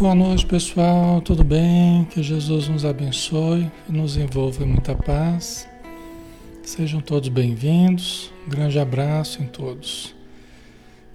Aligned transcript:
Boa 0.00 0.14
noite, 0.14 0.46
pessoal. 0.46 1.20
Tudo 1.20 1.44
bem? 1.44 2.06
Que 2.06 2.22
Jesus 2.22 2.68
nos 2.68 2.86
abençoe 2.86 3.70
e 3.86 3.92
nos 3.92 4.16
envolva 4.16 4.64
em 4.64 4.66
muita 4.66 4.94
paz. 4.94 5.68
Sejam 6.62 7.02
todos 7.02 7.28
bem-vindos. 7.28 8.32
Um 8.46 8.48
grande 8.48 8.78
abraço 8.78 9.42
em 9.42 9.46
todos. 9.46 10.14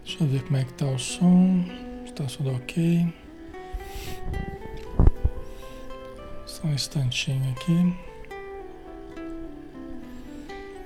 Deixa 0.06 0.24
eu 0.24 0.28
ver 0.28 0.44
como 0.44 0.58
é 0.58 0.64
que 0.64 0.74
tá 0.74 0.86
o 0.86 1.00
som. 1.00 1.66
Está 2.06 2.26
tudo 2.26 2.52
ok. 2.52 3.12
Só 6.46 6.68
um 6.68 6.74
instantinho 6.76 7.56
aqui. 7.58 7.96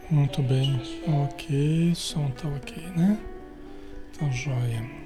Muito 0.10 0.42
bem. 0.42 0.82
Ok, 1.26 1.92
o 1.92 1.96
som 1.98 2.32
tá 2.32 2.48
ok, 2.48 2.82
né? 2.96 3.20
Então, 4.14 4.32
joia. 4.32 4.99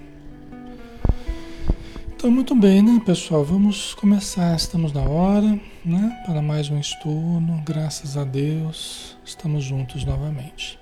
Então, 2.24 2.32
muito 2.32 2.56
bem, 2.56 2.82
né, 2.82 3.02
pessoal? 3.06 3.44
Vamos 3.44 3.94
começar. 3.96 4.56
Estamos 4.56 4.94
na 4.94 5.02
hora, 5.02 5.60
né? 5.84 6.24
Para 6.26 6.42
mais 6.42 6.70
um 6.70 6.80
estudo. 6.80 7.62
Graças 7.66 8.16
a 8.16 8.24
Deus, 8.24 9.18
estamos 9.26 9.66
juntos 9.66 10.06
novamente. 10.06 10.80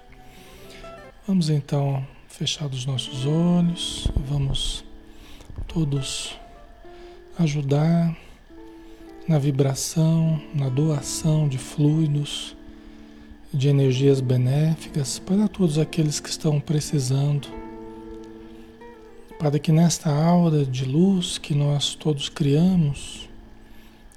Vamos 1.27 1.49
então 1.49 2.05
fechar 2.27 2.67
os 2.67 2.85
nossos 2.85 3.25
olhos. 3.25 4.07
Vamos 4.15 4.85
todos 5.67 6.37
ajudar 7.39 8.15
na 9.27 9.39
vibração, 9.39 10.39
na 10.53 10.69
doação 10.69 11.49
de 11.49 11.57
fluidos, 11.57 12.55
de 13.51 13.67
energias 13.67 14.21
benéficas 14.21 15.17
para 15.17 15.47
todos 15.47 15.79
aqueles 15.79 16.19
que 16.19 16.29
estão 16.29 16.59
precisando 16.59 17.60
para 19.41 19.57
que 19.57 19.71
nesta 19.71 20.07
aura 20.07 20.63
de 20.63 20.85
luz 20.85 21.39
que 21.39 21.55
nós 21.55 21.95
todos 21.95 22.29
criamos 22.29 23.27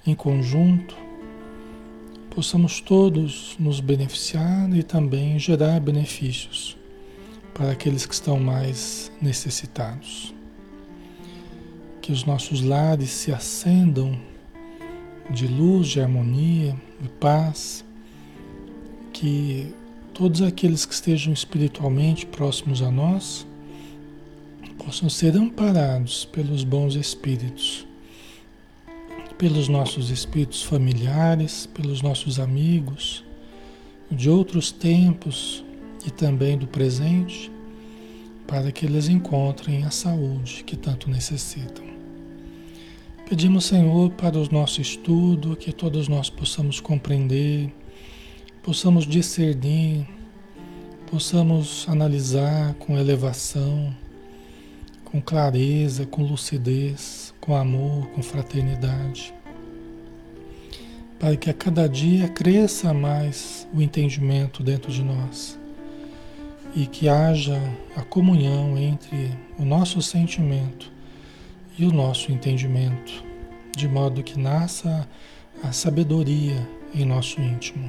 em 0.06 0.14
conjunto, 0.14 0.94
possamos 2.28 2.78
todos 2.82 3.56
nos 3.58 3.80
beneficiar 3.80 4.70
e 4.76 4.82
também 4.82 5.38
gerar 5.38 5.80
benefícios 5.80 6.76
para 7.54 7.70
aqueles 7.70 8.04
que 8.04 8.12
estão 8.12 8.38
mais 8.38 9.10
necessitados. 9.18 10.34
Que 12.02 12.12
os 12.12 12.26
nossos 12.26 12.60
lares 12.60 13.08
se 13.08 13.32
acendam 13.32 14.20
de 15.30 15.46
luz, 15.46 15.88
de 15.88 16.02
harmonia, 16.02 16.76
de 17.00 17.08
paz, 17.08 17.82
que 19.10 19.74
todos 20.12 20.42
aqueles 20.42 20.84
que 20.84 20.92
estejam 20.92 21.32
espiritualmente 21.32 22.26
próximos 22.26 22.82
a 22.82 22.90
nós 22.90 23.46
possam 24.84 25.08
ser 25.08 25.34
amparados 25.34 26.26
pelos 26.26 26.62
bons 26.62 26.94
espíritos, 26.94 27.86
pelos 29.38 29.66
nossos 29.66 30.10
espíritos 30.10 30.62
familiares, 30.62 31.66
pelos 31.66 32.02
nossos 32.02 32.38
amigos 32.38 33.24
de 34.10 34.28
outros 34.28 34.70
tempos 34.70 35.64
e 36.06 36.10
também 36.10 36.58
do 36.58 36.66
presente, 36.66 37.50
para 38.46 38.70
que 38.70 38.84
eles 38.84 39.08
encontrem 39.08 39.84
a 39.84 39.90
saúde 39.90 40.62
que 40.64 40.76
tanto 40.76 41.08
necessitam. 41.08 41.84
Pedimos, 43.26 43.64
Senhor, 43.64 44.10
para 44.10 44.38
o 44.38 44.52
nosso 44.52 44.82
estudo, 44.82 45.56
que 45.56 45.72
todos 45.72 46.08
nós 46.08 46.28
possamos 46.28 46.78
compreender, 46.78 47.72
possamos 48.62 49.06
discernir, 49.06 50.06
possamos 51.10 51.86
analisar 51.88 52.74
com 52.74 52.98
elevação, 52.98 54.03
com 55.14 55.20
clareza, 55.20 56.04
com 56.04 56.24
lucidez, 56.24 57.32
com 57.40 57.54
amor, 57.54 58.08
com 58.08 58.20
fraternidade. 58.20 59.32
Para 61.20 61.36
que 61.36 61.48
a 61.48 61.54
cada 61.54 61.88
dia 61.88 62.28
cresça 62.28 62.92
mais 62.92 63.64
o 63.72 63.80
entendimento 63.80 64.60
dentro 64.60 64.90
de 64.90 65.04
nós 65.04 65.56
e 66.74 66.84
que 66.84 67.08
haja 67.08 67.62
a 67.94 68.02
comunhão 68.02 68.76
entre 68.76 69.30
o 69.56 69.64
nosso 69.64 70.02
sentimento 70.02 70.90
e 71.78 71.84
o 71.86 71.92
nosso 71.92 72.32
entendimento, 72.32 73.22
de 73.76 73.86
modo 73.86 74.20
que 74.20 74.36
nasça 74.36 75.08
a 75.62 75.70
sabedoria 75.70 76.68
em 76.92 77.04
nosso 77.04 77.40
íntimo. 77.40 77.88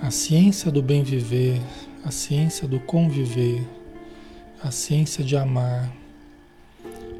A 0.00 0.12
ciência 0.12 0.70
do 0.70 0.80
bem 0.80 1.02
viver, 1.02 1.60
a 2.04 2.12
ciência 2.12 2.68
do 2.68 2.78
conviver, 2.78 3.66
a 4.62 4.70
ciência 4.70 5.24
de 5.24 5.36
amar. 5.36 5.92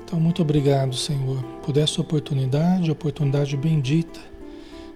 Então, 0.05 0.21
muito 0.21 0.43
obrigado, 0.43 0.95
Senhor, 0.95 1.43
por 1.65 1.77
essa 1.77 2.01
oportunidade, 2.01 2.91
oportunidade 2.91 3.57
bendita 3.57 4.21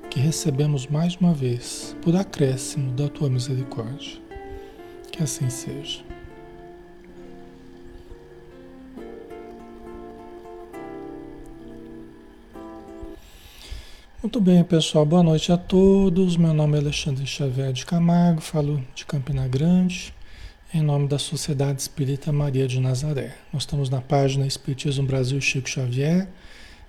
que 0.09 0.19
recebemos 0.19 0.87
mais 0.87 1.17
uma 1.17 1.33
vez, 1.33 1.97
por 2.03 2.17
acréscimo 2.17 2.93
da 2.93 3.09
tua 3.09 3.31
misericórdia. 3.31 4.19
Que 5.13 5.23
assim 5.23 5.49
seja. 5.49 6.01
Muito 14.23 14.41
bem, 14.41 14.63
pessoal. 14.65 15.07
Boa 15.07 15.23
noite 15.23 15.51
a 15.51 15.57
todos. 15.57 16.37
Meu 16.37 16.53
nome 16.53 16.77
é 16.77 16.81
Alexandre 16.81 17.27
Xavier 17.27 17.73
de 17.73 17.87
Camargo, 17.87 18.41
falo 18.41 18.85
de 18.95 19.07
Campina 19.07 19.49
Grande 19.49 20.13
em 20.72 20.82
nome 20.82 21.08
da 21.08 21.19
Sociedade 21.19 21.81
Espírita 21.81 22.31
Maria 22.31 22.67
de 22.69 22.78
Nazaré. 22.78 23.34
Nós 23.52 23.62
estamos 23.62 23.90
na 23.90 24.00
página 24.00 24.46
Espiritismo 24.46 25.05
Brasil 25.05 25.40
Chico 25.40 25.69
Xavier, 25.69 26.28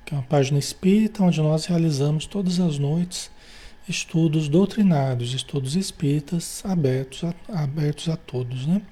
que 0.06 0.14
é 0.14 0.18
uma 0.18 0.24
página 0.24 0.60
espírita 0.60 1.24
onde 1.24 1.42
nós 1.42 1.66
realizamos 1.66 2.28
todas 2.28 2.60
as 2.60 2.78
noites 2.78 3.32
estudos 3.90 4.48
doutrinários, 4.48 5.34
estudos 5.34 5.76
espíritas 5.76 6.64
abertos 6.64 7.24
a, 7.24 7.64
abertos 7.64 8.08
a 8.08 8.16
todos, 8.16 8.68
né? 8.68 8.84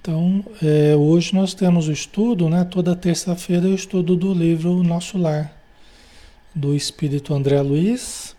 Então, 0.00 0.42
é, 0.62 0.96
hoje 0.96 1.34
nós 1.34 1.52
temos 1.52 1.86
o 1.86 1.92
estudo, 1.92 2.48
né? 2.48 2.64
Toda 2.64 2.96
terça-feira 2.96 3.68
o 3.68 3.74
estudo 3.74 4.16
do 4.16 4.32
livro 4.32 4.82
Nosso 4.82 5.18
Lar, 5.18 5.54
do 6.54 6.74
Espírito 6.74 7.34
André 7.34 7.60
Luiz, 7.60 8.34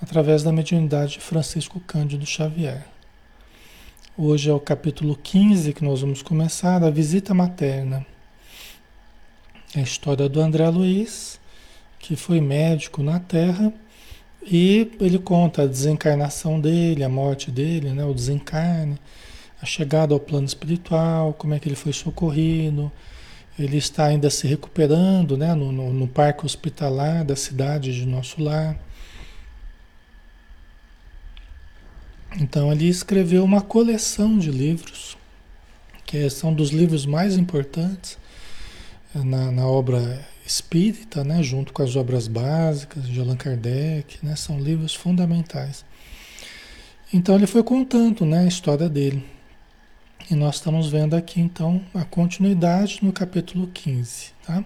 através 0.00 0.42
da 0.42 0.50
mediunidade 0.50 1.12
de 1.12 1.20
Francisco 1.20 1.78
Cândido 1.80 2.24
Xavier. 2.24 2.93
Hoje 4.16 4.48
é 4.48 4.52
o 4.52 4.60
capítulo 4.60 5.18
15 5.20 5.72
que 5.72 5.82
nós 5.82 6.02
vamos 6.02 6.22
começar, 6.22 6.84
a 6.84 6.88
visita 6.88 7.34
materna. 7.34 8.06
É 9.74 9.80
a 9.80 9.82
história 9.82 10.28
do 10.28 10.40
André 10.40 10.68
Luiz, 10.68 11.40
que 11.98 12.14
foi 12.14 12.40
médico 12.40 13.02
na 13.02 13.18
Terra, 13.18 13.72
e 14.40 14.92
ele 15.00 15.18
conta 15.18 15.62
a 15.62 15.66
desencarnação 15.66 16.60
dele, 16.60 17.02
a 17.02 17.08
morte 17.08 17.50
dele, 17.50 17.90
né, 17.90 18.04
o 18.04 18.14
desencarne, 18.14 19.00
a 19.60 19.66
chegada 19.66 20.14
ao 20.14 20.20
plano 20.20 20.46
espiritual, 20.46 21.34
como 21.34 21.54
é 21.54 21.58
que 21.58 21.68
ele 21.68 21.74
foi 21.74 21.92
socorrido. 21.92 22.92
Ele 23.58 23.78
está 23.78 24.04
ainda 24.04 24.30
se 24.30 24.46
recuperando 24.46 25.36
né, 25.36 25.54
no, 25.54 25.72
no, 25.72 25.92
no 25.92 26.06
parque 26.06 26.46
hospitalar 26.46 27.24
da 27.24 27.34
cidade 27.34 27.92
de 27.92 28.06
Nosso 28.06 28.40
Lar. 28.40 28.78
Então 32.40 32.72
ele 32.72 32.88
escreveu 32.88 33.44
uma 33.44 33.60
coleção 33.60 34.38
de 34.38 34.50
livros, 34.50 35.16
que 36.04 36.28
são 36.28 36.52
dos 36.52 36.70
livros 36.70 37.06
mais 37.06 37.36
importantes 37.36 38.18
eh, 39.14 39.22
na, 39.22 39.52
na 39.52 39.66
obra 39.66 40.26
espírita, 40.44 41.24
né, 41.24 41.42
junto 41.42 41.72
com 41.72 41.82
as 41.82 41.96
obras 41.96 42.28
básicas 42.28 43.08
de 43.08 43.18
Allan 43.18 43.36
Kardec, 43.36 44.18
né, 44.22 44.36
são 44.36 44.60
livros 44.60 44.94
fundamentais. 44.94 45.84
Então 47.12 47.34
ele 47.36 47.46
foi 47.46 47.62
contando 47.62 48.26
né, 48.26 48.40
a 48.40 48.48
história 48.48 48.88
dele. 48.88 49.24
E 50.30 50.34
nós 50.34 50.56
estamos 50.56 50.88
vendo 50.88 51.14
aqui 51.14 51.40
então 51.40 51.82
a 51.94 52.04
continuidade 52.04 52.98
no 53.02 53.12
capítulo 53.12 53.68
15. 53.68 54.32
Tá? 54.44 54.64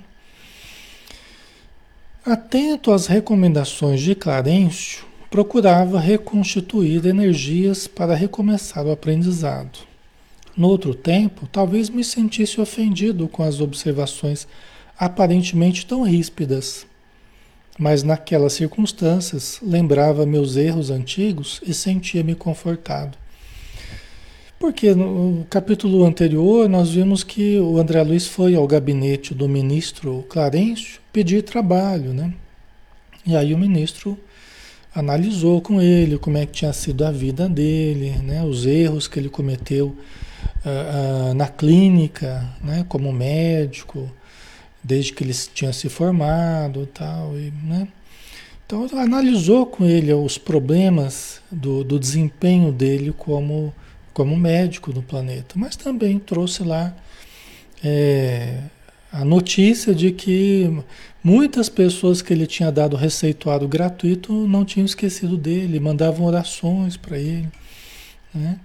Atento 2.24 2.92
às 2.92 3.06
recomendações 3.06 4.00
de 4.00 4.14
Clarencio, 4.14 5.07
procurava 5.30 6.00
reconstituir 6.00 7.04
energias 7.06 7.86
para 7.86 8.14
recomeçar 8.14 8.86
o 8.86 8.92
aprendizado. 8.92 9.80
No 10.56 10.68
outro 10.68 10.94
tempo, 10.94 11.46
talvez 11.52 11.90
me 11.90 12.02
sentisse 12.02 12.60
ofendido 12.60 13.28
com 13.28 13.42
as 13.42 13.60
observações 13.60 14.48
aparentemente 14.98 15.86
tão 15.86 16.02
ríspidas, 16.02 16.86
mas 17.78 18.02
naquelas 18.02 18.54
circunstâncias 18.54 19.60
lembrava 19.62 20.26
meus 20.26 20.56
erros 20.56 20.90
antigos 20.90 21.60
e 21.64 21.72
sentia-me 21.72 22.34
confortado. 22.34 23.16
Porque 24.58 24.92
no 24.92 25.46
capítulo 25.48 26.04
anterior 26.04 26.68
nós 26.68 26.90
vimos 26.90 27.22
que 27.22 27.60
o 27.60 27.78
André 27.78 28.02
Luiz 28.02 28.26
foi 28.26 28.56
ao 28.56 28.66
gabinete 28.66 29.32
do 29.32 29.48
ministro 29.48 30.26
Clarencio 30.28 30.98
pedir 31.12 31.42
trabalho, 31.42 32.12
né? 32.12 32.34
E 33.24 33.36
aí 33.36 33.54
o 33.54 33.58
ministro 33.58 34.18
analisou 34.98 35.60
com 35.60 35.80
ele 35.80 36.18
como 36.18 36.38
é 36.38 36.44
que 36.44 36.52
tinha 36.52 36.72
sido 36.72 37.04
a 37.04 37.10
vida 37.12 37.48
dele, 37.48 38.10
né, 38.22 38.42
os 38.42 38.66
erros 38.66 39.06
que 39.06 39.18
ele 39.18 39.28
cometeu 39.28 39.86
uh, 39.86 41.30
uh, 41.30 41.34
na 41.34 41.46
clínica, 41.46 42.44
né, 42.60 42.84
como 42.88 43.12
médico, 43.12 44.10
desde 44.82 45.12
que 45.12 45.22
ele 45.22 45.34
tinha 45.54 45.72
se 45.72 45.88
formado 45.88 46.86
tal, 46.86 47.38
e, 47.38 47.52
né? 47.62 47.86
Então 48.66 48.86
analisou 48.98 49.64
com 49.66 49.86
ele 49.86 50.12
os 50.12 50.36
problemas 50.36 51.40
do, 51.50 51.82
do 51.82 51.98
desempenho 51.98 52.70
dele 52.70 53.14
como, 53.16 53.72
como 54.12 54.36
médico 54.36 54.92
no 54.92 55.02
planeta, 55.02 55.54
mas 55.56 55.74
também 55.74 56.18
trouxe 56.18 56.62
lá 56.62 56.94
é, 57.82 58.58
a 59.12 59.24
notícia 59.24 59.94
de 59.94 60.12
que 60.12 60.70
muitas 61.24 61.68
pessoas 61.68 62.20
que 62.20 62.32
ele 62.32 62.46
tinha 62.46 62.70
dado 62.70 62.96
receituário 62.96 63.66
gratuito 63.66 64.32
não 64.46 64.64
tinham 64.64 64.84
esquecido 64.84 65.36
dele, 65.36 65.80
mandavam 65.80 66.26
orações 66.26 66.96
para 66.96 67.18
ele. 67.18 67.48
Né? 68.34 68.58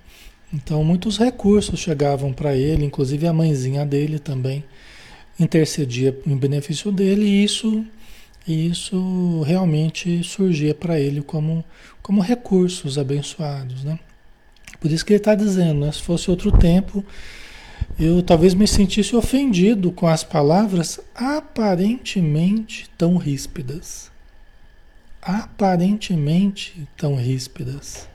Então 0.53 0.83
muitos 0.83 1.17
recursos 1.17 1.79
chegavam 1.79 2.33
para 2.33 2.55
ele, 2.55 2.85
inclusive 2.85 3.25
a 3.25 3.33
mãezinha 3.33 3.85
dele 3.85 4.19
também 4.19 4.63
intercedia 5.39 6.17
em 6.27 6.37
benefício 6.37 6.91
dele, 6.91 7.25
e 7.25 7.43
isso 7.43 7.85
isso 8.45 9.41
realmente 9.43 10.21
surgia 10.23 10.75
para 10.75 10.99
ele 10.99 11.21
como, 11.21 11.63
como 12.01 12.21
recursos 12.21 12.97
abençoados, 12.97 13.85
né? 13.85 13.97
Por 14.81 14.91
isso 14.91 15.05
que 15.05 15.13
ele 15.13 15.19
está 15.19 15.33
dizendo, 15.33 15.85
né? 15.85 15.91
se 15.93 16.01
fosse 16.01 16.29
outro 16.29 16.51
tempo, 16.51 17.05
eu 17.99 18.21
talvez 18.23 18.53
me 18.53 18.67
sentisse 18.67 19.15
ofendido 19.15 19.91
com 19.91 20.07
as 20.07 20.23
palavras 20.23 20.99
aparentemente 21.13 22.89
tão 22.97 23.17
ríspidas. 23.17 24.11
Aparentemente 25.21 26.87
tão 26.97 27.15
ríspidas. 27.15 28.07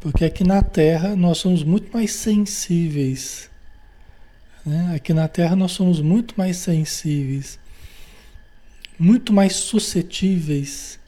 Porque 0.00 0.24
aqui 0.24 0.44
na 0.44 0.62
Terra 0.62 1.16
nós 1.16 1.38
somos 1.38 1.62
muito 1.62 1.92
mais 1.92 2.12
sensíveis. 2.12 3.50
Né? 4.64 4.92
Aqui 4.94 5.12
na 5.14 5.28
Terra 5.28 5.56
nós 5.56 5.72
somos 5.72 6.00
muito 6.00 6.34
mais 6.36 6.56
sensíveis 6.58 7.58
muito 8.98 9.32
mais 9.32 9.56
suscetíveis 9.56 10.98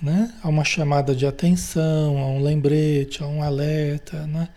né, 0.00 0.32
a 0.42 0.48
uma 0.48 0.64
chamada 0.64 1.14
de 1.14 1.26
atenção, 1.26 2.18
a 2.18 2.26
um 2.26 2.42
lembrete, 2.42 3.22
a 3.22 3.26
um 3.26 3.42
alerta. 3.42 4.26
Né? 4.26 4.48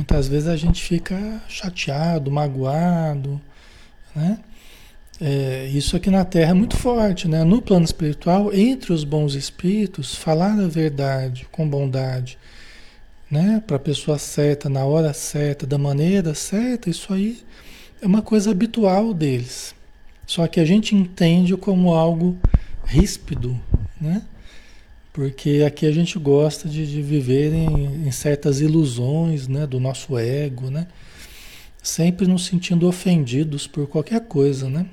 Muitas 0.00 0.28
vezes 0.28 0.48
a 0.48 0.56
gente 0.56 0.82
fica 0.82 1.42
chateado, 1.46 2.30
magoado. 2.30 3.38
Né? 4.16 4.38
É, 5.20 5.66
isso 5.74 5.94
aqui 5.94 6.08
na 6.08 6.24
Terra 6.24 6.52
é 6.52 6.54
muito 6.54 6.74
forte. 6.74 7.28
Né? 7.28 7.44
No 7.44 7.60
plano 7.60 7.84
espiritual, 7.84 8.50
entre 8.50 8.94
os 8.94 9.04
bons 9.04 9.34
espíritos, 9.34 10.14
falar 10.14 10.58
a 10.58 10.66
verdade 10.66 11.46
com 11.52 11.68
bondade. 11.68 12.38
Né, 13.30 13.62
para 13.64 13.76
a 13.76 13.78
pessoa 13.78 14.18
certa, 14.18 14.70
na 14.70 14.84
hora 14.86 15.12
certa, 15.12 15.66
da 15.66 15.76
maneira 15.76 16.34
certa, 16.34 16.90
isso 16.90 17.12
aí 17.12 17.38
é 18.00 18.06
uma 18.06 18.22
coisa 18.22 18.50
habitual 18.50 19.12
deles. 19.12 19.74
Só 20.26 20.46
que 20.48 20.58
a 20.58 20.64
gente 20.64 20.96
entende 20.96 21.54
como 21.58 21.92
algo 21.92 22.38
ríspido, 22.86 23.60
né? 24.00 24.22
Porque 25.12 25.64
aqui 25.66 25.86
a 25.86 25.92
gente 25.92 26.18
gosta 26.18 26.68
de, 26.68 26.86
de 26.86 27.02
viver 27.02 27.52
em, 27.52 28.06
em, 28.06 28.10
certas 28.12 28.60
ilusões 28.60 29.48
né, 29.48 29.66
do 29.66 29.80
nosso 29.80 30.16
ego, 30.16 30.70
né? 30.70 30.86
Sempre 31.82 32.26
nos 32.26 32.46
sentindo 32.46 32.86
ofendidos 32.86 33.66
por 33.66 33.88
qualquer 33.88 34.20
coisa, 34.20 34.68
né? 34.68 34.86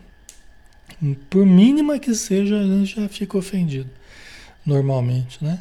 Por 1.29 1.45
mínima 1.45 2.00
que 2.00 2.15
seja, 2.15 2.59
a 2.59 2.63
gente 2.63 2.95
já 2.95 3.07
fica 3.07 3.38
ofendido, 3.38 3.89
normalmente, 4.65 5.43
né? 5.43 5.59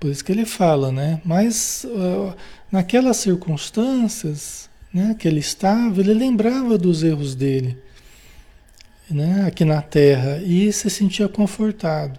Por 0.00 0.10
isso 0.10 0.24
que 0.24 0.32
ele 0.32 0.46
fala, 0.46 0.90
né? 0.90 1.20
Mas 1.24 1.84
uh, 1.84 2.34
naquelas 2.70 3.18
circunstâncias 3.18 4.70
né, 4.94 5.14
que 5.18 5.28
ele 5.28 5.40
estava, 5.40 6.00
ele 6.00 6.14
lembrava 6.14 6.78
dos 6.78 7.02
erros 7.02 7.34
dele 7.34 7.76
né, 9.10 9.44
aqui 9.46 9.64
na 9.64 9.82
Terra 9.82 10.38
e 10.38 10.72
se 10.72 10.88
sentia 10.90 11.28
confortado, 11.28 12.18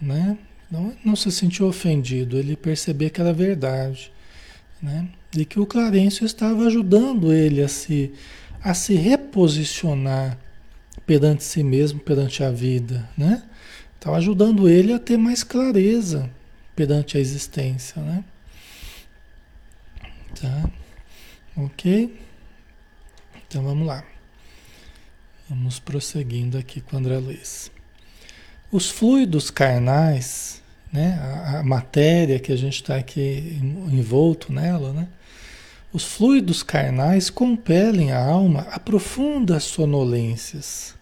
né? 0.00 0.36
Não, 0.70 0.94
não 1.04 1.16
se 1.16 1.32
sentia 1.32 1.64
ofendido, 1.64 2.36
ele 2.36 2.56
percebia 2.56 3.08
que 3.08 3.20
era 3.20 3.32
verdade, 3.32 4.12
né? 4.82 5.08
E 5.36 5.44
que 5.44 5.58
o 5.58 5.66
Clarencio 5.66 6.26
estava 6.26 6.66
ajudando 6.66 7.32
ele 7.32 7.62
a 7.62 7.68
se, 7.68 8.12
a 8.62 8.74
se 8.74 8.94
reposicionar 8.94 10.38
perante 11.06 11.42
si 11.42 11.62
mesmo, 11.62 11.98
perante 12.00 12.42
a 12.44 12.50
vida, 12.50 13.08
né? 13.16 13.42
Estava 13.94 14.16
ajudando 14.18 14.68
ele 14.68 14.92
a 14.92 14.98
ter 14.98 15.16
mais 15.16 15.42
clareza 15.42 16.30
perante 16.76 17.16
a 17.16 17.20
existência, 17.20 18.00
né? 18.02 18.24
Tá? 20.40 20.70
Ok? 21.56 22.16
Então 23.48 23.64
vamos 23.64 23.86
lá. 23.86 24.04
Vamos 25.48 25.78
prosseguindo 25.78 26.58
aqui 26.58 26.80
com 26.82 26.98
André 26.98 27.16
Luiz. 27.16 27.70
Os 28.70 28.90
fluidos 28.90 29.50
carnais, 29.50 30.62
né, 30.92 31.18
a, 31.22 31.58
a 31.60 31.62
matéria 31.62 32.38
que 32.38 32.52
a 32.52 32.56
gente 32.56 32.74
está 32.74 32.96
aqui 32.96 33.58
envolto 33.90 34.52
nela, 34.52 34.92
né, 34.92 35.08
os 35.92 36.04
fluidos 36.04 36.62
carnais 36.62 37.30
compelem 37.30 38.12
a 38.12 38.22
alma 38.22 38.66
a 38.70 38.78
profundas 38.78 39.64
sonolências. 39.64 40.94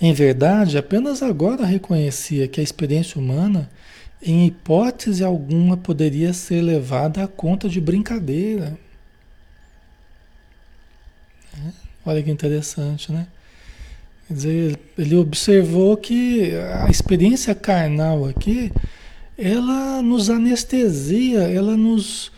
Em 0.00 0.14
verdade, 0.14 0.78
apenas 0.78 1.22
agora 1.22 1.66
reconhecia 1.66 2.48
que 2.48 2.60
a 2.60 2.64
experiência 2.64 3.20
humana, 3.20 3.70
em 4.22 4.46
hipótese 4.46 5.22
alguma, 5.22 5.76
poderia 5.76 6.32
ser 6.32 6.62
levada 6.62 7.22
à 7.22 7.28
conta 7.28 7.68
de 7.68 7.78
brincadeira. 7.80 8.78
Olha 12.04 12.22
que 12.22 12.30
interessante, 12.30 13.12
né? 13.12 13.26
Quer 14.30 14.34
dizer, 14.34 14.78
ele 14.96 15.16
observou 15.16 15.96
que 15.96 16.52
a 16.84 16.88
experiência 16.88 17.52
carnal 17.52 18.26
aqui, 18.26 18.70
ela 19.36 20.00
nos 20.02 20.30
anestesia, 20.30 21.40
ela 21.40 21.76
nos, 21.76 22.30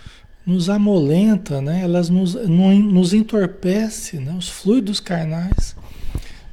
nos 0.46 0.70
amolenta, 0.70 1.61
né? 1.61 1.82
Elas 1.82 2.08
nos, 2.08 2.34
nos 2.49 3.12
entorpece, 3.12 4.16
né? 4.16 4.34
Os 4.38 4.49
fluidos 4.49 5.00
carnais 5.00 5.76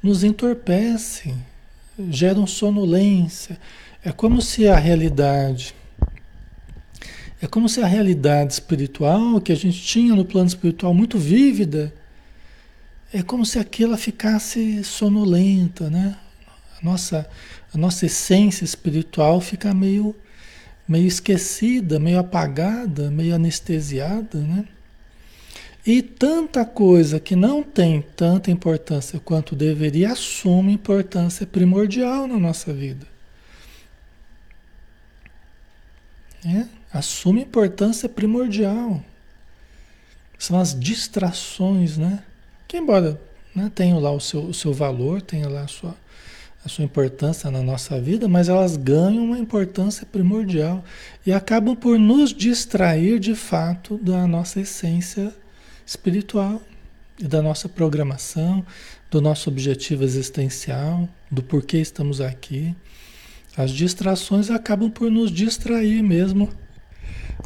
nos 0.04 0.26
entorpecem, 0.26 1.38
geram 2.10 2.46
sonolência. 2.46 3.58
É 4.04 4.12
como 4.12 4.42
se 4.42 4.68
a 4.68 4.76
realidade 4.76 5.74
é 7.42 7.48
como 7.48 7.70
se 7.70 7.82
a 7.82 7.88
realidade 7.88 8.52
espiritual 8.52 9.40
que 9.40 9.54
a 9.54 9.56
gente 9.56 9.82
tinha 9.82 10.14
no 10.14 10.26
plano 10.26 10.50
espiritual 10.50 10.94
muito 10.94 11.18
vívida, 11.18 11.94
é 13.14 13.24
como 13.24 13.46
se 13.46 13.58
aquilo 13.58 13.98
ficasse 13.98 14.84
sonolenta, 14.84 15.90
né? 15.90 16.16
A 16.80 16.86
nossa, 16.86 17.30
a 17.74 17.78
nossa 17.78 18.06
essência 18.06 18.64
espiritual 18.64 19.42
fica 19.42 19.74
meio, 19.74 20.16
meio 20.88 21.08
esquecida, 21.08 22.00
meio 22.00 22.20
apagada, 22.20 23.10
meio 23.10 23.36
anestesiada, 23.36 24.40
né? 24.40 24.66
E 25.86 26.02
tanta 26.02 26.64
coisa 26.66 27.20
que 27.20 27.36
não 27.36 27.64
tem 27.64 28.02
tanta 28.16 28.52
importância 28.52 29.20
quanto 29.20 29.56
deveria 29.56 30.12
assume 30.12 30.74
importância 30.74 31.48
primordial 31.48 32.28
na 32.28 32.38
nossa 32.38 32.72
vida. 32.72 33.08
É? 36.46 36.66
Assume 36.94 37.42
importância 37.42 38.08
primordial. 38.08 39.04
São 40.38 40.60
as 40.60 40.78
distrações, 40.78 41.98
né? 41.98 42.24
Que 42.70 42.78
embora 42.78 43.20
né, 43.54 43.70
tenham 43.74 44.00
lá 44.00 44.12
o 44.12 44.20
seu, 44.20 44.42
o 44.42 44.54
seu 44.54 44.72
valor, 44.72 45.24
tenha 45.24 45.50
lá 45.50 45.64
a 45.64 45.68
sua, 45.68 45.96
a 46.64 46.70
sua 46.70 46.86
importância 46.86 47.50
na 47.50 47.64
nossa 47.64 48.00
vida, 48.00 48.28
mas 48.28 48.48
elas 48.48 48.78
ganham 48.78 49.26
uma 49.26 49.40
importância 49.40 50.06
primordial 50.06 50.86
e 51.26 51.34
acabam 51.34 51.76
por 51.76 51.98
nos 51.98 52.32
distrair 52.32 53.20
de 53.20 53.34
fato 53.34 53.98
da 53.98 54.28
nossa 54.28 54.62
essência 54.62 55.34
espiritual 55.84 56.62
e 57.18 57.28
da 57.28 57.42
nossa 57.42 57.68
programação, 57.68 58.64
do 59.10 59.20
nosso 59.20 59.50
objetivo 59.50 60.04
existencial, 60.04 61.10
do 61.32 61.42
porquê 61.42 61.78
estamos 61.78 62.22
aqui. 62.22 62.76
As 63.58 63.72
distrações 63.72 64.52
acabam 64.52 64.92
por 64.92 65.10
nos 65.10 65.32
distrair 65.32 66.04
mesmo 66.04 66.48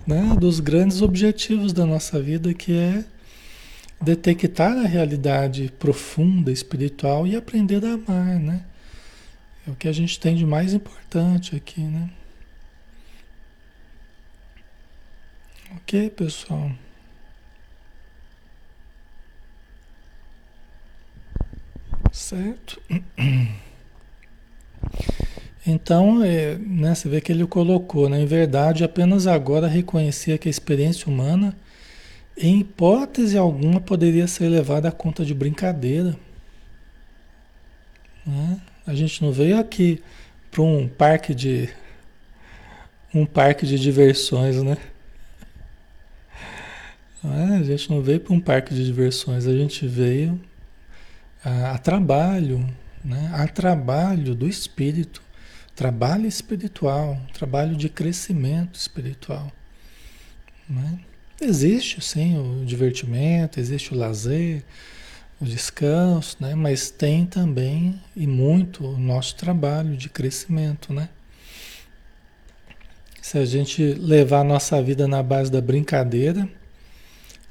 né, 0.06 0.36
dos 0.38 0.60
grandes 0.60 1.02
objetivos 1.02 1.72
da 1.72 1.86
nossa 1.86 2.22
vida, 2.22 2.54
que 2.54 2.74
é 2.74 3.06
detectar 4.04 4.78
a 4.78 4.86
realidade 4.86 5.72
profunda, 5.80 6.52
espiritual 6.52 7.26
e 7.26 7.36
aprender 7.36 7.84
a 7.86 7.94
amar, 7.94 8.40
né? 8.40 8.66
É 9.68 9.72
o 9.72 9.76
que 9.76 9.88
a 9.88 9.94
gente 9.94 10.20
tem 10.20 10.36
de 10.36 10.46
mais 10.46 10.74
importante 10.74 11.56
aqui, 11.56 11.82
né? 11.82 12.10
Ok, 15.78 16.10
pessoal? 16.12 16.72
Certo? 22.12 22.82
Então, 25.66 26.22
é, 26.22 26.56
né, 26.58 26.94
você 26.94 27.08
vê 27.08 27.22
que 27.22 27.32
ele 27.32 27.48
colocou, 27.48 28.10
né? 28.10 28.20
Em 28.20 28.26
verdade, 28.26 28.84
apenas 28.84 29.28
agora 29.28 29.66
reconhecia 29.66 30.38
que 30.38 30.50
a 30.50 30.52
experiência 30.52 31.08
humana 31.08 31.56
em 32.38 32.60
hipótese 32.62 33.38
alguma 33.38 33.80
poderia 33.80 34.28
ser 34.28 34.50
levada 34.50 34.90
à 34.90 34.92
conta 34.92 35.24
de 35.24 35.34
brincadeira. 35.34 36.18
Né? 38.26 38.62
A 38.86 38.94
gente 38.94 39.22
não 39.22 39.32
veio 39.32 39.60
aqui 39.60 40.02
para 40.50 40.62
um 40.62 40.88
parque 40.88 41.34
de 41.34 41.70
um 43.14 43.26
parque 43.26 43.66
de 43.66 43.78
diversões, 43.78 44.62
né? 44.64 44.78
É, 47.24 47.58
a 47.58 47.64
gente 47.64 47.90
não 47.90 48.02
veio 48.02 48.20
para 48.20 48.34
um 48.34 48.40
parque 48.40 48.74
de 48.74 48.84
diversões, 48.84 49.48
a 49.48 49.54
gente 49.54 49.88
veio 49.88 50.40
a, 51.44 51.72
a 51.72 51.78
trabalho, 51.78 52.68
né? 53.04 53.32
a 53.34 53.48
trabalho 53.48 54.36
do 54.36 54.48
espírito, 54.48 55.22
trabalho 55.76 56.26
espiritual, 56.26 57.18
trabalho 57.32 57.78
de 57.78 57.88
crescimento 57.88 58.76
espiritual. 58.76 59.52
Né? 60.68 61.00
Existe 61.44 62.00
sim 62.00 62.38
o 62.38 62.66
divertimento, 62.66 63.60
existe 63.60 63.94
o 63.94 63.98
lazer, 63.98 64.64
o 65.42 65.46
descanso, 65.46 66.38
né? 66.40 66.56
mas 66.56 66.90
tem 66.90 67.26
também 67.26 68.02
e 68.16 68.26
muito 68.26 68.86
o 68.86 68.98
nosso 68.98 69.36
trabalho 69.36 69.98
de 69.98 70.08
crescimento. 70.08 70.94
Né? 70.94 71.10
Se 73.22 73.38
a 73.38 73.46
gente 73.46 73.84
levar 73.94 74.40
a 74.40 74.44
nossa 74.46 74.82
vida 74.82 75.06
na 75.06 75.22
base 75.22 75.52
da 75.52 75.60
brincadeira, 75.60 76.48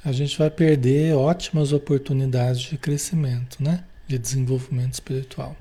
a 0.02 0.10
gente 0.10 0.38
vai 0.38 0.50
perder 0.50 1.14
ótimas 1.14 1.72
oportunidades 1.72 2.62
de 2.62 2.78
crescimento, 2.78 3.62
né? 3.62 3.84
de 4.08 4.18
desenvolvimento 4.18 4.94
espiritual. 4.94 5.54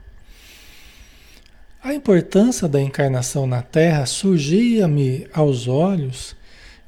A 1.84 1.94
importância 1.94 2.68
da 2.68 2.80
encarnação 2.80 3.46
na 3.46 3.62
Terra 3.62 4.06
surgia-me 4.06 5.28
aos 5.34 5.68
olhos, 5.68 6.36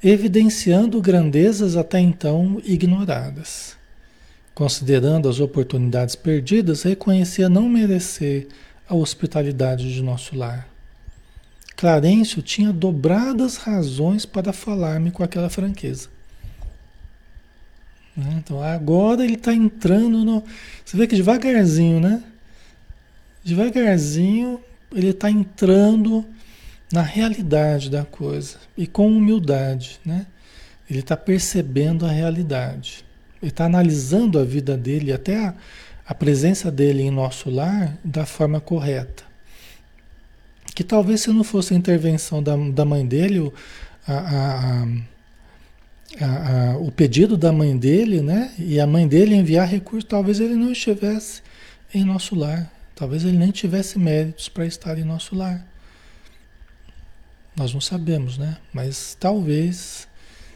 evidenciando 0.03 1.01
grandezas 1.01 1.77
até 1.77 2.00
então 2.00 2.62
ignoradas. 2.63 3.77
Considerando 4.53 5.29
as 5.29 5.39
oportunidades 5.39 6.15
perdidas, 6.15 6.83
reconhecia 6.83 7.48
não 7.48 7.69
merecer 7.69 8.48
a 8.88 8.93
hospitalidade 8.93 9.93
de 9.93 10.03
nosso 10.03 10.36
lar. 10.36 10.67
Clarencio 11.75 12.41
tinha 12.41 12.72
dobradas 12.72 13.57
razões 13.57 14.25
para 14.25 14.53
falar-me 14.53 15.10
com 15.10 15.24
aquela 15.24 15.50
franqueza. 15.50 16.10
Né? 18.15 18.36
Então 18.38 18.62
agora 18.62 19.24
ele 19.24 19.33
está 19.33 19.53
entrando 19.53 20.24
no. 20.24 20.43
Você 20.86 20.95
vê 20.95 21.07
que 21.07 21.15
devagarzinho, 21.15 22.00
né? 22.00 22.24
Devagarzinho 23.43 24.62
ele 24.93 25.10
está 25.10 25.31
entrando 25.31 26.24
na 26.93 27.01
realidade 27.01 27.89
da 27.89 28.05
coisa 28.05 28.57
e 28.77 28.85
com 28.85 29.07
humildade, 29.07 30.00
né? 30.05 30.27
Ele 30.88 31.00
está 31.00 31.17
percebendo 31.17 32.05
a 32.05 32.12
realidade. 32.12 33.03
Ele 33.41 33.50
está 33.50 33.65
analisando 33.65 34.38
a 34.38 34.43
vida 34.43 34.77
dele, 34.77 35.12
até 35.12 35.43
a, 35.43 35.55
a 36.05 36.13
presença 36.13 36.69
dele 36.69 37.01
em 37.01 37.09
nosso 37.09 37.50
lar, 37.50 37.97
da 38.03 38.27
forma 38.27 38.62
correta. 38.62 39.23
Que 40.75 40.83
talvez 40.83 41.21
se 41.21 41.31
não 41.31 41.43
fosse 41.43 41.73
a 41.73 41.77
intervenção 41.77 42.43
da, 42.43 42.55
da 42.55 42.85
mãe 42.85 43.03
dele, 43.03 43.51
a, 44.07 44.85
a, 46.21 46.77
o 46.77 46.91
pedido 46.91 47.35
da 47.35 47.51
mãe 47.51 47.75
dele, 47.75 48.21
né? 48.21 48.53
E 48.59 48.79
a 48.79 48.85
mãe 48.85 49.07
dele 49.07 49.33
enviar 49.33 49.67
recursos, 49.67 50.07
talvez 50.07 50.39
ele 50.39 50.53
não 50.53 50.71
estivesse 50.71 51.41
em 51.91 52.03
nosso 52.03 52.35
lar. 52.35 52.71
Talvez 52.93 53.23
ele 53.23 53.38
nem 53.38 53.50
tivesse 53.50 53.97
méritos 53.97 54.47
para 54.47 54.67
estar 54.67 55.00
em 55.00 55.03
nosso 55.03 55.35
lar. 55.35 55.73
Nós 57.55 57.74
não 57.74 57.81
sabemos, 57.81 58.38
né? 58.38 58.57
Mas 58.74 59.15
talvez, 59.19 60.07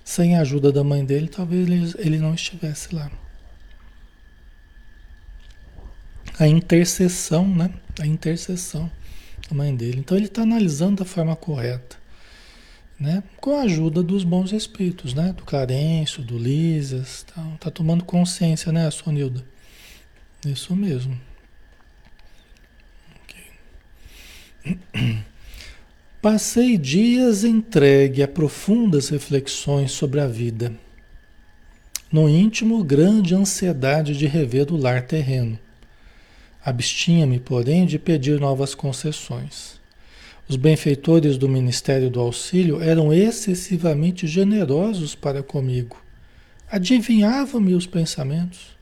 sem 0.03 0.35
a 0.35 0.41
ajuda 0.41 0.71
da 0.71 0.83
mãe 0.83 1.05
dele, 1.05 1.27
talvez 1.27 1.67
ele, 1.67 1.93
ele 1.97 2.17
não 2.17 2.33
estivesse 2.33 2.93
lá. 2.93 3.11
A 6.39 6.47
intercessão, 6.47 7.47
né? 7.47 7.71
A 7.99 8.05
intercessão 8.05 8.91
da 9.49 9.55
mãe 9.55 9.75
dele. 9.75 9.99
Então 9.99 10.17
ele 10.17 10.27
está 10.27 10.41
analisando 10.41 10.97
da 10.97 11.05
forma 11.05 11.35
correta 11.35 11.97
né? 12.99 13.23
Com 13.37 13.57
a 13.57 13.61
ajuda 13.61 14.01
dos 14.01 14.23
bons 14.23 14.51
espíritos, 14.51 15.13
né? 15.13 15.33
Do 15.33 15.43
Clarencio, 15.43 16.23
do 16.23 16.37
Lisas, 16.37 17.23
tá, 17.23 17.57
tá 17.59 17.71
tomando 17.71 18.03
consciência, 18.03 18.71
né, 18.71 18.89
Sonilda? 18.89 19.45
Isso 20.45 20.75
mesmo. 20.75 21.19
Okay. 23.23 25.17
Passei 26.29 26.77
dias 26.77 27.45
entregue 27.45 28.21
a 28.21 28.27
profundas 28.27 29.07
reflexões 29.07 29.93
sobre 29.93 30.19
a 30.19 30.27
vida. 30.27 30.73
No 32.11 32.27
íntimo, 32.27 32.83
grande 32.83 33.33
ansiedade 33.33 34.13
de 34.13 34.27
rever 34.27 34.69
o 34.69 34.75
lar 34.75 35.03
terreno. 35.03 35.57
Abstinha-me, 36.61 37.39
porém, 37.39 37.85
de 37.85 37.97
pedir 37.97 38.41
novas 38.41 38.75
concessões. 38.75 39.79
Os 40.49 40.57
benfeitores 40.57 41.37
do 41.37 41.47
Ministério 41.47 42.09
do 42.09 42.19
Auxílio 42.19 42.81
eram 42.81 43.13
excessivamente 43.13 44.27
generosos 44.27 45.15
para 45.15 45.41
comigo. 45.41 45.95
Adivinhavam-me 46.69 47.73
os 47.73 47.87
pensamentos. 47.87 48.75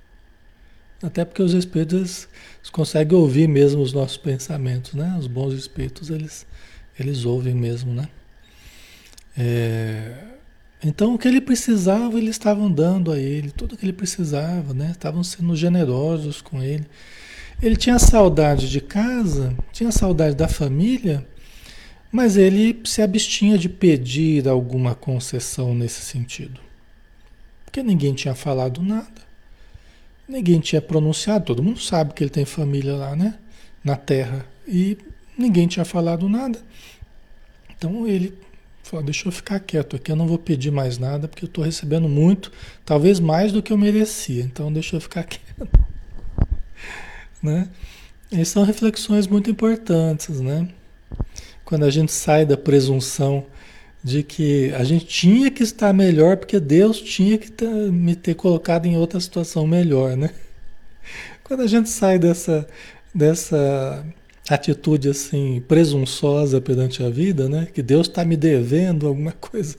Até 0.99 1.23
porque 1.23 1.43
os 1.43 1.53
espíritos 1.53 2.27
conseguem 2.71 3.15
ouvir 3.15 3.47
mesmo 3.47 3.83
os 3.83 3.93
nossos 3.93 4.17
pensamentos, 4.17 4.95
né? 4.95 5.15
Os 5.19 5.27
bons 5.27 5.53
espíritos, 5.53 6.09
eles, 6.09 6.47
eles 6.99 7.25
ouvem 7.25 7.53
mesmo, 7.53 7.93
né? 7.93 8.07
É... 9.37 10.13
Então, 10.83 11.15
o 11.15 11.17
que 11.17 11.27
ele 11.27 11.41
precisava, 11.41 12.17
eles 12.17 12.31
estavam 12.31 12.71
dando 12.71 13.11
a 13.11 13.19
ele, 13.19 13.49
tudo 13.49 13.73
o 13.73 13.77
que 13.77 13.85
ele 13.85 13.93
precisava, 13.93 14.73
né? 14.73 14.91
Estavam 14.91 15.23
sendo 15.23 15.55
generosos 15.55 16.41
com 16.41 16.61
ele. 16.61 16.85
Ele 17.61 17.75
tinha 17.75 17.97
saudade 17.97 18.69
de 18.69 18.81
casa, 18.81 19.55
tinha 19.71 19.91
saudade 19.91 20.35
da 20.35 20.47
família, 20.47 21.25
mas 22.11 22.37
ele 22.37 22.81
se 22.85 23.01
abstinha 23.01 23.57
de 23.57 23.67
pedir 23.67 24.47
alguma 24.47 24.93
concessão 24.93 25.73
nesse 25.73 26.01
sentido. 26.01 26.59
Porque 27.65 27.81
ninguém 27.81 28.13
tinha 28.13 28.35
falado 28.35 28.83
nada. 28.83 29.25
Ninguém 30.27 30.59
tinha 30.59 30.81
pronunciado. 30.81 31.45
Todo 31.45 31.63
mundo 31.63 31.79
sabe 31.79 32.13
que 32.13 32.23
ele 32.23 32.29
tem 32.29 32.45
família 32.45 32.95
lá, 32.95 33.15
né? 33.15 33.35
Na 33.83 33.95
terra. 33.95 34.45
E 34.67 34.97
ninguém 35.37 35.67
tinha 35.67 35.85
falado 35.85 36.27
nada. 36.29 36.59
Então 37.77 38.07
ele 38.07 38.37
falou: 38.83 39.05
deixa 39.05 39.27
eu 39.27 39.31
ficar 39.31 39.59
quieto 39.59 39.95
aqui, 39.95 40.11
eu 40.11 40.15
não 40.15 40.27
vou 40.27 40.37
pedir 40.37 40.71
mais 40.71 40.97
nada, 40.97 41.27
porque 41.27 41.45
eu 41.45 41.47
estou 41.47 41.63
recebendo 41.63 42.07
muito, 42.07 42.51
talvez 42.85 43.19
mais 43.19 43.51
do 43.51 43.61
que 43.61 43.71
eu 43.71 43.77
merecia. 43.77 44.43
Então 44.43 44.71
deixa 44.71 44.95
eu 44.95 45.01
ficar 45.01 45.23
quieto. 45.27 45.67
né? 47.41 47.69
Essas 48.31 48.49
são 48.49 48.63
reflexões 48.63 49.27
muito 49.27 49.49
importantes, 49.49 50.41
né? 50.41 50.67
quando 51.65 51.83
a 51.83 51.89
gente 51.89 52.11
sai 52.11 52.45
da 52.45 52.55
presunção 52.55 53.45
de 54.03 54.21
que 54.21 54.71
a 54.75 54.83
gente 54.83 55.05
tinha 55.05 55.49
que 55.49 55.63
estar 55.63 55.91
melhor 55.91 56.37
porque 56.37 56.59
Deus 56.59 57.01
tinha 57.01 57.39
que 57.39 57.51
ter, 57.51 57.67
me 57.67 58.15
ter 58.15 58.35
colocado 58.35 58.85
em 58.85 58.95
outra 58.95 59.19
situação 59.19 59.65
melhor, 59.65 60.15
né? 60.15 60.29
Quando 61.43 61.61
a 61.61 61.67
gente 61.67 61.89
sai 61.89 62.19
dessa, 62.19 62.67
dessa 63.13 64.05
atitude 64.49 65.09
assim 65.09 65.63
presunçosa 65.67 66.61
perante 66.61 67.03
a 67.03 67.09
vida, 67.09 67.49
né? 67.49 67.67
Que 67.73 67.81
Deus 67.81 68.07
está 68.07 68.23
me 68.23 68.37
devendo 68.37 69.07
alguma 69.07 69.31
coisa. 69.39 69.77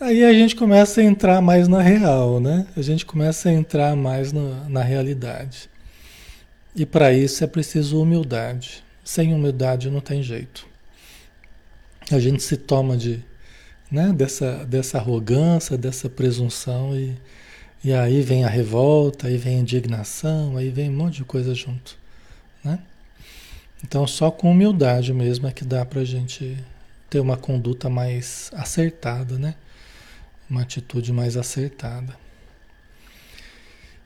Aí 0.00 0.22
a 0.24 0.32
gente 0.32 0.54
começa 0.54 1.00
a 1.00 1.04
entrar 1.04 1.40
mais 1.40 1.68
na 1.68 1.80
real, 1.80 2.38
né? 2.38 2.66
A 2.76 2.82
gente 2.82 3.06
começa 3.06 3.48
a 3.48 3.52
entrar 3.52 3.96
mais 3.96 4.32
na, 4.32 4.68
na 4.68 4.82
realidade. 4.82 5.70
E 6.74 6.84
para 6.84 7.12
isso 7.12 7.42
é 7.42 7.46
preciso 7.46 8.00
humildade. 8.00 8.84
Sem 9.02 9.32
humildade 9.32 9.90
não 9.90 10.00
tem 10.00 10.22
jeito 10.22 10.66
a 12.10 12.20
gente 12.20 12.42
se 12.42 12.56
toma 12.56 12.96
de, 12.96 13.22
né, 13.90 14.12
dessa, 14.12 14.64
dessa 14.64 14.98
arrogância, 14.98 15.76
dessa 15.76 16.08
presunção 16.08 16.96
e, 16.96 17.16
e 17.82 17.92
aí 17.92 18.22
vem 18.22 18.44
a 18.44 18.48
revolta, 18.48 19.26
aí 19.26 19.36
vem 19.36 19.58
a 19.58 19.60
indignação, 19.60 20.56
aí 20.56 20.70
vem 20.70 20.90
um 20.90 20.96
monte 20.96 21.16
de 21.16 21.24
coisa 21.24 21.54
junto, 21.54 21.98
né? 22.62 22.78
Então 23.84 24.06
só 24.06 24.30
com 24.30 24.50
humildade 24.50 25.12
mesmo 25.12 25.46
é 25.46 25.52
que 25.52 25.64
dá 25.64 25.84
para 25.84 26.00
a 26.00 26.04
gente 26.04 26.56
ter 27.08 27.20
uma 27.20 27.36
conduta 27.36 27.88
mais 27.88 28.50
acertada, 28.54 29.38
né? 29.38 29.54
Uma 30.48 30.62
atitude 30.62 31.12
mais 31.12 31.36
acertada. 31.36 32.16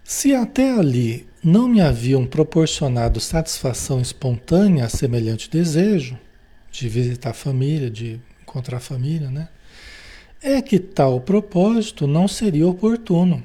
Se 0.03 0.35
até 0.35 0.73
ali 0.73 1.27
não 1.43 1.69
me 1.69 1.81
haviam 1.81 2.27
proporcionado 2.27 3.21
satisfação 3.21 4.01
espontânea 4.01 4.85
a 4.85 4.89
semelhante 4.89 5.49
desejo, 5.49 6.19
de 6.71 6.89
visitar 6.89 7.31
a 7.31 7.35
família, 7.35 7.91
de 7.91 8.21
encontrar 8.43 8.79
a 8.79 8.81
família, 8.81 9.31
né? 9.31 9.49
É 10.43 10.61
que 10.63 10.79
tal 10.79 11.21
propósito 11.21 12.07
não 12.07 12.27
seria 12.27 12.67
oportuno. 12.67 13.43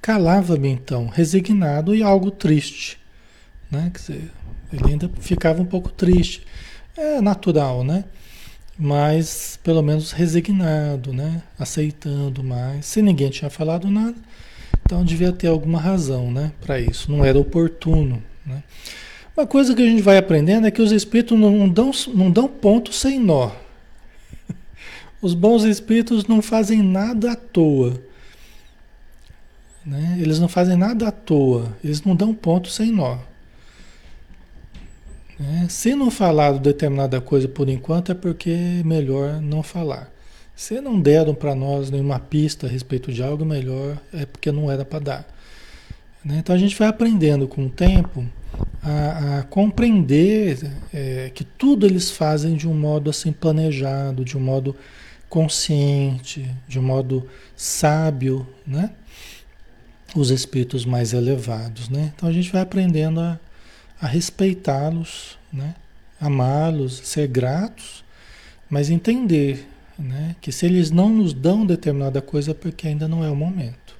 Calava-me 0.00 0.68
então, 0.68 1.08
resignado 1.08 1.94
e 1.94 2.02
algo 2.02 2.30
triste, 2.30 2.98
né? 3.70 3.90
Dizer, 3.94 4.30
ele 4.72 4.92
ainda 4.92 5.10
ficava 5.20 5.62
um 5.62 5.66
pouco 5.66 5.90
triste. 5.90 6.46
É 6.96 7.20
natural, 7.20 7.84
né? 7.84 8.04
Mas 8.78 9.58
pelo 9.62 9.82
menos 9.82 10.12
resignado, 10.12 11.12
né? 11.12 11.42
Aceitando 11.58 12.44
mais. 12.44 12.86
Se 12.86 13.02
ninguém 13.02 13.30
tinha 13.30 13.50
falado 13.50 13.90
nada, 13.90 14.16
Então 14.82 15.04
devia 15.04 15.32
ter 15.32 15.48
alguma 15.48 15.80
razão, 15.80 16.30
né, 16.30 16.50
para 16.60 16.80
isso. 16.80 17.10
Não 17.12 17.24
era 17.24 17.38
oportuno, 17.38 18.22
né? 18.46 18.62
Uma 19.36 19.46
coisa 19.46 19.74
que 19.74 19.82
a 19.82 19.86
gente 19.86 20.02
vai 20.02 20.16
aprendendo 20.16 20.66
é 20.66 20.70
que 20.70 20.82
os 20.82 20.90
espíritos 20.90 21.38
não 21.38 21.68
dão, 21.68 21.92
não 22.14 22.30
dão 22.30 22.48
ponto 22.48 22.92
sem 22.92 23.20
nó. 23.20 23.52
Os 25.22 25.32
bons 25.32 25.62
espíritos 25.62 26.26
não 26.26 26.42
fazem 26.42 26.82
nada 26.82 27.30
à 27.30 27.36
toa. 27.36 28.02
Né? 29.86 30.18
Eles 30.20 30.40
não 30.40 30.48
fazem 30.48 30.76
nada 30.76 31.06
à 31.06 31.12
toa. 31.12 31.76
Eles 31.84 32.02
não 32.02 32.16
dão 32.16 32.34
ponto 32.34 32.68
sem 32.68 32.90
nó. 32.90 33.18
Né? 35.38 35.66
Se 35.68 35.94
não 35.94 36.10
falar 36.10 36.52
determinada 36.58 37.20
coisa 37.20 37.48
por 37.48 37.68
enquanto, 37.68 38.12
é 38.12 38.14
porque 38.14 38.50
é 38.50 38.82
melhor 38.84 39.40
não 39.40 39.62
falar. 39.62 40.10
Se 40.56 40.80
não 40.80 41.00
deram 41.00 41.34
para 41.34 41.54
nós 41.54 41.90
nenhuma 41.90 42.18
pista 42.18 42.66
a 42.66 42.70
respeito 42.70 43.12
de 43.12 43.22
algo, 43.22 43.44
melhor 43.44 43.96
é 44.12 44.26
porque 44.26 44.50
não 44.50 44.70
era 44.70 44.84
para 44.84 44.98
dar. 44.98 45.38
Né? 46.24 46.38
Então 46.38 46.54
a 46.54 46.58
gente 46.58 46.76
vai 46.76 46.88
aprendendo 46.88 47.46
com 47.46 47.66
o 47.66 47.70
tempo 47.70 48.26
a, 48.82 49.38
a 49.38 49.42
compreender 49.44 50.58
é, 50.92 51.30
que 51.32 51.44
tudo 51.44 51.86
eles 51.86 52.10
fazem 52.10 52.56
de 52.56 52.66
um 52.66 52.74
modo 52.74 53.08
assim 53.08 53.32
planejado, 53.32 54.24
de 54.24 54.36
um 54.36 54.40
modo 54.40 54.74
consciente, 55.28 56.50
de 56.66 56.78
um 56.78 56.82
modo 56.82 57.28
sábio, 57.54 58.46
né? 58.66 58.90
Os 60.16 60.30
espíritos 60.30 60.86
mais 60.86 61.12
elevados, 61.12 61.88
né? 61.88 62.12
Então 62.16 62.28
a 62.28 62.32
gente 62.32 62.50
vai 62.50 62.62
aprendendo 62.62 63.20
a, 63.20 63.38
a 64.00 64.06
respeitá-los, 64.06 65.38
né? 65.52 65.74
Amá-los, 66.20 66.98
ser 67.04 67.28
gratos, 67.28 68.04
mas 68.68 68.90
entender 68.90 69.66
né? 69.98 70.36
Que 70.40 70.52
se 70.52 70.64
eles 70.64 70.90
não 70.90 71.08
nos 71.08 71.34
dão 71.34 71.66
determinada 71.66 72.22
coisa 72.22 72.52
é 72.52 72.54
porque 72.54 72.86
ainda 72.86 73.08
não 73.08 73.24
é 73.24 73.30
o 73.30 73.34
momento, 73.34 73.96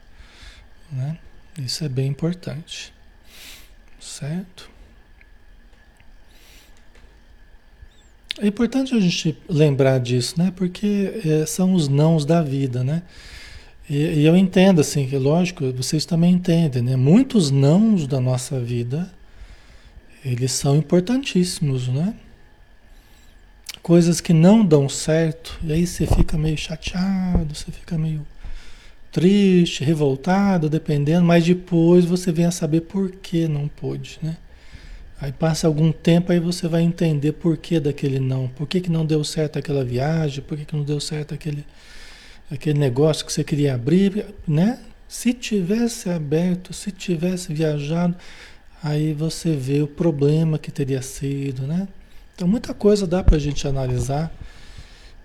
né? 0.92 1.18
Isso 1.58 1.84
é 1.84 1.88
bem 1.88 2.06
importante, 2.06 2.92
certo? 3.98 4.70
É 8.40 8.46
importante 8.46 8.94
a 8.94 9.00
gente 9.00 9.37
lembrar 9.48 9.98
disso, 9.98 10.38
né? 10.38 10.52
Porque 10.54 11.20
é, 11.24 11.44
são 11.44 11.74
os 11.74 11.88
nãos 11.88 12.24
da 12.24 12.40
vida, 12.40 12.84
né? 12.84 13.02
E, 13.90 13.96
e, 13.96 14.24
eu 14.24 14.37
entendo, 14.37 14.80
assim, 14.80 15.08
que 15.08 15.16
lógico, 15.16 15.72
vocês 15.72 16.04
também 16.06 16.34
entendem, 16.34 16.82
né? 16.82 16.94
Muitos 16.94 17.50
nãos 17.50 18.06
da 18.06 18.20
nossa 18.20 18.61
vida, 18.61 19.12
eles 20.24 20.52
são 20.52 20.76
importantíssimos, 20.76 21.88
né? 21.88 22.14
coisas 23.88 24.20
que 24.20 24.35
não 24.35 24.62
dão 24.62 24.87
certo, 24.87 25.59
e 25.64 25.72
aí 25.72 25.87
você 25.87 26.07
fica 26.07 26.37
meio 26.37 26.59
chateado, 26.59 27.54
você 27.54 27.72
fica 27.72 27.96
meio 27.96 28.20
triste, 29.11 29.83
revoltado, 29.83 30.68
dependendo, 30.68 31.24
mas 31.24 31.46
depois 31.46 32.04
você 32.04 32.31
vem 32.31 32.44
a 32.44 32.50
saber 32.50 32.83
por 32.83 33.11
que 33.11 33.48
não 33.48 33.66
pôde, 33.66 34.18
né? 34.22 34.37
Aí 35.18 35.33
passa 35.33 35.66
algum 35.66 35.90
tempo, 35.90 36.31
aí 36.31 36.38
você 36.38 36.68
vai 36.68 36.83
entender 36.83 37.33
por 37.33 37.57
que 37.57 37.81
daquele 37.81 38.20
não, 38.20 38.46
por 38.48 38.68
que, 38.68 38.78
que 38.78 38.90
não 38.90 39.07
deu 39.07 39.24
certo 39.24 39.59
aquela 39.59 39.83
viagem, 39.83 40.44
por 40.44 40.59
que, 40.59 40.66
que 40.66 40.76
não 40.76 40.85
deu 40.85 41.00
certo 41.00 41.33
aquele, 41.33 41.64
aquele 42.50 42.78
negócio 42.78 43.24
que 43.24 43.33
você 43.33 43.42
queria 43.42 43.74
abrir, 43.74 44.26
né? 44.46 44.81
Se 45.09 45.33
tivesse 45.33 46.11
aberto, 46.11 46.74
se 46.74 46.92
tivesse 46.92 47.54
viajado, 47.54 48.14
aí 48.82 49.12
você 49.12 49.54
vê 49.54 49.82
o 49.82 49.86
problema 49.86 50.58
que 50.58 50.70
teria 50.70 51.02
sido, 51.02 51.62
né? 51.66 51.88
Então, 52.34 52.46
muita 52.46 52.72
coisa 52.72 53.06
dá 53.06 53.22
para 53.22 53.36
a 53.36 53.38
gente 53.40 53.66
analisar 53.66 54.32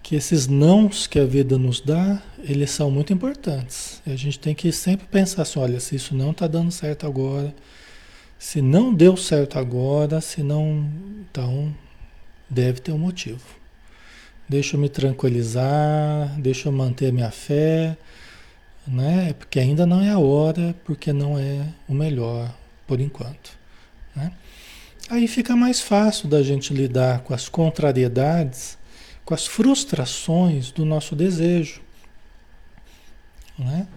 que 0.01 0.15
esses 0.15 0.47
nãos 0.47 1.07
que 1.07 1.17
a 1.17 1.25
vida 1.25 1.57
nos 1.57 1.79
dá, 1.79 2.21
eles 2.39 2.71
são 2.71 2.91
muito 2.91 3.13
importantes. 3.13 4.01
E 4.05 4.11
a 4.11 4.15
gente 4.15 4.37
tem 4.37 4.53
que 4.53 4.71
sempre 4.71 5.07
pensar 5.07 5.43
assim, 5.43 5.59
olha, 5.59 5.79
se 5.79 5.95
isso 5.95 6.15
não 6.15 6.31
está 6.31 6.45
dando 6.45 6.71
certo 6.71 7.07
agora, 7.07 7.55
se 8.37 8.61
não 8.61 8.93
deu 8.93 9.15
certo 9.15 9.57
agora, 9.57 10.19
se 10.19 10.43
não, 10.43 10.89
então 11.21 11.73
deve 12.49 12.81
ter 12.81 12.91
um 12.91 12.97
motivo. 12.97 13.41
Deixa 14.49 14.75
eu 14.75 14.79
me 14.79 14.89
tranquilizar, 14.89 16.35
deixa 16.37 16.67
eu 16.67 16.73
manter 16.73 17.07
a 17.07 17.11
minha 17.13 17.31
fé, 17.31 17.97
né? 18.85 19.33
Porque 19.33 19.59
ainda 19.59 19.85
não 19.85 20.01
é 20.01 20.09
a 20.09 20.19
hora, 20.19 20.75
porque 20.83 21.13
não 21.13 21.39
é 21.39 21.65
o 21.87 21.93
melhor 21.93 22.53
por 22.93 23.01
enquanto, 23.01 23.58
né? 24.15 24.32
Aí 25.10 25.27
fica 25.27 25.56
mais 25.56 25.82
fácil 25.82 26.29
da 26.29 26.43
gente 26.43 26.71
lidar 26.71 27.21
com 27.21 27.34
as 27.34 27.49
contrariedades, 27.49 28.77
com 29.25 29.34
as 29.34 29.47
frustrações 29.47 30.69
do 30.71 30.86
nosso 30.86 31.15
desejo. 31.15 31.82
Né? 33.58 33.88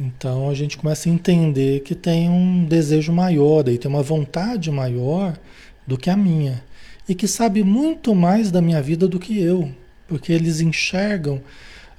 Então 0.00 0.48
a 0.48 0.54
gente 0.54 0.78
começa 0.78 1.06
a 1.06 1.12
entender 1.12 1.80
que 1.80 1.94
tem 1.94 2.30
um 2.30 2.64
desejo 2.64 3.12
maior, 3.12 3.68
e 3.68 3.76
tem 3.76 3.90
uma 3.90 4.02
vontade 4.02 4.70
maior 4.70 5.38
do 5.86 5.98
que 5.98 6.08
a 6.08 6.16
minha. 6.16 6.64
E 7.06 7.14
que 7.14 7.28
sabe 7.28 7.62
muito 7.62 8.14
mais 8.14 8.50
da 8.50 8.62
minha 8.62 8.80
vida 8.80 9.06
do 9.06 9.20
que 9.20 9.38
eu, 9.38 9.70
porque 10.08 10.32
eles 10.32 10.62
enxergam 10.62 11.42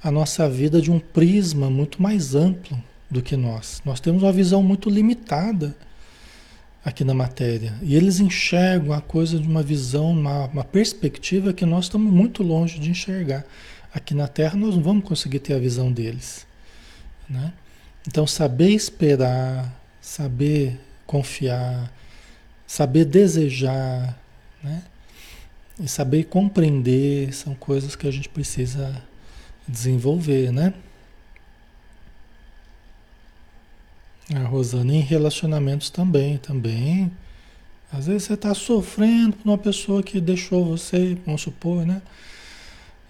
a 0.02 0.10
nossa 0.10 0.50
vida 0.50 0.82
de 0.82 0.90
um 0.90 0.98
prisma 0.98 1.70
muito 1.70 2.02
mais 2.02 2.34
amplo 2.34 2.82
do 3.08 3.22
que 3.22 3.36
nós. 3.36 3.80
Nós 3.84 4.00
temos 4.00 4.24
uma 4.24 4.32
visão 4.32 4.60
muito 4.60 4.90
limitada 4.90 5.76
aqui 6.84 7.04
na 7.04 7.14
matéria. 7.14 7.74
E 7.82 7.94
eles 7.94 8.20
enxergam 8.20 8.92
a 8.92 9.00
coisa 9.00 9.38
de 9.38 9.46
uma 9.46 9.62
visão, 9.62 10.10
uma, 10.10 10.46
uma 10.46 10.64
perspectiva 10.64 11.52
que 11.52 11.64
nós 11.64 11.84
estamos 11.84 12.12
muito 12.12 12.42
longe 12.42 12.78
de 12.78 12.90
enxergar. 12.90 13.44
Aqui 13.94 14.14
na 14.14 14.26
Terra 14.26 14.56
nós 14.56 14.74
não 14.74 14.82
vamos 14.82 15.04
conseguir 15.04 15.38
ter 15.38 15.54
a 15.54 15.58
visão 15.58 15.92
deles. 15.92 16.46
Né? 17.28 17.52
Então, 18.06 18.26
saber 18.26 18.70
esperar, 18.70 19.72
saber 20.00 20.80
confiar, 21.06 21.92
saber 22.66 23.04
desejar, 23.04 24.18
né? 24.62 24.82
E 25.78 25.88
saber 25.88 26.24
compreender 26.24 27.32
são 27.32 27.54
coisas 27.54 27.96
que 27.96 28.06
a 28.06 28.10
gente 28.10 28.28
precisa 28.28 29.02
desenvolver, 29.66 30.52
né? 30.52 30.74
A 34.30 34.44
Rosana, 34.44 34.94
em 34.94 35.00
relacionamentos 35.00 35.90
também, 35.90 36.38
também. 36.38 37.10
Às 37.92 38.06
vezes 38.06 38.24
você 38.24 38.34
está 38.34 38.54
sofrendo 38.54 39.36
por 39.36 39.50
uma 39.50 39.58
pessoa 39.58 40.02
que 40.02 40.20
deixou 40.20 40.64
você, 40.64 41.16
vamos 41.26 41.42
supor, 41.42 41.84
né? 41.84 42.00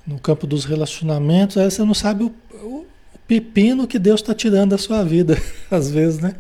No 0.07 0.19
campo 0.19 0.47
dos 0.47 0.65
relacionamentos, 0.65 1.57
aí 1.57 1.71
você 1.71 1.85
não 1.85 1.95
sabe 1.95 2.25
o, 2.25 2.35
o, 2.55 2.87
o 3.15 3.19
pepino 3.29 3.87
que 3.87 3.99
Deus 3.99 4.21
está 4.21 4.35
tirando 4.35 4.71
da 4.71 4.79
sua 4.79 5.05
vida, 5.05 5.41
às 5.71 5.91
vezes, 5.91 6.19
né? 6.19 6.35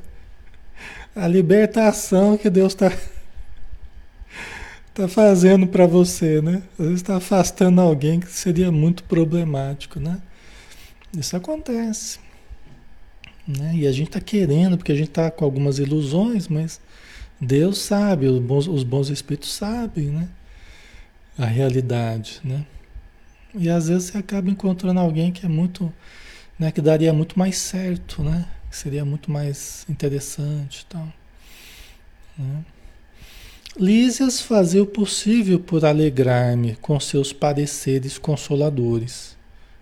A 1.15 1.29
libertação 1.29 2.37
que 2.37 2.51
Deus 2.51 2.73
está 2.73 2.91
tá 4.93 5.07
fazendo 5.07 5.69
para 5.69 5.87
você, 5.87 6.43
né? 6.43 6.63
Às 6.73 6.87
vezes 6.87 7.03
está 7.03 7.17
afastando 7.17 7.81
alguém 7.81 8.19
que 8.19 8.33
seria 8.33 8.73
muito 8.73 9.05
problemático, 9.05 10.01
né? 10.01 10.21
Isso 11.17 11.37
acontece. 11.37 12.19
Né? 13.47 13.73
E 13.75 13.87
a 13.87 13.93
gente 13.93 14.09
está 14.09 14.21
querendo, 14.21 14.77
porque 14.77 14.93
a 14.93 14.97
gente 14.97 15.09
está 15.09 15.31
com 15.31 15.45
algumas 15.45 15.79
ilusões, 15.79 16.49
mas 16.49 16.81
Deus 17.41 17.79
sabe, 17.79 18.27
os 18.27 18.39
bons, 18.41 18.69
os 18.69 18.85
bons 18.85 19.09
espíritos 19.09 19.53
sabem 19.53 20.07
né? 20.07 20.29
a 21.37 21.45
realidade. 21.45 22.41
Né? 22.45 22.65
E 23.55 23.69
às 23.69 23.89
vezes 23.89 24.11
você 24.11 24.19
acaba 24.19 24.49
encontrando 24.49 25.01
alguém 25.01 25.33
que 25.33 25.45
é 25.45 25.49
muito, 25.49 25.93
né, 26.59 26.71
que 26.71 26.81
daria 26.81 27.13
muito 27.13 27.39
mais 27.39 27.59
certo, 27.59 28.23
né? 28.23 28.47
que 28.71 28.77
seria 28.77 29.05
muito 29.05 29.31
mais 29.31 29.85
interessante. 29.89 30.87
Tal, 30.89 31.13
né? 32.39 32.65
Lísias 33.79 34.41
fazia 34.41 34.83
o 34.83 34.87
possível 34.87 35.59
por 35.59 35.85
alegrar-me 35.85 36.77
com 36.77 37.01
seus 37.01 37.33
pareceres 37.33 38.19
consoladores. 38.19 39.35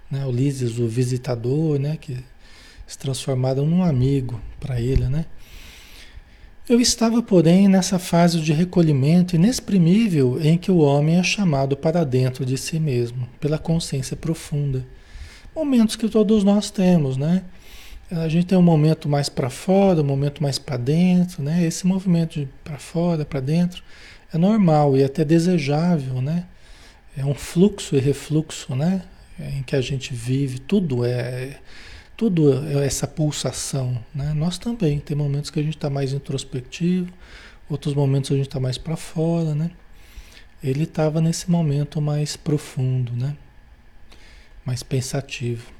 Né? 0.08 0.24
O 0.24 0.30
Lísias, 0.30 0.78
o 0.78 0.86
visitador, 0.86 1.78
né? 1.78 1.96
que 2.00 2.18
se 2.90 2.98
transformaram 2.98 3.64
num 3.64 3.84
amigo 3.84 4.40
para 4.58 4.80
ele, 4.80 5.08
né? 5.08 5.24
Eu 6.68 6.80
estava, 6.80 7.22
porém, 7.22 7.68
nessa 7.68 8.00
fase 8.00 8.40
de 8.40 8.52
recolhimento 8.52 9.36
inexprimível 9.36 10.40
em 10.42 10.58
que 10.58 10.72
o 10.72 10.78
homem 10.78 11.16
é 11.16 11.22
chamado 11.22 11.76
para 11.76 12.02
dentro 12.02 12.44
de 12.44 12.58
si 12.58 12.80
mesmo, 12.80 13.28
pela 13.38 13.58
consciência 13.58 14.16
profunda. 14.16 14.84
Momentos 15.54 15.94
que 15.94 16.08
todos 16.08 16.42
nós 16.42 16.68
temos, 16.68 17.16
né? 17.16 17.44
A 18.10 18.26
gente 18.26 18.46
tem 18.46 18.58
um 18.58 18.62
momento 18.62 19.08
mais 19.08 19.28
para 19.28 19.48
fora, 19.48 20.00
um 20.00 20.04
momento 20.04 20.42
mais 20.42 20.58
para 20.58 20.76
dentro, 20.76 21.44
né? 21.44 21.64
Esse 21.64 21.86
movimento 21.86 22.40
de 22.40 22.48
para 22.64 22.78
fora, 22.78 23.24
para 23.24 23.38
dentro, 23.38 23.84
é 24.34 24.36
normal 24.36 24.96
e 24.96 25.04
até 25.04 25.24
desejável, 25.24 26.20
né? 26.20 26.44
É 27.16 27.24
um 27.24 27.34
fluxo 27.34 27.94
e 27.94 28.00
refluxo, 28.00 28.74
né? 28.74 29.02
Em 29.38 29.62
que 29.62 29.76
a 29.76 29.80
gente 29.80 30.12
vive, 30.12 30.58
tudo 30.58 31.04
é 31.04 31.60
tudo 32.20 32.52
é 32.52 32.84
essa 32.84 33.06
pulsação, 33.06 33.98
né? 34.14 34.34
Nós 34.34 34.58
também 34.58 34.98
tem 34.98 35.16
momentos 35.16 35.48
que 35.48 35.58
a 35.58 35.62
gente 35.62 35.78
está 35.78 35.88
mais 35.88 36.12
introspectivo, 36.12 37.10
outros 37.66 37.94
momentos 37.94 38.30
a 38.30 38.34
gente 38.34 38.46
está 38.46 38.60
mais 38.60 38.76
para 38.76 38.94
fora, 38.94 39.54
né? 39.54 39.70
Ele 40.62 40.82
estava 40.82 41.18
nesse 41.18 41.50
momento 41.50 41.98
mais 41.98 42.36
profundo, 42.36 43.10
né? 43.16 43.34
Mais 44.66 44.82
pensativo. 44.82 45.72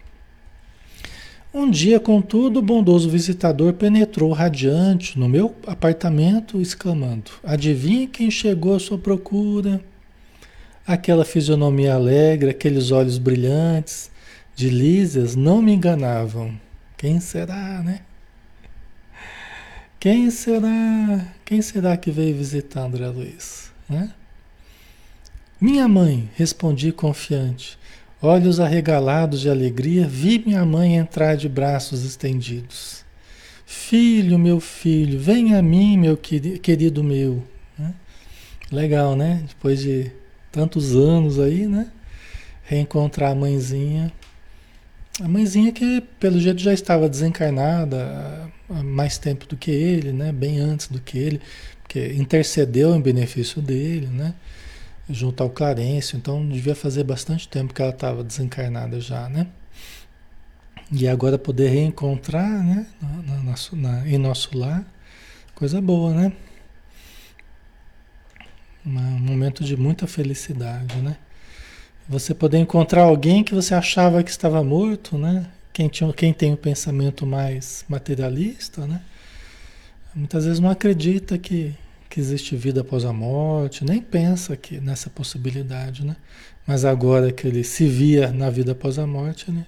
Um 1.53 1.71
dia, 1.71 2.01
contudo, 2.01 2.61
o 2.61 2.63
bondoso 2.63 3.11
visitador 3.11 3.75
penetrou 3.75 4.33
radiante 4.33 5.19
no 5.19 5.29
meu 5.29 5.55
apartamento, 5.67 6.59
exclamando: 6.59 7.33
Adivinhe 7.45 8.07
quem 8.07 8.31
chegou 8.31 8.77
à 8.77 8.81
sua 8.81 8.97
procura? 8.97 9.79
Aquela 10.87 11.27
fisionomia 11.27 11.93
alegre, 11.93 12.49
aqueles 12.49 12.91
olhos 12.93 13.19
brilhantes, 13.19 14.10
de 14.61 14.69
lísias, 14.69 15.35
não 15.35 15.63
me 15.63 15.73
enganavam. 15.73 16.53
Quem 16.99 17.19
será, 17.19 17.83
né? 17.83 18.03
Quem 19.99 20.31
será? 20.31 21.27
Quem 21.47 21.63
será 21.63 21.97
que 21.97 22.11
veio 22.11 22.37
visitar 22.37 22.83
André 22.83 23.09
Luiz? 23.09 23.73
Né? 23.89 24.13
Minha 25.59 25.89
mãe, 25.89 26.29
respondi 26.35 26.93
confiante. 26.93 27.79
Olhos 28.21 28.61
arregalados 28.61 29.41
de 29.41 29.49
alegria, 29.49 30.07
vi 30.07 30.43
minha 30.45 30.63
mãe 30.67 30.97
entrar 30.97 31.37
de 31.37 31.49
braços 31.49 32.05
estendidos. 32.05 33.03
Filho, 33.65 34.39
meu 34.39 34.61
filho, 34.61 35.19
vem 35.19 35.55
a 35.55 35.63
mim, 35.63 35.97
meu 35.97 36.19
querido 36.19 37.03
meu. 37.03 37.43
Né? 37.79 37.95
Legal, 38.71 39.17
né? 39.17 39.43
Depois 39.49 39.81
de 39.81 40.13
tantos 40.53 40.95
anos 40.95 41.41
aí, 41.41 41.67
né? 41.67 41.91
Reencontrar 42.65 43.33
a 43.33 43.35
mãezinha. 43.35 44.13
A 45.21 45.29
mãezinha 45.29 45.71
que, 45.73 46.01
pelo 46.19 46.41
jeito, 46.41 46.61
já 46.61 46.73
estava 46.73 47.09
desencarnada 47.09 48.51
há 48.69 48.83
mais 48.83 49.19
tempo 49.19 49.47
do 49.47 49.57
que 49.57 49.71
ele, 49.71 50.13
né? 50.13 50.33
Bem 50.33 50.59
antes 50.59 50.89
do 50.89 51.01
que 51.01 51.19
ele, 51.19 51.41
porque 51.83 52.13
intercedeu 52.15 52.95
em 52.95 53.01
benefício 53.01 53.61
dele, 53.61 54.07
né? 54.07 54.35
junto 55.13 55.43
ao 55.43 55.51
Clarencio, 55.51 56.17
então 56.17 56.47
devia 56.49 56.75
fazer 56.75 57.05
bastante 57.05 57.49
tempo 57.49 57.75
que 57.75 57.83
ela 57.83 57.91
estava 57.91 58.23
desencarnada 58.23 59.01
já, 59.01 59.29
né? 59.29 59.49
E 60.93 61.07
agora 61.07 61.39
poder 61.39 61.69
reencontrar, 61.69 62.65
né, 62.65 62.87
na, 63.01 63.43
na, 63.43 63.55
na, 63.73 64.09
em 64.09 64.19
nosso 64.19 64.57
lar, 64.57 64.85
coisa 65.55 65.81
boa, 65.81 66.13
né? 66.13 66.33
Um 68.85 68.91
momento 68.91 69.63
de 69.63 69.77
muita 69.77 70.07
felicidade, 70.07 70.97
né? 70.97 71.17
Você 72.11 72.35
poder 72.35 72.59
encontrar 72.59 73.03
alguém 73.03 73.45
que 73.45 73.55
você 73.55 73.73
achava 73.73 74.21
que 74.25 74.31
estava 74.33 74.65
morto, 74.65 75.17
né? 75.17 75.47
Quem, 75.73 75.89
tinha, 75.89 76.13
quem 76.13 76.33
tem 76.33 76.51
o 76.51 76.55
um 76.55 76.57
pensamento 76.57 77.25
mais 77.25 77.85
materialista, 77.89 78.85
né? 78.85 79.01
Muitas 80.13 80.45
vezes 80.45 80.59
não 80.59 80.69
acredita 80.69 81.39
que, 81.39 81.73
que 82.09 82.19
existe 82.19 82.57
vida 82.57 82.81
após 82.81 83.05
a 83.05 83.13
morte, 83.13 83.85
nem 83.85 84.03
pensa 84.03 84.57
que 84.57 84.81
nessa 84.81 85.09
possibilidade, 85.09 86.05
né? 86.05 86.17
Mas 86.67 86.85
agora 86.85 87.31
que 87.31 87.47
ele 87.47 87.63
se 87.63 87.87
via 87.87 88.33
na 88.33 88.51
vida 88.51 88.73
após 88.73 88.99
a 88.99 89.07
morte, 89.07 89.49
né? 89.53 89.65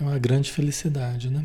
É 0.00 0.04
uma 0.04 0.18
grande 0.18 0.50
felicidade, 0.50 1.28
né? 1.28 1.44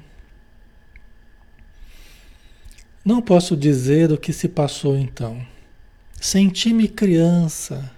Não 3.04 3.22
posso 3.22 3.58
dizer 3.58 4.10
o 4.10 4.18
que 4.18 4.32
se 4.32 4.48
passou 4.48 4.98
então. 4.98 5.46
Senti-me 6.18 6.88
criança, 6.88 7.92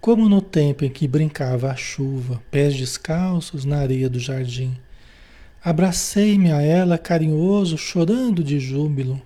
como 0.00 0.28
no 0.28 0.40
tempo 0.40 0.84
em 0.84 0.90
que 0.90 1.08
brincava 1.08 1.70
a 1.70 1.76
chuva, 1.76 2.42
pés 2.50 2.76
descalços 2.76 3.64
na 3.64 3.78
areia 3.78 4.08
do 4.08 4.20
jardim. 4.20 4.76
Abracei-me 5.62 6.52
a 6.52 6.62
ela 6.62 6.96
carinhoso, 6.96 7.76
chorando 7.76 8.44
de 8.44 8.60
júbilo 8.60 9.20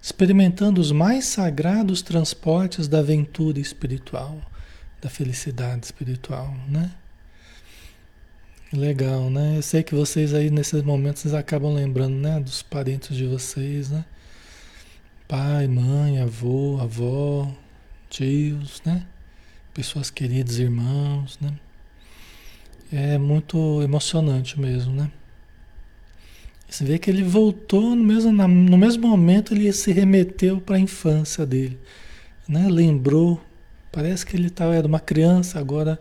experimentando 0.00 0.80
os 0.80 0.92
mais 0.92 1.24
sagrados 1.26 2.02
transportes 2.02 2.88
da 2.88 3.00
aventura 3.00 3.58
espiritual, 3.58 4.40
da 5.00 5.10
felicidade 5.10 5.84
espiritual, 5.84 6.54
né? 6.68 6.92
Legal, 8.72 9.30
né? 9.30 9.56
Eu 9.56 9.62
sei 9.62 9.82
que 9.82 9.94
vocês 9.94 10.34
aí 10.34 10.50
nesses 10.50 10.82
momentos 10.82 11.22
vocês 11.22 11.34
acabam 11.34 11.74
lembrando, 11.74 12.16
né, 12.16 12.38
dos 12.38 12.62
parentes 12.62 13.16
de 13.16 13.26
vocês, 13.26 13.90
né? 13.90 14.04
Pai, 15.26 15.66
mãe, 15.66 16.20
avô, 16.20 16.78
avó, 16.80 17.50
tios, 18.08 18.80
né? 18.84 19.06
Pessoas 19.78 20.10
queridas, 20.10 20.58
irmãos, 20.58 21.38
né? 21.40 21.52
É 22.92 23.16
muito 23.16 23.80
emocionante 23.80 24.58
mesmo, 24.58 24.92
né? 24.92 25.08
Você 26.68 26.84
vê 26.84 26.98
que 26.98 27.08
ele 27.08 27.22
voltou 27.22 27.94
no 27.94 28.02
mesmo, 28.02 28.32
no 28.32 28.76
mesmo 28.76 29.06
momento, 29.06 29.54
ele 29.54 29.72
se 29.72 29.92
remeteu 29.92 30.60
para 30.60 30.74
a 30.74 30.80
infância 30.80 31.46
dele. 31.46 31.78
Né? 32.48 32.66
Lembrou, 32.68 33.40
parece 33.92 34.26
que 34.26 34.34
ele 34.34 34.50
tava, 34.50 34.74
era 34.74 34.84
uma 34.84 34.98
criança, 34.98 35.60
agora 35.60 35.96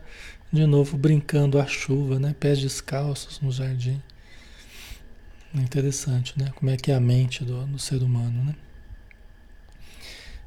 de 0.51 0.65
novo 0.65 0.97
brincando 0.97 1.59
à 1.59 1.67
chuva, 1.67 2.17
né? 2.17 2.35
pés 2.39 2.59
descalços 2.59 3.39
no 3.41 3.51
jardim. 3.51 4.01
Interessante, 5.53 6.33
né? 6.35 6.51
Como 6.55 6.71
é 6.71 6.77
que 6.77 6.91
é 6.91 6.95
a 6.95 6.99
mente 6.99 7.45
do, 7.45 7.63
do 7.67 7.77
ser 7.77 8.01
humano, 8.01 8.43
né? 8.43 8.55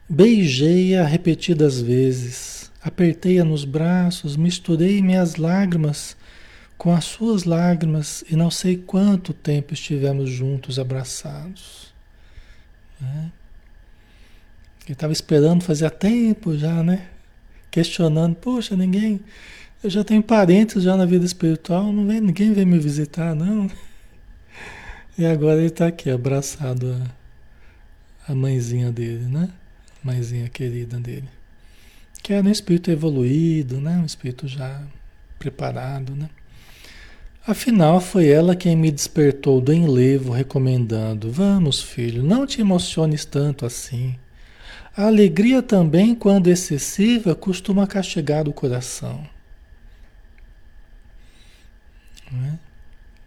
Beijei-a 0.09 1.05
repetidas 1.05 1.81
vezes, 1.81 2.70
apertei-a 2.83 3.45
nos 3.45 3.65
braços, 3.65 4.37
misturei 4.37 5.03
minhas 5.03 5.37
lágrimas 5.37 6.17
com 6.79 6.95
as 6.95 7.05
suas 7.05 7.45
lágrimas 7.45 8.25
e 8.31 8.35
não 8.35 8.51
sei 8.51 8.77
quanto 8.77 9.35
tempo 9.35 9.75
estivemos 9.75 10.31
juntos 10.31 10.79
abraçados. 10.79 11.93
Né? 12.99 13.31
Ele 14.87 14.95
estava 14.95 15.13
esperando 15.13 15.63
fazia 15.63 15.91
tempo 15.91 16.57
já, 16.57 16.83
né? 16.83 17.07
Questionando, 17.71 18.35
poxa, 18.35 18.75
ninguém. 18.75 19.21
Eu 19.85 19.91
já 19.91 20.03
tenho 20.03 20.23
parentes 20.23 20.83
já 20.83 20.97
na 20.97 21.05
vida 21.05 21.25
espiritual, 21.25 21.93
não 21.93 22.07
vem, 22.07 22.21
ninguém 22.21 22.53
vem 22.53 22.65
me 22.65 22.79
visitar, 22.79 23.35
não. 23.35 23.71
E 25.19 25.27
agora 25.27 25.59
ele 25.59 25.67
está 25.67 25.87
aqui, 25.87 26.11
abraçado 26.11 26.97
a, 28.27 28.33
a 28.33 28.35
mãezinha 28.35 28.91
dele, 28.91 29.27
né? 29.27 29.51
A 30.03 30.07
mãezinha 30.07 30.49
querida 30.49 30.99
dele. 30.99 31.29
Que 32.23 32.33
era 32.33 32.47
um 32.47 32.51
espírito 32.51 32.91
evoluído, 32.91 33.81
né? 33.81 33.97
Um 33.97 34.07
espírito 34.07 34.47
já 34.47 34.83
preparado, 35.39 36.15
né? 36.15 36.29
Afinal, 37.47 38.01
foi 38.01 38.29
ela 38.29 38.55
quem 38.55 38.77
me 38.77 38.91
despertou 38.91 39.61
do 39.61 39.73
enlevo, 39.73 40.33
recomendando: 40.33 41.31
Vamos, 41.33 41.83
filho, 41.83 42.23
não 42.23 42.47
te 42.47 42.61
emociones 42.61 43.25
tanto 43.25 43.65
assim. 43.65 44.17
A 44.97 45.07
alegria 45.07 45.63
também, 45.63 46.15
quando 46.15 46.49
excessiva, 46.49 47.35
costuma 47.35 47.87
castigar 47.87 48.47
o 48.49 48.53
coração. 48.53 49.27
Né? 52.31 52.59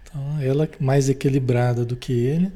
Então, 0.03 0.39
ela 0.39 0.69
mais 0.79 1.09
equilibrada 1.09 1.83
do 1.83 1.95
que 1.95 2.13
ele. 2.13 2.51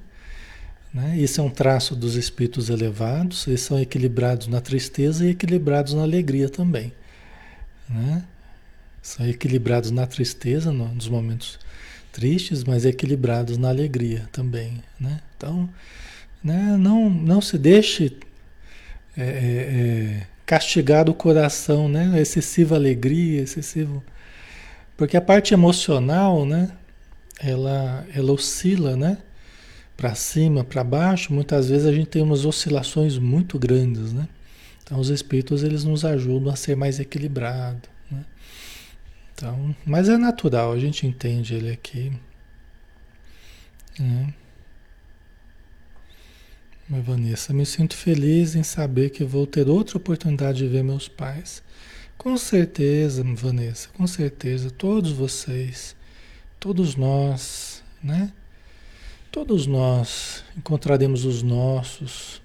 Né? 0.93 1.17
Isso 1.17 1.41
é 1.41 1.43
um 1.43 1.49
traço 1.49 1.95
dos 1.95 2.15
espíritos 2.15 2.69
elevados. 2.69 3.47
Eles 3.47 3.61
são 3.61 3.79
equilibrados 3.79 4.47
na 4.47 4.61
tristeza 4.61 5.25
e 5.25 5.29
equilibrados 5.29 5.93
na 5.93 6.03
alegria 6.03 6.49
também. 6.49 6.93
Né? 7.89 8.23
São 9.01 9.27
equilibrados 9.27 9.91
na 9.91 10.05
tristeza, 10.05 10.71
no, 10.71 10.87
nos 10.93 11.07
momentos 11.07 11.59
tristes, 12.11 12.63
mas 12.63 12.85
equilibrados 12.85 13.57
na 13.57 13.69
alegria 13.69 14.27
também. 14.31 14.81
Né? 14.99 15.19
Então, 15.35 15.69
né, 16.43 16.75
não, 16.77 17.09
não 17.09 17.41
se 17.41 17.57
deixe 17.57 18.17
é, 19.15 19.21
é, 19.21 19.25
é, 19.25 20.27
castigar 20.45 21.09
o 21.09 21.13
coração, 21.13 21.87
né? 21.87 22.19
excessiva 22.19 22.75
alegria, 22.75 23.41
excessivo. 23.41 24.03
Porque 24.95 25.15
a 25.15 25.21
parte 25.21 25.53
emocional, 25.53 26.45
né? 26.45 26.71
ela, 27.39 28.05
ela 28.13 28.31
oscila, 28.31 28.95
né? 28.95 29.17
Para 29.97 30.13
cima, 30.13 30.63
para 30.63 30.83
baixo, 30.83 31.33
muitas 31.33 31.69
vezes 31.69 31.87
a 31.87 31.91
gente 31.91 32.07
tem 32.07 32.21
umas 32.21 32.45
oscilações 32.45 33.17
muito 33.17 33.57
grandes, 33.57 34.13
né? 34.13 34.29
Então 34.83 34.99
os 34.99 35.09
espíritos 35.09 35.63
eles 35.63 35.83
nos 35.83 36.05
ajudam 36.05 36.53
a 36.53 36.55
ser 36.55 36.77
mais 36.77 36.99
equilibrado. 36.99 37.89
Então, 39.37 39.75
mas 39.85 40.09
é 40.09 40.17
natural, 40.17 40.71
a 40.71 40.79
gente 40.79 41.05
entende 41.05 41.53
ele 41.53 41.71
aqui. 41.71 42.11
Né? 43.99 44.33
Mas 46.89 47.05
Vanessa, 47.05 47.53
me 47.53 47.63
sinto 47.63 47.95
feliz 47.95 48.55
em 48.55 48.63
saber 48.63 49.11
que 49.11 49.23
vou 49.23 49.45
ter 49.45 49.67
outra 49.69 49.97
oportunidade 49.97 50.57
de 50.59 50.67
ver 50.67 50.83
meus 50.83 51.07
pais. 51.07 51.61
Com 52.17 52.35
certeza, 52.35 53.23
Vanessa, 53.35 53.89
com 53.89 54.07
certeza, 54.07 54.71
todos 54.71 55.11
vocês, 55.11 55.95
todos 56.59 56.95
nós, 56.95 57.83
né? 58.01 58.33
Todos 59.31 59.67
nós 59.67 60.43
encontraremos 60.55 61.25
os 61.25 61.43
nossos. 61.43 62.41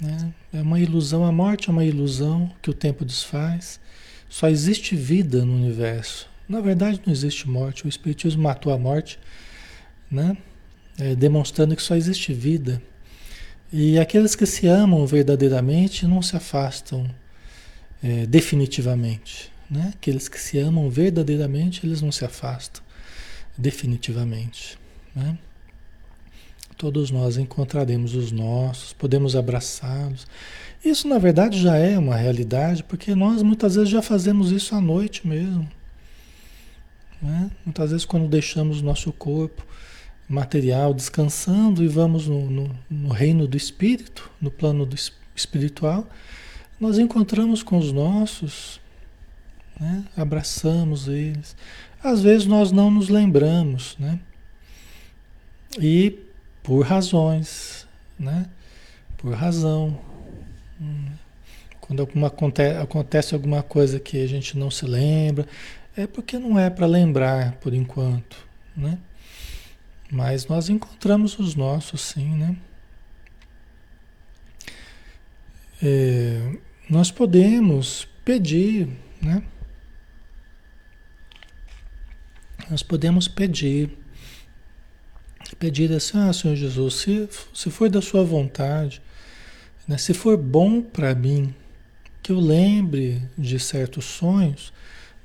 Né? 0.00 0.32
É 0.52 0.62
uma 0.62 0.80
ilusão, 0.80 1.24
a 1.24 1.32
morte 1.32 1.68
é 1.68 1.72
uma 1.72 1.84
ilusão 1.84 2.50
que 2.60 2.70
o 2.70 2.74
tempo 2.74 3.04
desfaz. 3.04 3.80
Só 4.28 4.48
existe 4.48 4.94
vida 4.94 5.44
no 5.44 5.54
universo. 5.54 6.28
Na 6.48 6.60
verdade, 6.60 7.00
não 7.04 7.12
existe 7.12 7.48
morte. 7.48 7.86
O 7.86 7.88
Espiritismo 7.88 8.42
matou 8.42 8.72
a 8.72 8.78
morte, 8.78 9.18
né? 10.10 10.36
É, 10.98 11.14
demonstrando 11.14 11.74
que 11.74 11.82
só 11.82 11.96
existe 11.96 12.32
vida. 12.32 12.82
E 13.72 13.98
aqueles 13.98 14.34
que 14.34 14.44
se 14.46 14.66
amam 14.66 15.06
verdadeiramente 15.06 16.06
não 16.06 16.20
se 16.20 16.36
afastam 16.36 17.08
é, 18.02 18.26
definitivamente. 18.26 19.50
Né? 19.70 19.92
Aqueles 19.94 20.28
que 20.28 20.40
se 20.40 20.58
amam 20.58 20.90
verdadeiramente, 20.90 21.86
eles 21.86 22.02
não 22.02 22.10
se 22.10 22.24
afastam 22.24 22.82
definitivamente. 23.56 24.76
Né? 25.14 25.38
Todos 26.80 27.10
nós 27.10 27.36
encontraremos 27.36 28.14
os 28.14 28.32
nossos, 28.32 28.94
podemos 28.94 29.36
abraçá-los. 29.36 30.26
Isso, 30.82 31.06
na 31.06 31.18
verdade, 31.18 31.60
já 31.60 31.76
é 31.76 31.98
uma 31.98 32.16
realidade, 32.16 32.82
porque 32.84 33.14
nós 33.14 33.42
muitas 33.42 33.74
vezes 33.74 33.90
já 33.90 34.00
fazemos 34.00 34.50
isso 34.50 34.74
à 34.74 34.80
noite 34.80 35.26
mesmo. 35.26 35.68
Né? 37.20 37.50
Muitas 37.66 37.90
vezes, 37.90 38.06
quando 38.06 38.26
deixamos 38.26 38.80
nosso 38.80 39.12
corpo 39.12 39.62
material 40.26 40.94
descansando 40.94 41.84
e 41.84 41.86
vamos 41.86 42.26
no, 42.26 42.48
no, 42.48 42.78
no 42.88 43.08
reino 43.10 43.46
do 43.46 43.58
espírito, 43.58 44.30
no 44.40 44.50
plano 44.50 44.88
espiritual, 45.36 46.08
nós 46.80 46.98
encontramos 46.98 47.62
com 47.62 47.76
os 47.76 47.92
nossos, 47.92 48.80
né? 49.78 50.02
abraçamos 50.16 51.08
eles. 51.08 51.54
Às 52.02 52.22
vezes 52.22 52.46
nós 52.46 52.72
não 52.72 52.90
nos 52.90 53.10
lembramos, 53.10 53.98
né? 53.98 54.18
E 55.78 56.29
por 56.62 56.84
razões, 56.84 57.86
né? 58.18 58.46
Por 59.16 59.34
razão. 59.34 59.98
Quando 61.80 62.00
alguma, 62.00 62.32
acontece 62.82 63.34
alguma 63.34 63.62
coisa 63.62 63.98
que 63.98 64.22
a 64.22 64.26
gente 64.26 64.56
não 64.56 64.70
se 64.70 64.86
lembra, 64.86 65.46
é 65.96 66.06
porque 66.06 66.38
não 66.38 66.58
é 66.58 66.70
para 66.70 66.86
lembrar 66.86 67.52
por 67.56 67.74
enquanto, 67.74 68.36
né? 68.76 68.98
Mas 70.10 70.46
nós 70.46 70.68
encontramos 70.68 71.38
os 71.38 71.54
nossos, 71.54 72.00
sim, 72.00 72.30
né? 72.36 72.56
É, 75.82 76.56
nós 76.88 77.10
podemos 77.10 78.06
pedir, 78.24 78.88
né? 79.20 79.42
Nós 82.70 82.82
podemos 82.82 83.26
pedir, 83.26 83.96
pedir 85.60 85.92
assim, 85.92 86.18
ah, 86.18 86.32
Senhor 86.32 86.56
Jesus, 86.56 86.94
se, 86.94 87.28
se 87.52 87.70
for 87.70 87.90
da 87.90 88.00
sua 88.00 88.24
vontade, 88.24 89.02
né, 89.86 89.98
se 89.98 90.14
for 90.14 90.36
bom 90.38 90.80
para 90.80 91.14
mim, 91.14 91.54
que 92.22 92.32
eu 92.32 92.40
lembre 92.40 93.22
de 93.36 93.58
certos 93.60 94.06
sonhos, 94.06 94.72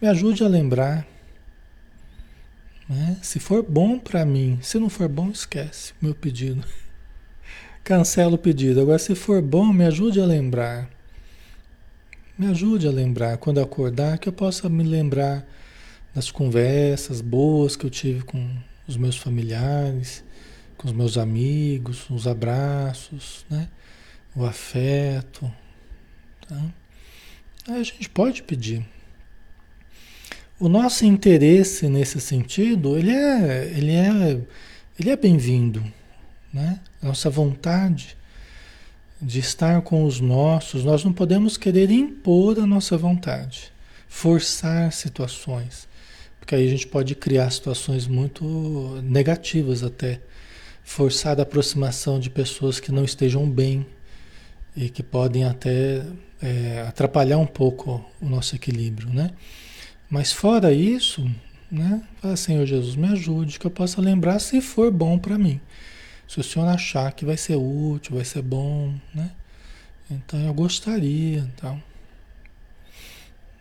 me 0.01 0.09
ajude 0.09 0.43
a 0.43 0.47
lembrar. 0.47 1.07
Né? 2.87 3.17
Se 3.21 3.39
for 3.39 3.63
bom 3.63 3.97
para 3.97 4.25
mim, 4.25 4.59
se 4.61 4.77
não 4.77 4.89
for 4.89 5.07
bom, 5.07 5.29
esquece 5.29 5.93
meu 6.01 6.13
pedido. 6.13 6.63
Cancela 7.83 8.35
o 8.35 8.37
pedido. 8.37 8.81
Agora, 8.81 8.99
se 8.99 9.15
for 9.15 9.41
bom, 9.41 9.71
me 9.71 9.85
ajude 9.85 10.19
a 10.19 10.25
lembrar. 10.25 10.89
Me 12.37 12.47
ajude 12.47 12.87
a 12.87 12.91
lembrar 12.91 13.37
quando 13.37 13.61
acordar, 13.61 14.17
que 14.17 14.27
eu 14.27 14.33
possa 14.33 14.67
me 14.67 14.83
lembrar 14.83 15.47
das 16.13 16.29
conversas 16.29 17.21
boas 17.21 17.75
que 17.75 17.85
eu 17.85 17.89
tive 17.89 18.23
com 18.23 18.49
os 18.87 18.97
meus 18.97 19.17
familiares, 19.17 20.23
com 20.77 20.87
os 20.87 20.93
meus 20.93 21.17
amigos, 21.17 22.09
os 22.09 22.27
abraços, 22.27 23.45
né? 23.49 23.67
o 24.35 24.45
afeto. 24.45 25.51
Tá? 26.47 26.61
Aí 27.67 27.79
a 27.79 27.83
gente 27.83 28.09
pode 28.09 28.43
pedir. 28.43 28.85
O 30.59 30.69
nosso 30.69 31.05
interesse 31.05 31.89
nesse 31.89 32.21
sentido, 32.21 32.97
ele 32.97 33.11
é, 33.11 33.73
ele 33.75 33.91
é, 33.91 34.41
ele 34.97 35.09
é 35.09 35.15
bem-vindo, 35.17 35.83
né? 36.53 36.79
Nossa 37.01 37.29
vontade 37.29 38.15
de 39.21 39.39
estar 39.39 39.81
com 39.81 40.05
os 40.05 40.19
nossos, 40.19 40.83
nós 40.83 41.03
não 41.03 41.11
podemos 41.11 41.57
querer 41.57 41.89
impor 41.89 42.59
a 42.59 42.65
nossa 42.65 42.97
vontade, 42.97 43.71
forçar 44.07 44.91
situações, 44.93 45.87
porque 46.45 46.53
aí 46.53 46.67
a 46.67 46.69
gente 46.69 46.85
pode 46.85 47.15
criar 47.15 47.49
situações 47.49 48.05
muito 48.05 49.01
negativas 49.01 49.81
até, 49.81 50.21
forçar 50.83 51.39
a 51.39 51.41
aproximação 51.41 52.19
de 52.19 52.29
pessoas 52.29 52.79
que 52.79 52.91
não 52.91 53.03
estejam 53.03 53.49
bem 53.49 53.83
e 54.77 54.87
que 54.87 55.01
podem 55.01 55.43
até 55.43 56.05
é, 56.39 56.85
atrapalhar 56.87 57.39
um 57.39 57.47
pouco 57.47 58.05
o 58.21 58.29
nosso 58.29 58.55
equilíbrio, 58.55 59.09
né? 59.09 59.31
Mas 60.07 60.31
fora 60.31 60.71
isso, 60.71 61.27
né? 61.71 62.03
Fala, 62.21 62.37
Senhor 62.37 62.63
Jesus, 62.63 62.95
me 62.95 63.07
ajude, 63.07 63.57
que 63.57 63.65
eu 63.65 63.71
possa 63.71 63.99
lembrar 63.99 64.37
se 64.37 64.61
for 64.61 64.91
bom 64.91 65.17
para 65.17 65.39
mim. 65.39 65.59
Se 66.27 66.39
o 66.39 66.43
Senhor 66.43 66.67
achar 66.67 67.11
que 67.13 67.25
vai 67.25 67.37
ser 67.37 67.55
útil, 67.55 68.17
vai 68.17 68.25
ser 68.25 68.43
bom, 68.43 68.93
né? 69.15 69.31
Então 70.11 70.39
eu 70.39 70.53
gostaria, 70.53 71.39
então. 71.39 71.81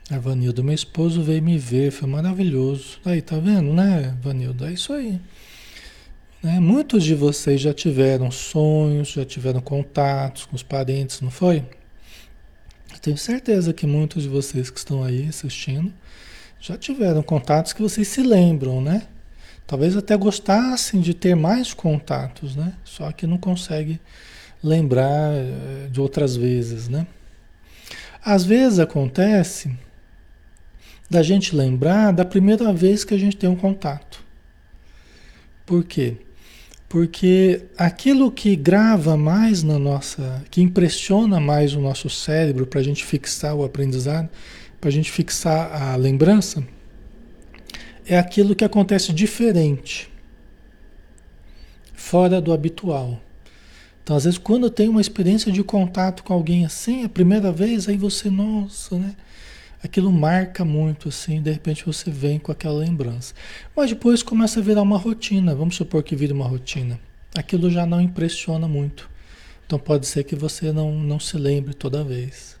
A 0.07 0.19
Vanilda, 0.19 0.61
meu 0.61 0.75
esposo 0.75 1.23
veio 1.23 1.41
me 1.41 1.57
ver, 1.57 1.91
foi 1.91 2.07
maravilhoso. 2.07 2.99
Aí, 3.03 3.23
tá 3.23 3.39
vendo, 3.39 3.73
né, 3.73 4.15
Vanilda? 4.21 4.69
É 4.69 4.73
isso 4.73 4.93
aí. 4.93 5.19
Né? 6.43 6.59
Muitos 6.59 7.03
de 7.03 7.15
vocês 7.15 7.59
já 7.59 7.73
tiveram 7.73 8.29
sonhos, 8.29 9.07
já 9.07 9.25
tiveram 9.25 9.59
contatos 9.59 10.45
com 10.45 10.55
os 10.55 10.61
parentes, 10.61 11.21
não 11.21 11.31
foi? 11.31 11.65
Eu 12.93 12.99
tenho 13.01 13.17
certeza 13.17 13.73
que 13.73 13.87
muitos 13.87 14.21
de 14.21 14.29
vocês 14.29 14.69
que 14.69 14.77
estão 14.77 15.03
aí 15.03 15.27
assistindo 15.27 15.91
já 16.59 16.77
tiveram 16.77 17.23
contatos 17.23 17.73
que 17.73 17.81
vocês 17.81 18.07
se 18.07 18.21
lembram, 18.21 18.79
né? 18.79 19.07
Talvez 19.65 19.97
até 19.97 20.15
gostassem 20.15 21.01
de 21.01 21.15
ter 21.15 21.35
mais 21.35 21.73
contatos, 21.73 22.55
né? 22.55 22.73
Só 22.83 23.11
que 23.11 23.25
não 23.25 23.39
consegue 23.39 23.99
lembrar 24.63 25.33
eh, 25.33 25.87
de 25.91 25.99
outras 25.99 26.35
vezes, 26.35 26.87
né? 26.87 27.07
Às 28.23 28.45
vezes 28.45 28.77
acontece 28.77 29.75
da 31.09 31.21
gente 31.21 31.55
lembrar 31.55 32.11
da 32.11 32.25
primeira 32.25 32.73
vez 32.73 33.03
que 33.03 33.13
a 33.13 33.17
gente 33.17 33.37
tem 33.37 33.49
um 33.49 33.55
contato. 33.55 34.23
Por 35.65 35.83
quê? 35.83 36.17
Porque 36.87 37.65
aquilo 37.77 38.31
que 38.31 38.55
grava 38.55 39.17
mais 39.17 39.63
na 39.63 39.77
nossa, 39.79 40.43
que 40.49 40.61
impressiona 40.61 41.39
mais 41.39 41.73
o 41.73 41.81
nosso 41.81 42.09
cérebro 42.09 42.65
para 42.65 42.79
a 42.79 42.83
gente 42.83 43.03
fixar 43.03 43.55
o 43.55 43.63
aprendizado, 43.63 44.29
para 44.79 44.89
a 44.89 44.93
gente 44.93 45.11
fixar 45.11 45.81
a 45.81 45.95
lembrança, 45.95 46.65
é 48.05 48.17
aquilo 48.17 48.55
que 48.55 48.63
acontece 48.63 49.11
diferente, 49.11 50.09
fora 51.93 52.39
do 52.39 52.53
habitual. 52.53 53.19
Então, 54.03 54.15
às 54.15 54.25
vezes, 54.25 54.37
quando 54.37 54.69
tem 54.69 54.87
uma 54.87 55.01
experiência 55.01 55.51
de 55.51 55.63
contato 55.63 56.23
com 56.23 56.31
alguém 56.31 56.63
assim, 56.63 57.03
a 57.03 57.09
primeira 57.09 57.51
vez, 57.51 57.89
aí 57.89 57.97
você, 57.97 58.29
nossa, 58.29 58.95
né? 58.99 59.15
Aquilo 59.85 60.11
marca 60.11 60.65
muito, 60.65 61.09
assim, 61.09 61.41
de 61.41 61.51
repente 61.51 61.85
você 61.85 62.09
vem 62.09 62.39
com 62.39 62.51
aquela 62.51 62.77
lembrança. 62.77 63.33
Mas 63.75 63.89
depois 63.89 64.23
começa 64.23 64.59
a 64.59 64.63
virar 64.63 64.81
uma 64.81 64.97
rotina, 64.97 65.53
vamos 65.53 65.75
supor 65.75 66.01
que 66.03 66.15
vira 66.15 66.33
uma 66.33 66.47
rotina. 66.47 66.99
Aquilo 67.35 67.69
já 67.69 67.85
não 67.85 68.01
impressiona 68.01 68.67
muito. 68.67 69.09
Então 69.65 69.77
pode 69.77 70.07
ser 70.07 70.23
que 70.23 70.35
você 70.35 70.71
não, 70.71 70.91
não 70.91 71.19
se 71.19 71.37
lembre 71.37 71.73
toda 71.73 72.03
vez. 72.03 72.55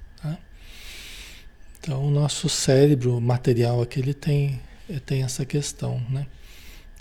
Então, 1.85 2.03
o 2.03 2.09
nosso 2.09 2.49
cérebro 2.49 3.21
material 3.21 3.79
aqui, 3.79 3.99
ele 3.99 4.15
tem, 4.15 4.59
ele 4.89 4.99
tem 4.99 5.21
essa 5.21 5.45
questão, 5.45 6.01
né? 6.09 6.25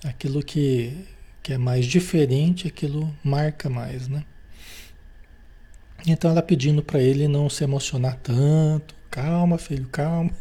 Aquilo 0.04 0.42
que, 0.42 1.06
que 1.42 1.54
é 1.54 1.58
mais 1.58 1.86
diferente, 1.86 2.68
aquilo 2.68 3.10
marca 3.24 3.70
mais, 3.70 4.08
né? 4.08 4.22
Então, 6.06 6.30
ela 6.30 6.42
pedindo 6.42 6.82
para 6.82 7.00
ele 7.00 7.26
não 7.26 7.48
se 7.48 7.64
emocionar 7.64 8.18
tanto. 8.22 8.94
Calma, 9.14 9.58
filho, 9.58 9.86
calma. 9.92 10.32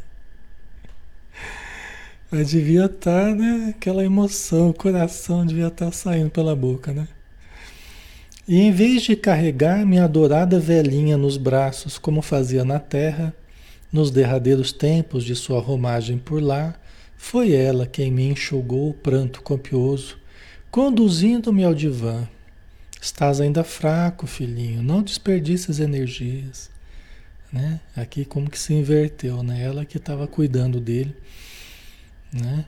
Mas 2.31 2.49
devia 2.49 2.85
estar, 2.85 3.29
tá, 3.29 3.35
né? 3.35 3.67
Aquela 3.69 4.03
emoção, 4.03 4.71
o 4.71 4.73
coração 4.73 5.45
devia 5.45 5.67
estar 5.67 5.85
tá 5.85 5.91
saindo 5.91 6.31
pela 6.31 6.55
boca, 6.55 6.91
né? 6.91 7.07
E 8.47 8.59
em 8.59 8.71
vez 8.71 9.03
de 9.03 9.15
carregar 9.15 9.85
minha 9.85 10.05
adorada 10.05 10.59
velhinha 10.59 11.15
nos 11.15 11.37
braços, 11.37 11.99
como 11.99 12.23
fazia 12.23 12.65
na 12.65 12.79
terra, 12.79 13.31
nos 13.91 14.09
derradeiros 14.09 14.71
tempos 14.71 15.23
de 15.23 15.35
sua 15.35 15.59
romagem 15.59 16.17
por 16.17 16.41
lá, 16.41 16.73
foi 17.15 17.51
ela 17.51 17.85
quem 17.85 18.11
me 18.11 18.27
enxugou 18.27 18.89
o 18.89 18.95
pranto 18.95 19.43
copioso, 19.43 20.17
conduzindo-me 20.71 21.63
ao 21.63 21.75
divã. 21.75 22.27
Estás 22.99 23.39
ainda 23.39 23.63
fraco, 23.63 24.25
filhinho, 24.25 24.81
não 24.81 25.03
desperdices 25.03 25.79
energias. 25.79 26.72
Né? 27.53 27.79
Aqui 27.95 28.25
como 28.25 28.49
que 28.49 28.57
se 28.57 28.73
inverteu, 28.73 29.43
né? 29.43 29.61
Ela 29.61 29.85
que 29.85 29.97
estava 29.97 30.27
cuidando 30.27 30.79
dele, 30.79 31.15
né? 32.33 32.65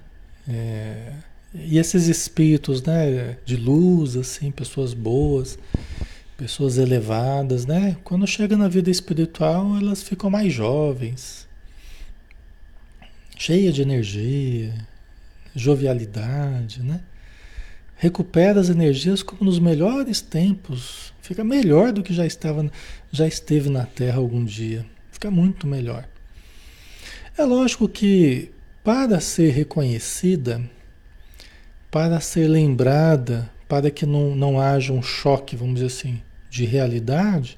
É... 0.47 1.13
E 1.55 1.79
esses 1.79 2.07
espíritos, 2.07 2.83
né, 2.83 3.37
de 3.45 3.55
luz, 3.55 4.15
assim, 4.15 4.51
pessoas 4.51 4.93
boas, 4.93 5.57
pessoas 6.37 6.77
elevadas, 6.77 7.65
né? 7.65 7.97
Quando 8.03 8.27
chega 8.27 8.55
na 8.57 8.67
vida 8.67 8.91
espiritual, 8.91 9.77
elas 9.77 10.03
ficam 10.03 10.29
mais 10.29 10.53
jovens, 10.53 11.47
cheia 13.37 13.71
de 13.71 13.81
energia, 13.81 14.73
jovialidade, 15.55 16.83
né? 16.83 17.01
Recupera 17.95 18.59
as 18.59 18.69
energias 18.69 19.23
como 19.23 19.45
nos 19.45 19.57
melhores 19.57 20.21
tempos, 20.21 21.13
fica 21.25 21.43
melhor 21.43 21.91
do 21.91 22.03
que 22.03 22.13
já 22.13 22.25
estava, 22.25 22.69
já 23.11 23.27
esteve 23.27 23.69
na 23.69 23.85
Terra 23.85 24.17
algum 24.17 24.45
dia, 24.45 24.85
fica 25.11 25.31
muito 25.31 25.65
melhor. 25.65 26.07
É 27.37 27.43
lógico 27.43 27.89
que 27.89 28.51
para 28.83 29.19
ser 29.19 29.49
reconhecida, 29.51 30.61
para 31.89 32.19
ser 32.19 32.47
lembrada, 32.47 33.49
para 33.67 33.89
que 33.89 34.05
não, 34.05 34.35
não 34.35 34.59
haja 34.59 34.93
um 34.93 35.01
choque, 35.01 35.55
vamos 35.55 35.75
dizer 35.75 35.87
assim, 35.87 36.21
de 36.49 36.63
realidade, 36.65 37.57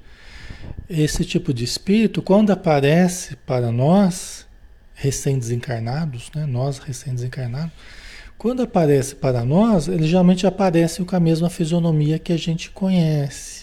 esse 0.89 1.25
tipo 1.25 1.53
de 1.53 1.65
espírito, 1.65 2.21
quando 2.21 2.51
aparece 2.51 3.35
para 3.35 3.69
nós, 3.71 4.47
recém-desencarnados, 4.95 6.31
né? 6.33 6.45
nós 6.45 6.77
recém-desencarnados, 6.79 7.73
quando 8.37 8.61
aparece 8.61 9.15
para 9.15 9.43
nós, 9.43 9.87
ele 9.87 10.07
geralmente 10.07 10.47
aparece 10.47 11.03
com 11.03 11.15
a 11.15 11.19
mesma 11.19 11.49
fisionomia 11.49 12.17
que 12.17 12.31
a 12.31 12.37
gente 12.37 12.69
conhece. 12.69 13.56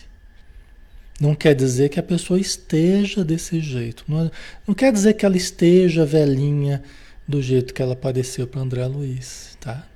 Não 1.20 1.35
quer 1.35 1.55
dizer 1.55 1.88
que 1.90 2.00
a 2.00 2.03
pessoa 2.03 2.40
esteja 2.40 3.24
desse 3.24 3.61
jeito. 3.61 4.05
Não, 4.09 4.31
não 4.66 4.74
quer 4.74 4.92
dizer 4.92 5.14
que 5.14 5.24
ela 5.24 5.37
esteja 5.37 6.05
velhinha 6.05 6.83
do 7.27 7.40
jeito 7.40 7.72
que 7.72 7.81
ela 7.81 7.92
apareceu 7.92 8.46
para 8.46 8.61
André 8.61 8.87
Luiz, 8.87 9.57
tá? 9.61 9.87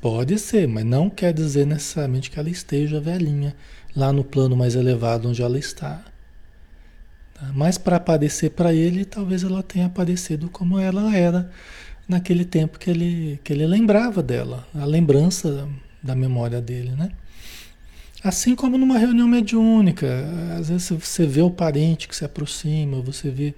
Pode 0.00 0.38
ser, 0.38 0.66
mas 0.66 0.84
não 0.84 1.08
quer 1.08 1.32
dizer 1.32 1.66
necessariamente 1.66 2.30
que 2.30 2.38
ela 2.38 2.50
esteja 2.50 3.00
velhinha 3.00 3.54
lá 3.94 4.12
no 4.12 4.24
plano 4.24 4.56
mais 4.56 4.74
elevado 4.74 5.28
onde 5.28 5.42
ela 5.42 5.58
está. 5.58 6.02
Tá? 7.34 7.52
Mas 7.54 7.78
para 7.78 7.96
aparecer 7.96 8.50
para 8.50 8.72
ele, 8.72 9.04
talvez 9.04 9.44
ela 9.44 9.62
tenha 9.62 9.86
aparecido 9.86 10.48
como 10.48 10.78
ela 10.78 11.14
era 11.14 11.50
naquele 12.08 12.44
tempo 12.44 12.78
que 12.78 12.90
ele, 12.90 13.40
que 13.44 13.52
ele 13.52 13.66
lembrava 13.66 14.22
dela, 14.22 14.66
a 14.74 14.84
lembrança 14.84 15.68
da 16.02 16.14
memória 16.16 16.60
dele, 16.60 16.90
né? 16.92 17.12
Assim 18.22 18.54
como 18.54 18.78
numa 18.78 18.98
reunião 18.98 19.26
mediúnica, 19.26 20.06
às 20.56 20.68
vezes 20.68 20.90
você 20.90 21.26
vê 21.26 21.40
o 21.40 21.50
parente 21.50 22.06
que 22.06 22.14
se 22.14 22.24
aproxima, 22.24 23.00
você 23.00 23.30
vê. 23.30 23.52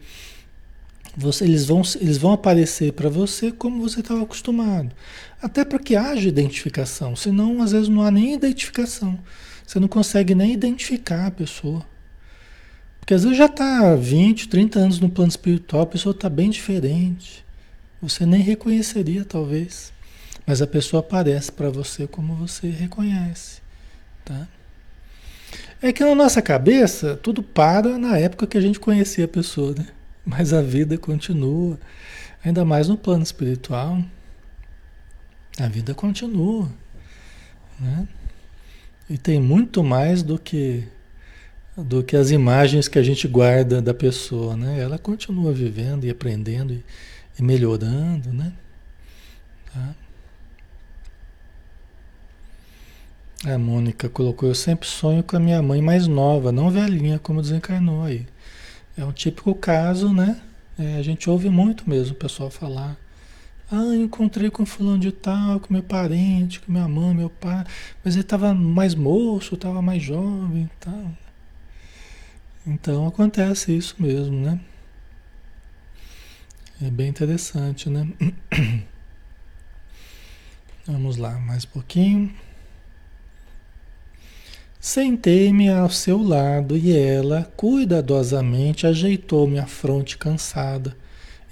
Você, 1.17 1.45
eles, 1.45 1.67
vão, 1.67 1.83
eles 2.01 2.17
vão 2.17 2.33
aparecer 2.33 2.93
para 2.93 3.09
você 3.09 3.53
como 3.53 3.81
você 3.81 4.01
estava 4.01 4.23
acostumado. 4.23 4.91
Até 5.41 5.65
para 5.65 5.79
que 5.79 5.95
haja 5.95 6.29
identificação, 6.29 7.15
senão 7.15 7.63
às 7.63 7.73
vezes 7.73 7.89
não 7.89 8.03
há 8.03 8.11
nem 8.11 8.33
identificação. 8.33 9.19
Você 9.67 9.79
não 9.79 9.87
consegue 9.87 10.35
nem 10.35 10.53
identificar 10.53 11.27
a 11.27 11.31
pessoa. 11.31 11.85
Porque 12.99 13.13
às 13.13 13.23
vezes 13.23 13.37
já 13.37 13.47
está 13.47 13.95
20, 13.95 14.49
30 14.49 14.79
anos 14.79 14.99
no 14.99 15.11
plano 15.11 15.29
espiritual, 15.29 15.83
a 15.83 15.87
pessoa 15.87 16.15
está 16.15 16.29
bem 16.31 16.49
diferente. 16.49 17.45
Você 18.01 18.25
nem 18.25 18.41
reconheceria, 18.41 19.27
talvez. 19.27 19.93
Mas 20.47 20.63
a 20.63 20.67
pessoa 20.67 21.01
aparece 21.01 21.53
para 21.53 21.69
você 21.69 22.07
como 22.07 22.35
você 22.35 22.71
reconhece. 22.71 23.64
Tá? 24.25 24.49
É 25.83 25.93
que 25.93 26.03
na 26.03 26.15
nossa 26.15 26.41
cabeça 26.41 27.15
tudo 27.17 27.43
para 27.43 27.99
na 27.99 28.17
época 28.17 28.47
que 28.47 28.57
a 28.57 28.61
gente 28.61 28.81
conhecia 28.81 29.27
a 29.27 29.29
pessoa, 29.29 29.75
né? 29.77 29.87
Mas 30.25 30.53
a 30.53 30.63
vida 30.63 30.97
continua, 30.97 31.79
ainda 32.43 32.65
mais 32.65 32.89
no 32.89 32.97
plano 32.97 33.23
espiritual. 33.23 34.03
A 35.61 35.69
vida 35.69 35.95
continua, 35.95 36.71
né? 37.79 38.09
E 39.09 39.19
tem 39.19 39.39
muito 39.39 39.85
mais 39.85 40.23
do 40.23 40.39
que 40.39 40.89
do 41.77 42.05
que 42.05 42.17
as 42.17 42.31
imagens 42.31 42.87
que 42.87 42.99
a 42.99 43.03
gente 43.03 43.27
guarda 43.27 43.83
da 43.83 43.93
pessoa, 43.93 44.57
né? 44.57 44.81
Ela 44.81 44.99
continua 44.99 45.53
vivendo 45.53 46.05
e 46.05 46.11
aprendendo 46.11 46.73
e, 46.73 46.85
e 47.39 47.43
melhorando, 47.43 48.33
né? 48.33 48.53
Tá? 49.73 49.95
A 53.47 53.59
Mônica 53.59 54.09
colocou, 54.09 54.49
eu 54.49 54.55
sempre 54.55 54.89
sonho 54.89 55.23
com 55.23 55.37
a 55.37 55.41
minha 55.41 55.61
mãe 55.61 55.83
mais 55.83 56.07
nova, 56.07 56.51
não 56.51 56.71
velhinha 56.71 57.19
como 57.19 57.43
desencarnou 57.43 58.03
aí. 58.03 58.27
É 58.97 59.05
um 59.05 59.13
típico 59.13 59.55
caso, 59.55 60.15
né? 60.15 60.41
É, 60.79 60.97
a 60.97 61.03
gente 61.03 61.29
ouve 61.29 61.51
muito 61.51 61.89
mesmo 61.89 62.15
o 62.15 62.19
pessoal 62.19 62.51
falar. 62.51 62.97
Ah, 63.71 63.95
encontrei 63.95 64.49
com 64.51 64.65
fulano 64.65 64.99
de 64.99 65.13
tal, 65.13 65.61
com 65.61 65.75
meu 65.75 65.83
parente, 65.83 66.59
com 66.59 66.73
minha 66.73 66.89
mãe, 66.89 67.15
meu 67.15 67.29
pai, 67.29 67.67
mas 68.03 68.15
ele 68.15 68.23
estava 68.23 68.55
mais 68.55 68.95
moço, 68.95 69.57
estava 69.57 69.83
mais 69.83 70.03
jovem 70.03 70.63
e 70.63 70.71
tal. 70.81 71.13
Então 72.67 73.07
acontece 73.07 73.77
isso 73.77 73.95
mesmo, 73.99 74.41
né? 74.41 74.59
É 76.81 76.91
bem 76.91 77.09
interessante, 77.09 77.91
né? 77.91 78.09
Vamos 80.87 81.19
lá, 81.19 81.39
mais 81.41 81.65
um 81.65 81.69
pouquinho. 81.69 82.33
Sentei-me 84.87 85.71
ao 85.71 85.89
seu 85.89 86.23
lado 86.23 86.77
e 86.77 86.95
ela, 86.95 87.51
cuidadosamente, 87.57 88.87
ajeitou-me 88.87 89.59
a 89.59 89.65
fronte 89.65 90.19
cansada 90.19 90.95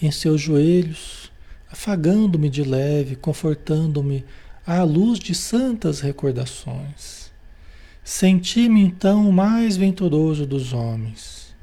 em 0.03 0.11
seus 0.11 0.39
joelhos, 0.39 1.33
afagando-me 1.71 2.51
de 2.51 2.63
leve, 2.63 3.17
confortando-me 3.17 4.23
à 4.67 4.83
luz 4.83 5.19
de 5.19 5.35
santas 5.35 6.01
recordações. 6.01 7.33
Senti-me 8.05 8.83
então 8.83 9.27
o 9.27 9.33
mais 9.33 9.79
venturoso 9.79 10.45
dos 10.45 10.75
homens. 10.75 11.57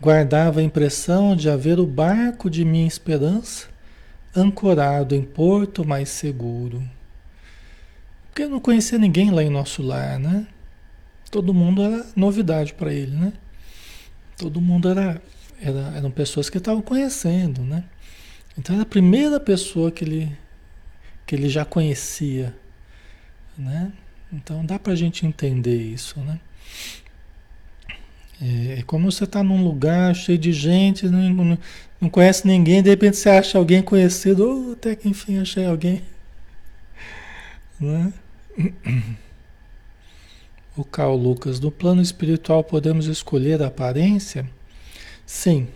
Guardava 0.00 0.58
a 0.58 0.64
impressão 0.64 1.36
de 1.36 1.48
haver 1.48 1.78
o 1.78 1.86
barco 1.86 2.50
de 2.50 2.64
minha 2.64 2.88
esperança 2.88 3.68
ancorado 4.34 5.14
em 5.14 5.22
porto 5.22 5.86
mais 5.86 6.08
seguro. 6.08 6.82
Porque 8.26 8.42
eu 8.42 8.50
não 8.50 8.58
conhecia 8.58 8.98
ninguém 8.98 9.30
lá 9.30 9.44
em 9.44 9.50
nosso 9.50 9.84
lar, 9.84 10.18
né? 10.18 10.48
Todo 11.36 11.52
mundo 11.52 11.82
era 11.82 12.06
novidade 12.16 12.72
para 12.72 12.90
ele, 12.90 13.14
né? 13.14 13.30
Todo 14.38 14.58
mundo 14.58 14.88
era, 14.88 15.20
era 15.60 15.92
eram 15.94 16.10
pessoas 16.10 16.48
que 16.48 16.56
estavam 16.56 16.80
conhecendo, 16.80 17.60
né? 17.60 17.84
Então 18.56 18.74
era 18.74 18.84
a 18.84 18.86
primeira 18.86 19.38
pessoa 19.38 19.90
que 19.90 20.02
ele 20.02 20.34
que 21.26 21.34
ele 21.34 21.50
já 21.50 21.62
conhecia, 21.62 22.56
né? 23.58 23.92
Então 24.32 24.64
dá 24.64 24.78
para 24.78 24.94
a 24.94 24.96
gente 24.96 25.26
entender 25.26 25.76
isso, 25.76 26.18
né? 26.20 26.40
É, 28.40 28.78
é 28.78 28.82
como 28.86 29.12
você 29.12 29.24
está 29.24 29.42
num 29.42 29.62
lugar 29.62 30.14
cheio 30.14 30.38
de 30.38 30.54
gente, 30.54 31.06
não, 31.06 31.20
não, 31.28 31.58
não, 32.00 32.08
conhece 32.08 32.46
ninguém, 32.46 32.82
de 32.82 32.88
repente 32.88 33.18
você 33.18 33.28
acha 33.28 33.58
alguém 33.58 33.82
conhecido, 33.82 34.70
oh, 34.70 34.72
até 34.72 34.96
que 34.96 35.06
enfim 35.06 35.38
achei 35.38 35.66
alguém, 35.66 36.02
né? 37.78 38.10
o 40.76 40.84
Carl 40.84 41.16
Lucas, 41.16 41.58
no 41.58 41.70
plano 41.70 42.02
espiritual 42.02 42.62
podemos 42.62 43.06
escolher 43.06 43.62
a 43.62 43.68
aparência? 43.68 44.48
Sim, 45.24 45.68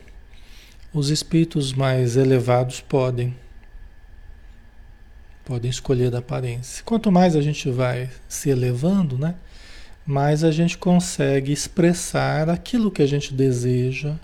os 0.92 1.08
espíritos 1.08 1.72
mais 1.72 2.16
elevados 2.16 2.80
podem. 2.80 3.34
Podem 5.44 5.70
escolher 5.70 6.14
a 6.14 6.18
aparência. 6.18 6.84
Quanto 6.84 7.10
mais 7.10 7.34
a 7.34 7.40
gente 7.40 7.70
vai 7.70 8.10
se 8.28 8.50
elevando, 8.50 9.18
né? 9.18 9.34
Mais 10.06 10.44
a 10.44 10.50
gente 10.50 10.76
consegue 10.76 11.52
expressar 11.52 12.48
aquilo 12.48 12.90
que 12.90 13.02
a 13.02 13.06
gente 13.06 13.32
deseja, 13.32 14.16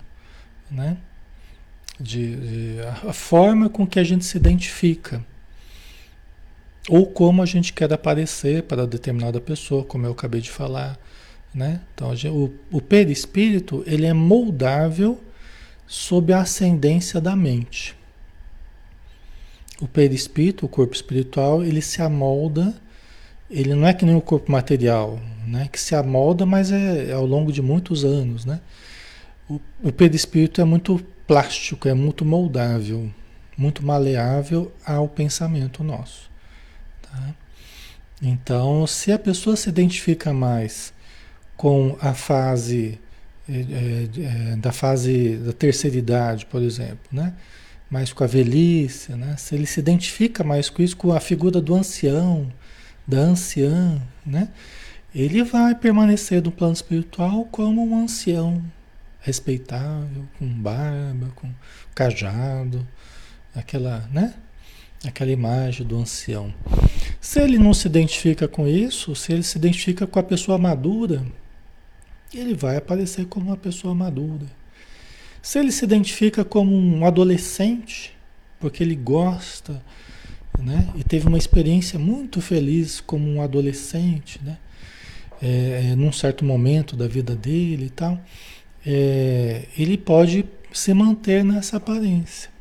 né? 0.69 0.97
De, 1.99 2.35
de 2.35 2.81
a 3.07 3.13
forma 3.13 3.69
com 3.69 3.85
que 3.87 3.99
a 3.99 4.03
gente 4.03 4.23
se 4.23 4.37
identifica 4.37 5.25
ou 6.89 7.05
como 7.05 7.41
a 7.41 7.45
gente 7.45 7.73
quer 7.73 7.91
aparecer 7.91 8.63
para 8.63 8.87
determinada 8.87 9.41
pessoa, 9.41 9.83
como 9.83 10.05
eu 10.05 10.11
acabei 10.11 10.39
de 10.39 10.49
falar. 10.49 10.97
Né? 11.53 11.81
Então, 11.93 12.13
o, 12.33 12.53
o 12.71 12.81
perispírito 12.81 13.83
ele 13.85 14.05
é 14.05 14.13
moldável 14.13 15.19
sob 15.85 16.31
a 16.31 16.41
ascendência 16.41 17.19
da 17.19 17.35
mente. 17.35 17.95
O 19.79 19.87
perispírito, 19.87 20.65
o 20.65 20.69
corpo 20.69 20.95
espiritual, 20.95 21.63
ele 21.63 21.81
se 21.81 22.01
amolda, 22.01 22.75
ele 23.49 23.73
não 23.73 23.87
é 23.87 23.93
que 23.93 24.05
nem 24.05 24.15
o 24.15 24.21
corpo 24.21 24.51
material, 24.51 25.19
né? 25.45 25.69
que 25.71 25.79
se 25.79 25.95
amolda, 25.95 26.45
mas 26.45 26.71
é, 26.71 27.09
é 27.09 27.13
ao 27.13 27.25
longo 27.25 27.51
de 27.51 27.61
muitos 27.61 28.03
anos. 28.03 28.45
Né? 28.45 28.59
O, 29.49 29.59
o 29.83 29.91
perispírito 29.91 30.61
é 30.61 30.63
muito 30.63 31.03
plástico, 31.25 31.87
é 31.87 31.93
muito 31.93 32.23
moldável, 32.23 33.11
muito 33.57 33.85
maleável 33.85 34.71
ao 34.85 35.07
pensamento 35.07 35.83
nosso. 35.83 36.26
Tá? 37.11 37.35
Então, 38.21 38.87
se 38.87 39.11
a 39.11 39.19
pessoa 39.19 39.55
se 39.55 39.69
identifica 39.69 40.33
mais 40.33 40.93
com 41.55 41.97
a 41.99 42.13
fase 42.13 42.99
é, 43.49 44.09
é, 44.51 44.55
da 44.57 44.73
fase 44.73 45.37
da 45.37 45.53
terceira 45.53 45.97
idade, 45.97 46.45
por 46.45 46.61
exemplo, 46.61 46.99
né? 47.11 47.33
mais 47.89 48.11
com 48.11 48.23
a 48.23 48.27
velhice, 48.27 49.13
né? 49.13 49.35
se 49.37 49.55
ele 49.55 49.65
se 49.65 49.79
identifica 49.79 50.43
mais 50.43 50.69
com 50.69 50.81
isso, 50.81 50.97
com 50.97 51.13
a 51.13 51.19
figura 51.21 51.61
do 51.61 51.73
ancião, 51.73 52.51
da 53.07 53.19
anciã, 53.19 54.01
né? 54.25 54.49
ele 55.15 55.43
vai 55.43 55.73
permanecer 55.73 56.43
no 56.43 56.51
plano 56.51 56.73
espiritual 56.73 57.45
como 57.45 57.81
um 57.87 58.03
ancião 58.03 58.61
respeitável, 59.21 60.27
com 60.37 60.45
barba, 60.45 61.29
com 61.35 61.49
cajado, 61.95 62.85
aquela, 63.55 64.09
né? 64.11 64.33
aquela 65.05 65.31
imagem 65.31 65.87
do 65.87 65.97
ancião. 65.97 66.53
Se 67.27 67.41
ele 67.41 67.57
não 67.57 67.73
se 67.73 67.85
identifica 67.89 68.47
com 68.47 68.65
isso, 68.65 69.13
se 69.13 69.33
ele 69.33 69.43
se 69.43 69.57
identifica 69.57 70.07
com 70.07 70.17
a 70.17 70.23
pessoa 70.23 70.57
madura, 70.57 71.25
ele 72.33 72.53
vai 72.53 72.77
aparecer 72.77 73.25
como 73.25 73.47
uma 73.47 73.57
pessoa 73.57 73.93
madura. 73.93 74.45
Se 75.41 75.59
ele 75.59 75.73
se 75.73 75.83
identifica 75.83 76.45
como 76.45 76.73
um 76.73 77.05
adolescente, 77.05 78.15
porque 78.61 78.81
ele 78.81 78.95
gosta 78.95 79.83
né? 80.57 80.87
E 80.95 81.03
teve 81.03 81.27
uma 81.27 81.37
experiência 81.37 81.99
muito 81.99 82.39
feliz 82.39 83.01
como 83.01 83.27
um 83.29 83.41
adolescente, 83.41 84.39
né? 84.41 84.57
É, 85.41 85.89
é 85.91 85.95
num 85.97 86.13
certo 86.13 86.45
momento 86.45 86.95
da 86.95 87.09
vida 87.09 87.35
dele 87.35 87.87
e 87.87 87.89
tal, 87.89 88.17
é, 88.85 89.65
ele 89.77 89.97
pode 89.97 90.45
se 90.71 90.93
manter 90.93 91.43
nessa 91.43 91.75
aparência. 91.75 92.56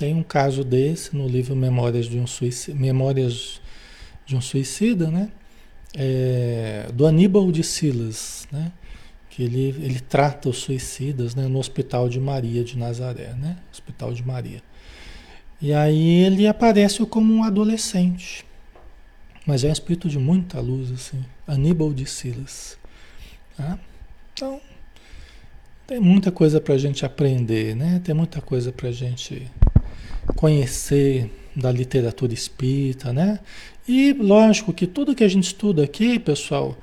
Tem 0.00 0.14
um 0.14 0.22
caso 0.22 0.64
desse 0.64 1.14
no 1.14 1.28
livro 1.28 1.54
Memórias 1.54 2.06
de 2.06 2.18
um 2.18 2.26
Suicida, 2.26 2.74
Memórias 2.74 3.60
de 4.24 4.34
um 4.34 4.40
Suicida, 4.40 5.10
né? 5.10 5.30
É, 5.94 6.88
do 6.94 7.06
Aníbal 7.06 7.52
de 7.52 7.62
Silas, 7.62 8.48
né? 8.50 8.72
Que 9.28 9.42
ele, 9.42 9.76
ele 9.78 10.00
trata 10.00 10.48
os 10.48 10.56
suicidas 10.56 11.34
né? 11.34 11.46
no 11.46 11.58
Hospital 11.58 12.08
de 12.08 12.18
Maria 12.18 12.64
de 12.64 12.78
Nazaré, 12.78 13.34
né? 13.34 13.58
Hospital 13.70 14.14
de 14.14 14.26
Maria. 14.26 14.62
E 15.60 15.70
aí 15.74 16.24
ele 16.24 16.46
aparece 16.46 17.04
como 17.04 17.34
um 17.34 17.44
adolescente. 17.44 18.46
Mas 19.44 19.64
é 19.64 19.68
um 19.68 19.72
espírito 19.72 20.08
de 20.08 20.18
muita 20.18 20.60
luz, 20.60 20.90
assim. 20.90 21.22
Aníbal 21.46 21.92
de 21.92 22.06
Silas. 22.06 22.78
Tá? 23.54 23.78
Então, 24.32 24.62
tem 25.86 26.00
muita 26.00 26.32
coisa 26.32 26.58
para 26.58 26.72
a 26.72 26.78
gente 26.78 27.04
aprender, 27.04 27.76
né? 27.76 28.00
Tem 28.02 28.14
muita 28.14 28.40
coisa 28.40 28.72
para 28.72 28.88
a 28.88 28.92
gente 28.92 29.46
conhecer 30.36 31.30
da 31.54 31.70
literatura 31.70 32.32
espírita, 32.32 33.12
né? 33.12 33.40
E 33.86 34.12
lógico 34.12 34.72
que 34.72 34.86
tudo 34.86 35.14
que 35.14 35.24
a 35.24 35.28
gente 35.28 35.44
estuda 35.44 35.82
aqui, 35.82 36.18
pessoal, 36.18 36.76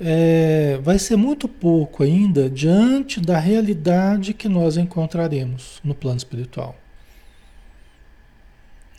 é, 0.00 0.78
vai 0.82 0.98
ser 0.98 1.16
muito 1.16 1.46
pouco 1.46 2.02
ainda 2.02 2.48
diante 2.48 3.20
da 3.20 3.38
realidade 3.38 4.32
que 4.32 4.48
nós 4.48 4.76
encontraremos 4.76 5.80
no 5.84 5.94
plano 5.94 6.16
espiritual. 6.16 6.76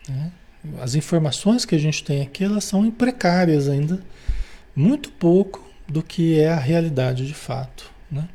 Né? 0.08 0.32
As 0.80 0.94
informações 0.94 1.66
que 1.66 1.74
a 1.74 1.80
gente 1.80 2.04
tem 2.04 2.22
aqui, 2.22 2.44
elas 2.44 2.64
são 2.64 2.90
precárias 2.92 3.68
ainda, 3.68 4.02
muito 4.76 5.12
pouco 5.12 5.68
do 5.88 6.04
que 6.04 6.40
é 6.40 6.50
a 6.50 6.60
realidade 6.60 7.26
de 7.26 7.34
fato. 7.34 7.92
Né? 8.10 8.30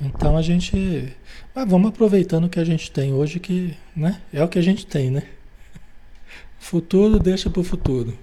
Então 0.00 0.36
a 0.36 0.42
gente 0.42 1.16
ah, 1.58 1.64
vamos 1.64 1.88
aproveitando 1.88 2.44
o 2.44 2.48
que 2.48 2.60
a 2.60 2.64
gente 2.64 2.88
tem 2.88 3.12
hoje, 3.12 3.40
que 3.40 3.74
né, 3.96 4.20
é 4.32 4.44
o 4.44 4.48
que 4.48 4.60
a 4.60 4.62
gente 4.62 4.86
tem, 4.86 5.10
né? 5.10 5.24
Futuro 6.56 7.18
deixa 7.18 7.50
para 7.50 7.60
o 7.60 7.64
futuro. 7.64 8.16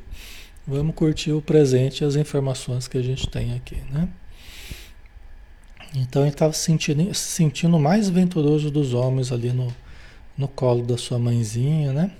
Vamos 0.65 0.95
curtir 0.95 1.33
o 1.33 1.41
presente 1.41 2.01
e 2.01 2.05
as 2.05 2.15
informações 2.15 2.87
que 2.87 2.97
a 2.97 3.01
gente 3.01 3.27
tem 3.29 3.53
aqui, 3.53 3.75
né? 3.91 4.07
Então 5.93 6.21
ele 6.21 6.31
estava 6.31 6.53
se 6.53 6.61
sentindo, 6.61 7.13
se 7.13 7.27
sentindo 7.31 7.77
mais 7.77 8.07
venturoso 8.07 8.71
dos 8.71 8.93
homens 8.93 9.33
ali 9.33 9.51
no, 9.51 9.67
no 10.37 10.47
colo 10.47 10.83
da 10.83 10.97
sua 10.97 11.19
mãezinha, 11.19 11.91
né? 11.91 12.11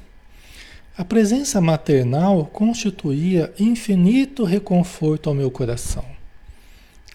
A 0.98 1.06
presença 1.06 1.62
maternal 1.62 2.46
constituía 2.46 3.54
infinito 3.58 4.44
reconforto 4.44 5.30
ao 5.30 5.36
meu 5.36 5.50
coração. 5.50 6.04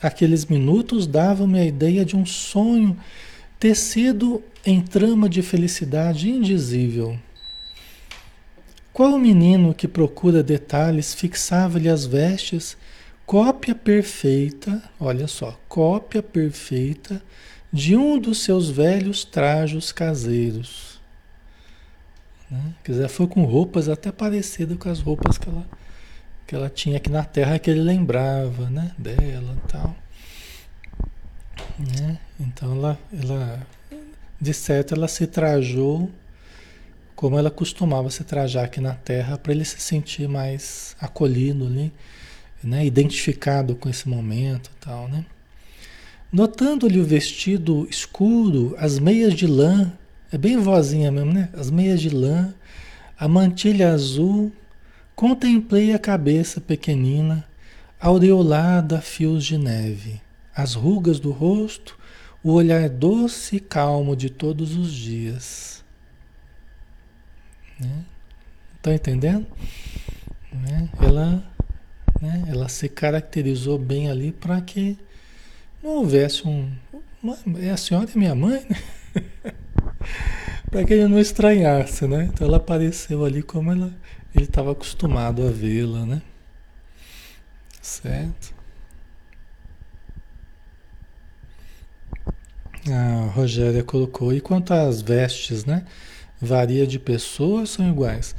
Aqueles 0.00 0.46
minutos 0.46 1.06
davam-me 1.06 1.60
a 1.60 1.66
ideia 1.66 2.02
de 2.02 2.16
um 2.16 2.24
sonho 2.24 2.96
tecido 3.60 4.42
em 4.64 4.80
trama 4.80 5.28
de 5.28 5.42
felicidade 5.42 6.30
indizível. 6.30 7.18
Qual 8.90 9.18
menino 9.18 9.74
que 9.74 9.86
procura 9.86 10.42
detalhes 10.42 11.12
fixava-lhe 11.14 11.88
as 11.88 12.06
vestes, 12.06 12.76
cópia 13.26 13.74
perfeita, 13.74 14.82
olha 14.98 15.28
só, 15.28 15.56
cópia 15.68 16.22
perfeita 16.22 17.22
de 17.72 17.94
um 17.94 18.18
dos 18.18 18.42
seus 18.42 18.68
velhos 18.68 19.24
trajos 19.24 19.92
caseiros. 19.92 20.98
Né? 22.50 22.74
Quer 22.82 22.92
dizer, 22.92 23.08
foi 23.08 23.26
com 23.26 23.44
roupas 23.44 23.88
até 23.88 24.10
parecidas 24.10 24.76
com 24.78 24.88
as 24.88 25.00
roupas 25.00 25.38
que 25.38 25.48
ela, 25.48 25.66
que 26.46 26.54
ela 26.54 26.68
tinha 26.68 26.96
aqui 26.96 27.10
na 27.10 27.24
terra, 27.24 27.58
que 27.58 27.70
ele 27.70 27.80
lembrava 27.80 28.68
né? 28.70 28.92
dela 28.98 29.56
e 29.64 29.68
tal. 29.68 29.94
Né? 31.78 32.18
Então 32.38 32.72
ela, 32.72 32.98
ela, 33.12 33.66
de 34.40 34.52
certo, 34.52 34.94
ela 34.94 35.08
se 35.08 35.26
trajou 35.26 36.10
como 37.14 37.38
ela 37.38 37.50
costumava 37.50 38.08
se 38.10 38.24
trajar 38.24 38.64
aqui 38.64 38.80
na 38.80 38.94
Terra 38.94 39.36
para 39.36 39.52
ele 39.52 39.64
se 39.64 39.78
sentir 39.78 40.26
mais 40.26 40.96
acolhido 40.98 41.66
ali, 41.66 41.92
né? 42.64 42.84
identificado 42.84 43.74
com 43.74 43.88
esse 43.88 44.08
momento 44.08 44.70
tal, 44.80 45.06
né? 45.08 45.24
Notando-lhe 46.32 47.00
o 47.00 47.04
vestido 47.04 47.86
escuro, 47.90 48.74
as 48.78 48.98
meias 48.98 49.34
de 49.34 49.46
lã, 49.46 49.92
é 50.32 50.38
bem 50.38 50.56
vozinha 50.56 51.10
mesmo, 51.10 51.32
né? 51.32 51.48
As 51.52 51.70
meias 51.70 52.00
de 52.00 52.08
lã, 52.08 52.54
a 53.18 53.26
mantilha 53.26 53.92
azul, 53.92 54.52
contemplei 55.14 55.92
a 55.92 55.98
cabeça 55.98 56.60
pequenina, 56.60 57.44
aureolada 58.00 58.98
a 58.98 59.00
fios 59.02 59.44
de 59.44 59.58
neve 59.58 60.22
as 60.54 60.74
rugas 60.74 61.20
do 61.20 61.30
rosto, 61.30 61.98
o 62.42 62.52
olhar 62.52 62.88
doce 62.88 63.56
e 63.56 63.60
calmo 63.60 64.16
de 64.16 64.30
todos 64.30 64.76
os 64.76 64.92
dias. 64.92 65.84
Né? 67.78 68.04
Estão 68.76 68.92
entendendo? 68.92 69.46
Né? 70.52 70.88
Ela, 71.00 71.44
né? 72.20 72.44
ela 72.48 72.68
se 72.68 72.88
caracterizou 72.88 73.78
bem 73.78 74.10
ali 74.10 74.32
para 74.32 74.60
que 74.60 74.98
não 75.82 75.90
houvesse 75.90 76.46
um. 76.46 76.70
É 77.58 77.70
a 77.70 77.76
senhora 77.76 78.08
é 78.14 78.18
minha 78.18 78.34
mãe, 78.34 78.64
né? 78.68 78.76
para 80.70 80.84
que 80.84 80.94
ele 80.94 81.08
não 81.08 81.18
estranhasse, 81.18 82.06
né? 82.06 82.30
Então 82.32 82.46
ela 82.46 82.56
apareceu 82.56 83.24
ali 83.24 83.42
como 83.42 83.72
ela, 83.72 83.92
ele 84.34 84.44
estava 84.44 84.72
acostumado 84.72 85.46
a 85.46 85.50
vê-la, 85.50 86.06
né? 86.06 86.22
Certo? 87.80 88.54
A 92.88 93.30
Rogéria 93.32 93.82
colocou. 93.82 94.32
E 94.32 94.40
quanto 94.40 94.72
às 94.72 95.02
vestes, 95.02 95.64
né? 95.64 95.84
Varia 96.40 96.86
de 96.86 96.98
pessoas 96.98 97.70
são 97.70 97.88
iguais? 97.88 98.34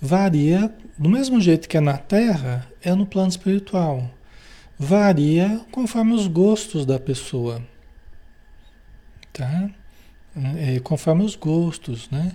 Varia 0.00 0.72
do 0.98 1.08
mesmo 1.08 1.40
jeito 1.40 1.68
que 1.68 1.76
é 1.76 1.80
na 1.80 1.96
Terra, 1.96 2.66
é 2.82 2.94
no 2.94 3.06
plano 3.06 3.28
espiritual. 3.28 4.10
Varia 4.78 5.60
conforme 5.72 6.12
os 6.12 6.26
gostos 6.26 6.84
da 6.84 6.98
pessoa. 6.98 7.62
Tá? 9.32 9.70
É, 10.56 10.78
conforme 10.80 11.24
os 11.24 11.34
gostos, 11.34 12.08
né? 12.10 12.32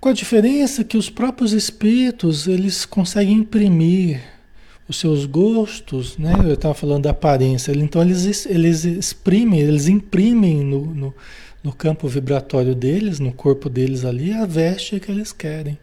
Com 0.00 0.08
a 0.08 0.12
diferença 0.12 0.82
que 0.82 0.96
os 0.96 1.10
próprios 1.10 1.52
espíritos, 1.52 2.46
eles 2.46 2.84
conseguem 2.84 3.34
imprimir 3.38 4.22
os 4.92 4.98
seus 4.98 5.24
gostos, 5.24 6.18
né? 6.18 6.34
Eu 6.44 6.52
estava 6.52 6.74
falando 6.74 7.04
da 7.04 7.10
aparência. 7.10 7.72
Então 7.72 8.02
eles, 8.02 8.46
eles 8.46 8.84
exprimem, 8.84 9.60
eles 9.60 9.88
imprimem 9.88 10.62
no, 10.62 10.84
no, 10.94 11.14
no, 11.64 11.72
campo 11.72 12.06
vibratório 12.06 12.74
deles, 12.74 13.18
no 13.18 13.32
corpo 13.32 13.70
deles 13.70 14.04
ali, 14.04 14.32
a 14.32 14.44
veste 14.44 15.00
que 15.00 15.10
eles 15.10 15.32
querem, 15.32 15.78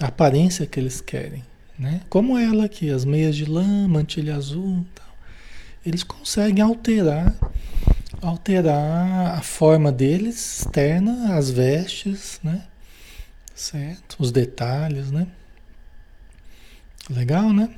a 0.00 0.06
aparência 0.06 0.66
que 0.66 0.80
eles 0.80 1.00
querem, 1.02 1.44
né? 1.78 2.00
Como 2.08 2.38
ela 2.38 2.64
aqui, 2.64 2.90
as 2.90 3.04
meias 3.04 3.36
de 3.36 3.44
lã, 3.44 3.86
mantilha 3.86 4.34
azul, 4.34 4.84
eles 5.84 6.02
conseguem 6.02 6.64
alterar, 6.64 7.36
alterar 8.22 9.38
a 9.38 9.42
forma 9.42 9.92
deles 9.92 10.62
externa, 10.62 11.36
as 11.36 11.50
vestes, 11.50 12.40
né? 12.42 12.64
Certo? 13.54 14.16
Os 14.18 14.32
detalhes, 14.32 15.10
né? 15.10 15.26
Legal, 17.10 17.52
né? 17.52 17.68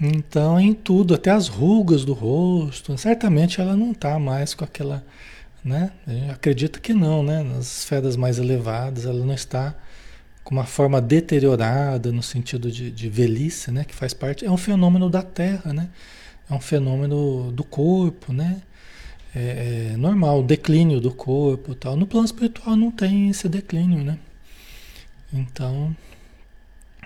Então, 0.00 0.58
em 0.58 0.72
tudo, 0.72 1.14
até 1.14 1.30
as 1.30 1.48
rugas 1.48 2.04
do 2.06 2.14
rosto, 2.14 2.96
certamente 2.96 3.60
ela 3.60 3.76
não 3.76 3.92
está 3.92 4.18
mais 4.18 4.54
com 4.54 4.64
aquela, 4.64 5.04
né? 5.62 5.92
Acredita 6.32 6.80
que 6.80 6.94
não, 6.94 7.22
né? 7.22 7.42
Nas 7.42 7.80
esferas 7.80 8.16
mais 8.16 8.38
elevadas, 8.38 9.04
ela 9.04 9.24
não 9.24 9.34
está 9.34 9.74
com 10.42 10.54
uma 10.54 10.64
forma 10.64 11.00
deteriorada 11.02 12.10
no 12.10 12.22
sentido 12.22 12.72
de, 12.72 12.90
de 12.90 13.08
velhice, 13.10 13.70
né? 13.70 13.84
Que 13.84 13.94
faz 13.94 14.14
parte, 14.14 14.44
é 14.44 14.50
um 14.50 14.56
fenômeno 14.56 15.10
da 15.10 15.22
Terra, 15.22 15.72
né? 15.72 15.90
É 16.48 16.54
um 16.54 16.60
fenômeno 16.60 17.52
do 17.52 17.62
corpo, 17.62 18.32
né? 18.32 18.62
É, 19.34 19.92
é 19.92 19.96
normal, 19.98 20.40
o 20.40 20.42
declínio 20.42 20.98
do 21.00 21.12
corpo, 21.12 21.74
tal. 21.74 21.94
No 21.94 22.06
plano 22.06 22.24
espiritual 22.24 22.74
não 22.74 22.90
tem 22.90 23.28
esse 23.28 23.48
declínio, 23.50 24.02
né? 24.02 24.18
Então, 25.32 25.94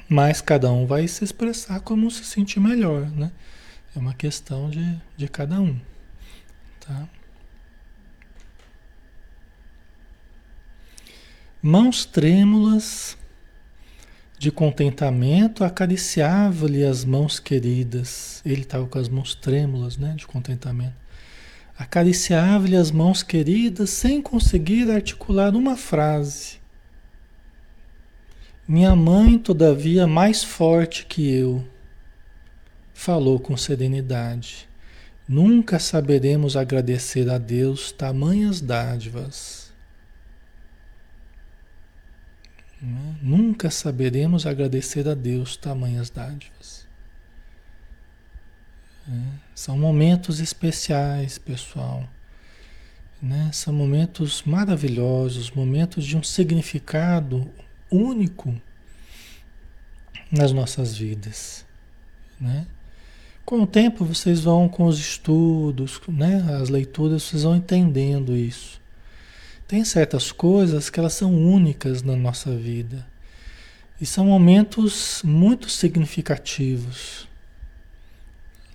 mas 0.09 0.41
cada 0.41 0.71
um 0.71 0.87
vai 0.87 1.09
se 1.09 1.25
expressar 1.25 1.81
como 1.81 2.11
se 2.11 2.25
sentir 2.25 2.61
melhor, 2.61 3.11
né? 3.11 3.33
É 3.95 3.99
uma 3.99 4.15
questão 4.15 4.69
de, 4.69 5.01
de 5.17 5.29
cada 5.29 5.61
um, 5.61 5.79
tá? 6.81 7.09
Mãos 11.63 12.05
trêmulas 12.05 13.17
de 14.39 14.51
contentamento 14.51 15.65
acariciava-lhe 15.65 16.85
as 16.85 17.05
mãos 17.05 17.41
queridas. 17.41 18.43
Ele 18.45 18.61
estava 18.61 18.87
com 18.87 18.99
as 18.99 19.09
mãos 19.09 19.35
trêmulas, 19.35 19.97
né, 19.97 20.13
de 20.15 20.27
contentamento. 20.27 20.95
Acariciava-lhe 21.79 22.77
as 22.77 22.91
mãos 22.91 23.23
queridas 23.23 23.89
sem 23.89 24.21
conseguir 24.21 24.91
articular 24.91 25.57
uma 25.57 25.75
frase. 25.75 26.59
Minha 28.67 28.97
mãe, 28.97 29.39
todavia, 29.39 30.07
mais 30.07 30.43
forte 30.43 31.05
que 31.05 31.31
eu, 31.31 31.69
falou 32.95 33.39
com 33.39 33.59
serenidade. 33.59 34.67
Nunca 35.29 35.79
saberemos 35.79 36.57
agradecer 36.57 37.29
a 37.29 37.37
Deus 37.37 37.93
tamanhas 37.93 38.63
dádivas. 38.63 39.71
Né? 42.81 43.17
Nunca 43.21 43.71
saberemos 43.71 44.47
agradecer 44.47 45.07
a 45.09 45.15
Deus 45.15 45.59
tamanhas 45.59 46.09
dádivas. 46.09 46.87
É, 49.07 49.13
são 49.55 49.77
momentos 49.77 50.41
especiais, 50.41 51.37
pessoal. 51.37 52.09
Né? 53.21 53.51
São 53.53 53.75
momentos 53.75 54.43
maravilhosos, 54.43 55.51
momentos 55.51 56.07
de 56.07 56.17
um 56.17 56.23
significado 56.23 57.51
único 57.95 58.55
nas 60.31 60.53
nossas 60.53 60.97
vidas. 60.97 61.65
Né? 62.41 62.67
Com 63.45 63.63
o 63.63 63.67
tempo 63.67 64.05
vocês 64.05 64.41
vão 64.41 64.69
com 64.69 64.87
os 64.87 64.99
estudos, 64.99 66.01
né, 66.09 66.45
as 66.61 66.69
leituras, 66.69 67.23
vocês 67.23 67.43
vão 67.43 67.57
entendendo 67.57 68.37
isso. 68.37 68.81
Tem 69.69 69.85
certas 69.85 70.33
coisas 70.33 70.91
que 70.91 70.99
elas 70.99 71.15
são 71.15 71.35
únicas 71.35 72.03
na 72.03 72.17
nossa 72.17 72.55
vida. 72.55 73.07
E 74.01 74.07
são 74.07 74.27
momentos 74.27 75.23
muito 75.25 75.71
significativos, 75.71 77.29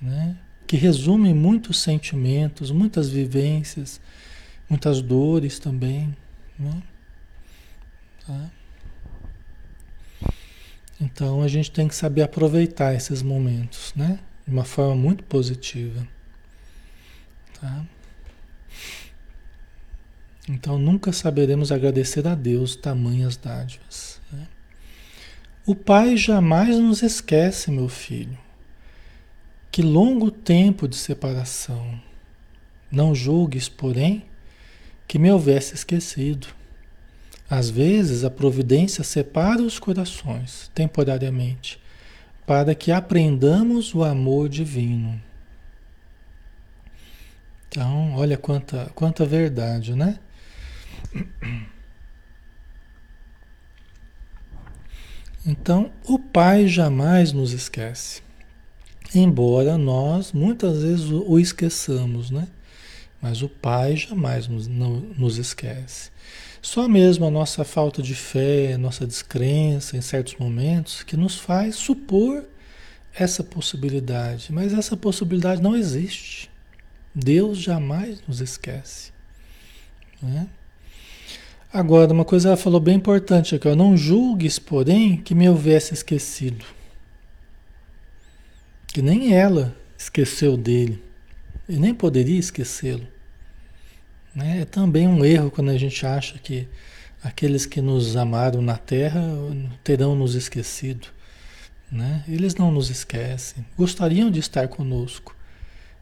né? 0.01 0.35
que 0.65 0.77
resumem 0.77 1.33
muitos 1.33 1.79
sentimentos, 1.79 2.71
muitas 2.71 3.09
vivências, 3.09 3.99
muitas 4.69 5.01
dores 5.01 5.59
também. 5.59 6.15
Né? 6.57 6.83
Tá? 8.25 8.51
Então 10.99 11.41
a 11.41 11.47
gente 11.47 11.71
tem 11.71 11.87
que 11.87 11.95
saber 11.95 12.23
aproveitar 12.23 12.93
esses 12.93 13.21
momentos, 13.21 13.93
né? 13.95 14.19
de 14.45 14.53
uma 14.53 14.65
forma 14.65 14.95
muito 14.95 15.23
positiva. 15.23 16.05
Tá? 17.59 17.85
Então 20.47 20.79
nunca 20.79 21.13
saberemos 21.13 21.71
agradecer 21.71 22.27
a 22.27 22.33
Deus 22.33 22.75
tamanhas 22.75 23.37
dádivas. 23.37 24.19
Né? 24.31 24.47
O 25.65 25.75
Pai 25.75 26.17
jamais 26.17 26.77
nos 26.79 27.03
esquece, 27.03 27.69
meu 27.69 27.87
filho. 27.87 28.37
Que 29.71 29.83
longo 29.83 30.31
tempo 30.31 30.87
de 30.87 30.95
separação. 30.95 32.01
Não 32.91 33.13
julgues, 33.13 33.69
porém, 33.69 34.25
que 35.07 35.19
me 35.19 35.31
houvesse 35.31 35.75
esquecido. 35.75 36.47
Às 37.49 37.69
vezes 37.69 38.23
a 38.23 38.29
providência 38.29 39.03
separa 39.03 39.61
os 39.61 39.79
corações 39.79 40.69
temporariamente 40.73 41.81
para 42.45 42.75
que 42.75 42.91
aprendamos 42.91 43.93
o 43.93 44.03
amor 44.03 44.47
divino. 44.49 45.19
Então, 47.67 48.15
olha 48.15 48.37
quanta, 48.37 48.91
quanta 48.95 49.25
verdade, 49.25 49.95
né? 49.95 50.19
Então, 55.45 55.91
o 56.05 56.19
Pai 56.19 56.67
jamais 56.67 57.31
nos 57.31 57.53
esquece. 57.53 58.21
Embora 59.13 59.77
nós 59.77 60.31
muitas 60.31 60.83
vezes 60.83 61.09
o 61.09 61.39
esqueçamos, 61.39 62.29
né? 62.29 62.47
Mas 63.21 63.41
o 63.41 63.49
Pai 63.49 63.95
jamais 63.95 64.47
nos, 64.47 64.67
não, 64.67 64.99
nos 65.17 65.37
esquece. 65.37 66.11
Só 66.61 66.87
mesmo 66.87 67.25
a 67.25 67.31
nossa 67.31 67.63
falta 67.63 68.01
de 68.01 68.13
fé, 68.13 68.77
nossa 68.77 69.07
descrença 69.07 69.95
em 69.95 70.01
certos 70.01 70.35
momentos 70.35 71.03
que 71.03 71.15
nos 71.15 71.35
faz 71.35 71.75
supor 71.75 72.43
essa 73.13 73.43
possibilidade, 73.43 74.51
mas 74.51 74.73
essa 74.73 74.95
possibilidade 74.95 75.61
não 75.61 75.75
existe. 75.75 76.49
Deus 77.15 77.57
jamais 77.57 78.21
nos 78.27 78.41
esquece. 78.41 79.11
Né? 80.21 80.47
Agora, 81.71 82.13
uma 82.13 82.25
coisa 82.25 82.49
ela 82.49 82.57
falou 82.57 82.79
bem 82.79 82.95
importante 82.95 83.55
aqui, 83.55 83.67
ó, 83.67 83.75
não 83.75 83.95
julgues, 83.95 84.59
porém, 84.59 85.17
que 85.17 85.35
me 85.35 85.47
houvesse 85.47 85.93
esquecido. 85.93 86.65
Que 88.87 89.01
nem 89.01 89.33
ela 89.33 89.75
esqueceu 89.97 90.57
dele, 90.57 91.03
e 91.67 91.77
nem 91.77 91.93
poderia 91.93 92.39
esquecê-lo. 92.39 93.07
Né? 94.33 94.61
É 94.61 94.65
também 94.65 95.07
um 95.07 95.23
erro 95.23 95.51
quando 95.51 95.69
a 95.69 95.77
gente 95.77 96.05
acha 96.05 96.37
que 96.39 96.67
aqueles 97.23 97.65
que 97.65 97.81
nos 97.81 98.15
amaram 98.15 98.61
na 98.61 98.77
terra 98.77 99.21
terão 99.83 100.15
nos 100.15 100.35
esquecido. 100.35 101.07
Né? 101.91 102.23
Eles 102.27 102.55
não 102.55 102.71
nos 102.71 102.89
esquecem, 102.89 103.65
gostariam 103.75 104.29
de 104.29 104.39
estar 104.39 104.67
conosco, 104.67 105.35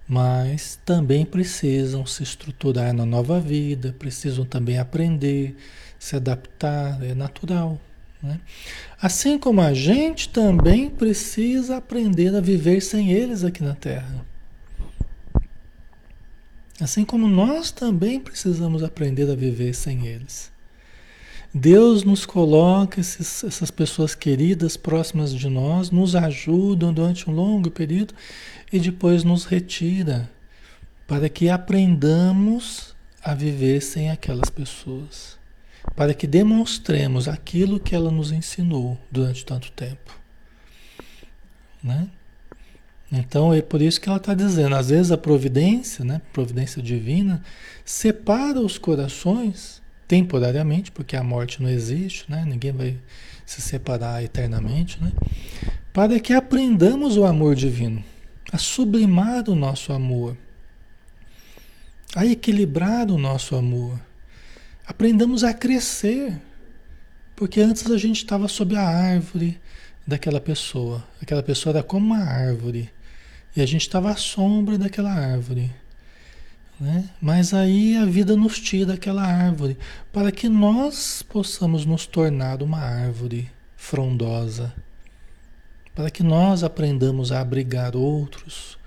mas 0.07 0.77
também 0.85 1.25
precisam 1.25 2.05
se 2.05 2.23
estruturar 2.23 2.93
na 2.93 3.05
nova 3.05 3.39
vida, 3.39 3.95
precisam 3.97 4.45
também 4.45 4.77
aprender, 4.77 5.55
se 5.97 6.15
adaptar, 6.15 7.01
é 7.01 7.15
natural. 7.15 7.79
Né? 8.21 8.39
Assim 9.01 9.37
como 9.37 9.61
a 9.61 9.73
gente 9.73 10.29
também 10.29 10.89
precisa 10.89 11.77
aprender 11.77 12.35
a 12.35 12.41
viver 12.41 12.81
sem 12.81 13.11
eles 13.11 13.43
aqui 13.43 13.63
na 13.63 13.75
Terra. 13.75 14.25
Assim 16.79 17.03
como 17.03 17.27
nós 17.27 17.71
também 17.71 18.19
precisamos 18.19 18.83
aprender 18.83 19.29
a 19.29 19.35
viver 19.35 19.73
sem 19.73 20.05
eles. 20.05 20.51
Deus 21.53 22.03
nos 22.03 22.25
coloca 22.25 22.99
esses, 22.99 23.43
essas 23.43 23.71
pessoas 23.71 24.13
queridas 24.13 24.77
próximas 24.77 25.33
de 25.33 25.49
nós, 25.49 25.89
nos 25.89 26.15
ajudam 26.15 26.93
durante 26.93 27.29
um 27.29 27.33
longo 27.33 27.71
período 27.71 28.13
e 28.71 28.79
depois 28.79 29.23
nos 29.23 29.45
retira 29.45 30.29
para 31.07 31.29
que 31.29 31.49
aprendamos 31.49 32.95
a 33.23 33.33
viver 33.33 33.81
sem 33.81 34.11
aquelas 34.11 34.49
pessoas, 34.49 35.37
para 35.95 36.13
que 36.13 36.27
demonstremos 36.27 37.27
aquilo 37.27 37.79
que 37.79 37.95
ela 37.95 38.11
nos 38.11 38.31
ensinou 38.31 38.99
durante 39.09 39.45
tanto 39.45 39.71
tempo, 39.71 40.15
né? 41.81 42.07
Então 43.11 43.53
é 43.53 43.61
por 43.61 43.81
isso 43.81 44.01
que 44.01 44.09
ela 44.09 44.17
está 44.17 44.33
dizendo, 44.33 44.75
às 44.75 44.89
vezes 44.89 45.11
a 45.11 45.17
providência, 45.17 46.03
né, 46.03 46.21
providência 46.33 46.81
divina, 46.81 47.41
separa 47.85 48.59
os 48.59 48.77
corações 48.77 49.81
temporariamente, 50.07 50.91
porque 50.91 51.15
a 51.15 51.23
morte 51.23 51.61
não 51.61 51.69
existe, 51.69 52.29
né? 52.29 52.45
Ninguém 52.45 52.71
vai 52.71 52.97
se 53.45 53.61
separar 53.61 54.23
eternamente, 54.23 55.01
né? 55.01 55.11
Para 55.93 56.19
que 56.19 56.33
aprendamos 56.33 57.17
o 57.17 57.25
amor 57.25 57.55
divino, 57.55 58.03
a 58.51 58.57
sublimar 58.57 59.49
o 59.49 59.55
nosso 59.55 59.91
amor, 59.91 60.37
a 62.15 62.25
equilibrar 62.25 63.11
o 63.11 63.17
nosso 63.17 63.55
amor. 63.55 63.99
Aprendamos 64.85 65.43
a 65.43 65.53
crescer, 65.53 66.39
porque 67.35 67.59
antes 67.59 67.89
a 67.89 67.97
gente 67.97 68.17
estava 68.17 68.47
sob 68.47 68.75
a 68.75 68.87
árvore 68.87 69.59
daquela 70.05 70.39
pessoa. 70.39 71.03
Aquela 71.21 71.43
pessoa 71.43 71.73
era 71.75 71.83
como 71.83 72.05
uma 72.05 72.23
árvore. 72.23 72.89
E 73.57 73.61
a 73.61 73.65
gente 73.65 73.81
estava 73.81 74.11
à 74.11 74.15
sombra 74.15 74.77
daquela 74.77 75.11
árvore. 75.11 75.73
Né? 76.79 77.09
Mas 77.19 77.55
aí 77.55 77.97
a 77.97 78.05
vida 78.05 78.35
nos 78.35 78.59
tira 78.59 78.93
aquela 78.93 79.23
árvore 79.23 79.75
para 80.13 80.31
que 80.31 80.47
nós 80.47 81.23
possamos 81.23 81.83
nos 81.83 82.05
tornar 82.05 82.61
uma 82.61 82.77
árvore 82.77 83.49
frondosa, 83.75 84.71
para 85.95 86.11
que 86.11 86.21
nós 86.21 86.63
aprendamos 86.63 87.31
a 87.31 87.41
abrigar 87.41 87.95
outros 87.95 88.77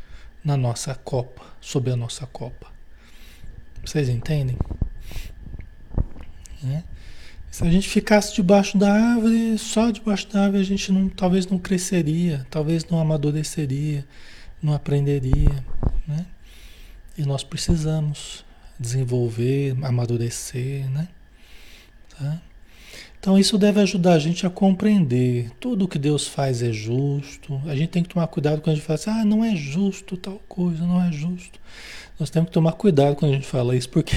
na 0.45 0.57
nossa 0.57 0.95
copa, 0.95 1.43
sob 1.61 1.91
a 1.91 1.97
nossa 1.97 2.25
copa. 2.27 2.69
Vocês 3.85 4.09
entendem? 4.09 4.57
Né? 6.63 6.85
Se 7.51 7.65
a 7.65 7.71
gente 7.73 7.89
ficasse 7.89 8.37
debaixo 8.37 8.79
da 8.79 8.93
árvore, 8.93 9.59
só 9.59 9.91
debaixo 9.91 10.29
da 10.29 10.45
árvore 10.45 10.63
a 10.63 10.65
gente 10.65 10.93
não, 10.93 11.09
talvez 11.09 11.45
não 11.49 11.59
cresceria, 11.59 12.47
talvez 12.49 12.85
não 12.85 13.01
amadureceria 13.01 14.07
não 14.63 14.73
aprenderia, 14.73 15.65
né? 16.07 16.27
E 17.17 17.23
nós 17.23 17.43
precisamos 17.43 18.45
desenvolver, 18.79 19.77
amadurecer, 19.83 20.89
né? 20.91 21.09
Tá? 22.19 22.41
Então 23.21 23.39
isso 23.39 23.59
deve 23.59 23.79
ajudar 23.81 24.15
a 24.15 24.19
gente 24.19 24.47
a 24.47 24.51
compreender 24.51 25.51
tudo 25.61 25.87
que 25.87 25.99
Deus 25.99 26.27
faz 26.27 26.63
é 26.63 26.73
justo. 26.73 27.61
A 27.67 27.77
gente 27.77 27.91
tem 27.91 28.03
que 28.03 28.09
tomar 28.09 28.27
cuidado 28.29 28.63
quando 28.63 28.73
a 28.73 28.77
gente 28.77 28.87
fala 28.87 28.99
assim, 28.99 29.11
ah, 29.11 29.25
não 29.27 29.45
é 29.45 29.55
justo 29.55 30.17
tal 30.17 30.41
coisa, 30.49 30.87
não 30.87 31.03
é 31.03 31.13
justo. 31.13 31.61
Nós 32.19 32.31
temos 32.31 32.49
que 32.49 32.55
tomar 32.55 32.73
cuidado 32.73 33.17
quando 33.17 33.33
a 33.33 33.35
gente 33.35 33.47
fala 33.47 33.77
isso, 33.77 33.91
porque 33.91 34.17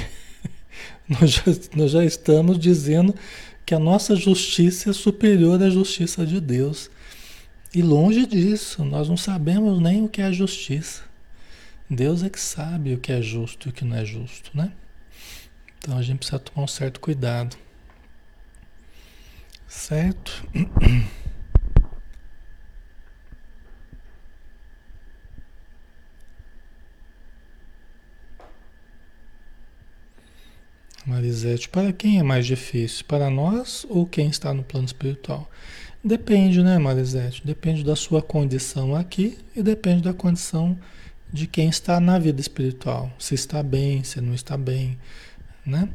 nós, 1.10 1.32
já, 1.32 1.44
nós 1.76 1.92
já 1.92 2.06
estamos 2.06 2.58
dizendo 2.58 3.14
que 3.66 3.76
a 3.76 3.80
nossa 3.80 4.16
justiça 4.16 4.90
é 4.90 4.94
superior 4.94 5.62
à 5.62 5.70
justiça 5.70 6.26
de 6.26 6.40
Deus. 6.40 6.90
E 7.74 7.82
longe 7.82 8.28
disso, 8.28 8.86
nós 8.86 9.10
não 9.10 9.18
sabemos 9.18 9.82
nem 9.82 10.04
o 10.04 10.10
que 10.10 10.22
é 10.22 10.32
justiça. 10.32 11.02
Deus 11.90 12.22
é 12.22 12.30
que 12.30 12.40
sabe 12.40 12.94
o 12.94 13.00
que 13.00 13.12
é 13.12 13.20
justo 13.22 13.68
e 13.68 13.70
o 13.72 13.74
que 13.74 13.84
não 13.84 13.98
é 13.98 14.06
justo, 14.06 14.52
né? 14.56 14.72
Então 15.80 15.98
a 15.98 16.02
gente 16.04 16.20
precisa 16.20 16.38
tomar 16.40 16.66
um 16.66 16.68
certo 16.68 17.00
cuidado. 17.00 17.58
Certo? 19.68 20.48
Marisete, 31.06 31.68
para 31.68 31.92
quem 31.92 32.20
é 32.20 32.24
mais 32.24 32.46
difícil? 32.46 33.04
Para 33.06 33.30
nós 33.30 33.86
ou 33.90 34.06
quem 34.06 34.30
está 34.30 34.54
no 34.54 34.64
plano 34.64 34.86
espiritual? 34.86 35.50
Depende, 36.04 36.62
né, 36.62 36.78
Marisete? 36.78 37.42
Depende 37.46 37.82
da 37.82 37.96
sua 37.96 38.22
condição 38.22 38.94
aqui 38.94 39.38
e 39.56 39.64
depende 39.64 40.02
da 40.02 40.14
condição 40.14 40.78
de 41.32 41.48
quem 41.48 41.70
está 41.70 41.98
na 41.98 42.20
vida 42.20 42.42
espiritual. 42.42 43.10
Se 43.18 43.34
está 43.34 43.64
bem, 43.64 44.04
se 44.04 44.20
não 44.20 44.34
está 44.34 44.58
bem, 44.58 45.00
né? 45.66 45.88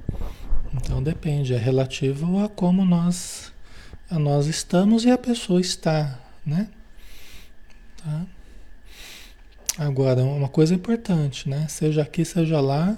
Então 0.73 1.03
depende, 1.03 1.53
é 1.53 1.59
relativo 1.59 2.43
a 2.43 2.49
como 2.49 2.87
nós, 2.87 3.53
a 4.11 4.19
nós 4.19 4.47
estamos 4.47 5.05
e 5.05 5.11
a 5.11 5.19
pessoa 5.19 5.61
está, 5.61 6.19
né? 6.45 6.69
Tá? 8.03 8.27
Agora, 9.77 10.25
uma 10.25 10.49
coisa 10.49 10.75
importante, 10.75 11.51
né? 11.51 11.69
Seja 11.69 12.01
aqui, 12.01 12.25
seja 12.25 12.63
lá, 12.63 12.97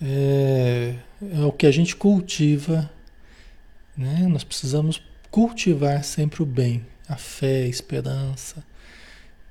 é, 0.00 0.94
é 1.34 1.40
o 1.40 1.52
que 1.52 1.66
a 1.66 1.70
gente 1.70 1.96
cultiva, 1.96 2.90
né? 3.96 4.26
Nós 4.28 4.44
precisamos 4.44 5.00
cultivar 5.32 6.04
sempre 6.04 6.42
o 6.42 6.46
bem, 6.46 6.84
a 7.08 7.16
fé, 7.16 7.62
a 7.62 7.68
esperança, 7.68 8.62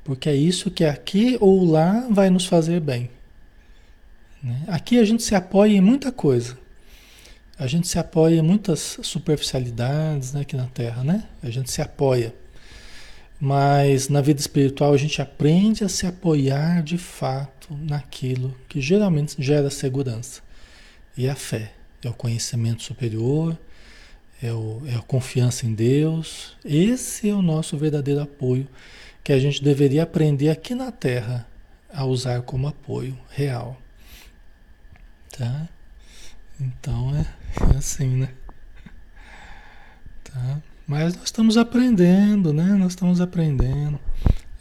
porque 0.04 0.30
é 0.30 0.36
isso 0.36 0.70
que 0.70 0.86
aqui 0.86 1.38
ou 1.42 1.66
lá 1.66 2.08
vai 2.10 2.30
nos 2.30 2.46
fazer 2.46 2.80
bem. 2.80 3.10
Né? 4.44 4.64
Aqui 4.68 5.00
a 5.00 5.04
gente 5.04 5.24
se 5.24 5.34
apoia 5.34 5.76
em 5.76 5.82
muita 5.82 6.12
coisa. 6.12 6.58
A 7.58 7.66
gente 7.66 7.88
se 7.88 7.98
apoia 7.98 8.36
em 8.36 8.42
muitas 8.42 9.00
superficialidades 9.02 10.34
né, 10.34 10.42
aqui 10.42 10.56
na 10.56 10.68
Terra, 10.68 11.04
né? 11.04 11.28
A 11.44 11.50
gente 11.50 11.72
se 11.72 11.82
apoia. 11.82 12.34
Mas 13.40 14.08
na 14.08 14.22
vida 14.22 14.40
espiritual 14.40 14.94
a 14.94 14.98
gente 14.98 15.22
aprende 15.22 15.84
a 15.84 15.90
se 15.90 16.06
apoiar 16.06 16.84
de 16.84 16.98
fato 16.98 17.76
naquilo 17.76 18.56
que 18.70 18.80
geralmente 18.80 19.36
gera 19.40 19.70
segurança. 19.70 20.42
E 21.18 21.28
a 21.28 21.36
fé, 21.36 21.74
é 22.04 22.10
o 22.10 22.14
conhecimento 22.14 22.84
superior, 22.84 23.58
é, 24.42 24.52
o, 24.52 24.82
é 24.88 24.96
a 24.96 25.02
confiança 25.02 25.66
em 25.66 25.74
Deus. 25.74 26.58
Esse 26.66 27.30
é 27.30 27.34
o 27.34 27.42
nosso 27.42 27.78
verdadeiro 27.78 28.22
apoio 28.22 28.68
que 29.24 29.32
a 29.32 29.40
gente 29.40 29.64
deveria 29.64 30.04
aprender 30.04 30.50
aqui 30.50 30.74
na 30.74 30.92
Terra 30.92 31.48
a 31.94 32.06
usar 32.06 32.42
como 32.42 32.68
apoio 32.68 33.18
real. 33.30 33.78
Tá? 35.38 35.70
Então 36.60 37.16
é, 37.16 37.26
é 37.74 37.78
assim, 37.78 38.08
né? 38.08 38.34
Tá? 40.24 40.62
Mas 40.88 41.16
nós 41.16 41.26
estamos 41.26 41.58
aprendendo, 41.58 42.52
né? 42.52 42.66
Nós 42.74 42.94
estamos 42.94 43.22
aprendendo. 43.22 44.00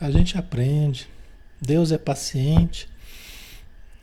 A 0.01 0.11
gente 0.11 0.37
aprende. 0.37 1.09
Deus 1.61 1.93
é 1.93 1.99
paciente 1.99 2.89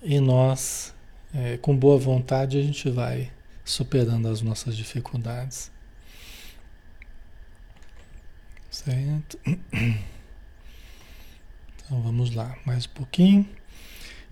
e 0.02 0.20
nós, 0.20 0.94
é, 1.34 1.58
com 1.58 1.76
boa 1.76 1.98
vontade, 1.98 2.60
a 2.60 2.62
gente 2.62 2.90
vai 2.90 3.32
superando 3.72 4.28
as 4.28 4.41
nossas 4.41 4.76
dificuldades. 4.76 5.72
Certo? 8.70 9.39
Então 11.88 12.01
vamos 12.01 12.36
lá, 12.36 12.57
mais 12.65 12.86
um 12.86 12.89
pouquinho. 12.89 13.47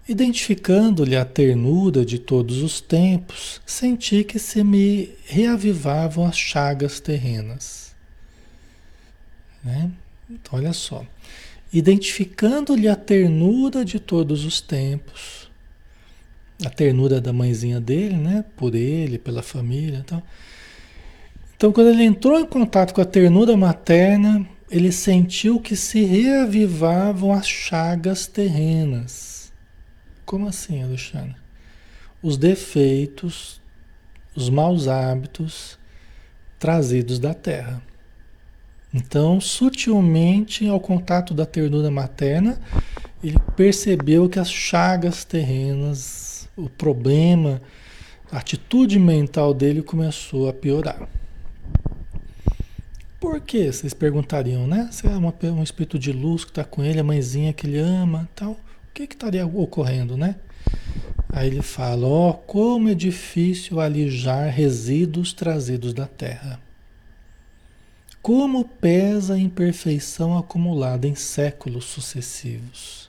Identificando-lhe 0.07 1.15
a 1.15 1.25
ternura 1.25 2.05
de 2.05 2.19
todos 2.19 2.61
os 2.61 2.79
tempos, 2.79 3.59
senti 3.65 4.23
que 4.23 4.37
se 4.37 4.63
me 4.63 5.15
reavivavam 5.25 6.25
as 6.25 6.37
chagas 6.37 6.99
terrenas. 6.99 7.95
Né? 9.63 9.91
Então, 10.29 10.59
olha 10.59 10.73
só. 10.73 11.03
Identificando-lhe 11.73 12.87
a 12.87 12.95
ternura 12.95 13.83
de 13.83 13.99
todos 13.99 14.45
os 14.45 14.61
tempos, 14.61 15.44
a 16.63 16.69
ternura 16.69 17.19
da 17.19 17.33
mãezinha 17.33 17.79
dele, 17.81 18.15
né? 18.15 18.45
Por 18.55 18.75
ele, 18.75 19.17
pela 19.17 19.41
família, 19.41 19.97
então. 19.97 20.21
Então, 21.55 21.71
quando 21.71 21.89
ele 21.89 22.03
entrou 22.03 22.39
em 22.39 22.45
contato 22.45 22.93
com 22.93 23.01
a 23.01 23.05
ternura 23.05 23.55
materna, 23.55 24.45
ele 24.69 24.91
sentiu 24.91 25.59
que 25.59 25.75
se 25.75 26.03
reavivavam 26.03 27.31
as 27.31 27.47
chagas 27.47 28.27
terrenas. 28.27 29.53
Como 30.25 30.47
assim, 30.47 30.83
Alexandre? 30.83 31.35
Os 32.21 32.37
defeitos, 32.37 33.61
os 34.35 34.49
maus 34.49 34.87
hábitos 34.87 35.77
trazidos 36.59 37.19
da 37.19 37.33
terra. 37.33 37.81
Então, 38.93 39.41
sutilmente, 39.41 40.67
ao 40.67 40.79
contato 40.79 41.33
da 41.33 41.45
ternura 41.45 41.91
materna, 41.91 42.59
ele 43.23 43.37
percebeu 43.55 44.29
que 44.29 44.39
as 44.39 44.49
chagas 44.49 45.25
terrenas, 45.25 46.24
o 46.55 46.69
problema, 46.69 47.61
a 48.31 48.37
atitude 48.37 48.97
mental 48.97 49.53
dele 49.53 49.81
começou 49.81 50.47
a 50.49 50.53
piorar. 50.53 51.07
Por 53.19 53.41
que? 53.41 53.71
Vocês 53.71 53.93
perguntariam, 53.93 54.67
né? 54.67 54.89
Se 54.91 55.07
é 55.07 55.09
uma, 55.09 55.33
um 55.43 55.63
espírito 55.63 55.97
de 55.97 56.11
luz 56.11 56.43
que 56.43 56.51
está 56.51 56.63
com 56.63 56.83
ele, 56.83 56.99
a 56.99 57.03
mãezinha 57.03 57.53
que 57.53 57.65
ele 57.65 57.79
ama 57.79 58.29
tal, 58.35 58.51
o 58.51 58.57
que, 58.93 59.07
que 59.07 59.15
estaria 59.15 59.45
ocorrendo, 59.45 60.15
né? 60.15 60.35
Aí 61.29 61.47
ele 61.47 61.61
fala: 61.61 62.07
Ó, 62.07 62.29
oh, 62.29 62.33
como 62.33 62.87
é 62.87 62.93
difícil 62.93 63.79
alijar 63.79 64.49
resíduos 64.49 65.33
trazidos 65.33 65.93
da 65.93 66.07
terra. 66.07 66.59
Como 68.21 68.65
pesa 68.65 69.33
a 69.33 69.39
imperfeição 69.39 70.37
acumulada 70.37 71.07
em 71.07 71.13
séculos 71.13 71.85
sucessivos. 71.85 73.04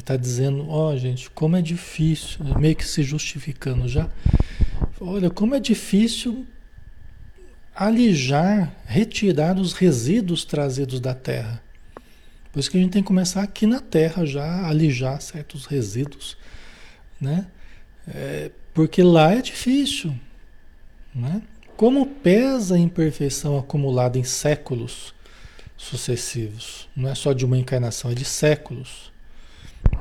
Está 0.00 0.16
dizendo: 0.16 0.68
Ó, 0.68 0.92
oh, 0.92 0.96
gente, 0.96 1.30
como 1.30 1.56
é 1.56 1.62
difícil, 1.62 2.44
meio 2.58 2.74
que 2.74 2.86
se 2.86 3.02
justificando 3.02 3.86
já. 3.86 4.08
Olha, 5.00 5.30
como 5.30 5.54
é 5.54 5.60
difícil 5.60 6.46
alijar, 7.74 8.74
retirar 8.84 9.58
os 9.58 9.72
resíduos 9.72 10.44
trazidos 10.44 11.00
da 11.00 11.14
terra. 11.14 11.62
Por 12.52 12.58
isso 12.58 12.70
que 12.70 12.76
a 12.76 12.80
gente 12.80 12.92
tem 12.92 13.02
que 13.02 13.06
começar 13.06 13.42
aqui 13.42 13.66
na 13.66 13.80
terra 13.80 14.26
já 14.26 14.44
a 14.44 14.68
alijar 14.68 15.20
certos 15.20 15.66
resíduos, 15.66 16.36
né? 17.20 17.46
É, 18.08 18.50
porque 18.74 19.02
lá 19.02 19.32
é 19.32 19.40
difícil, 19.40 20.14
né? 21.14 21.42
Como 21.76 22.06
pesa 22.06 22.74
a 22.74 22.78
imperfeição 22.78 23.58
acumulada 23.58 24.18
em 24.18 24.24
séculos 24.24 25.14
sucessivos, 25.76 26.88
não 26.94 27.08
é 27.08 27.14
só 27.14 27.32
de 27.32 27.44
uma 27.44 27.56
encarnação, 27.56 28.10
é 28.10 28.14
de 28.14 28.24
séculos, 28.24 29.09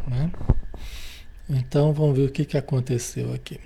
né? 0.09 0.31
Então 1.47 1.93
vamos 1.93 2.17
ver 2.17 2.25
o 2.25 2.31
que, 2.31 2.45
que 2.45 2.57
aconteceu 2.57 3.33
aqui. 3.33 3.59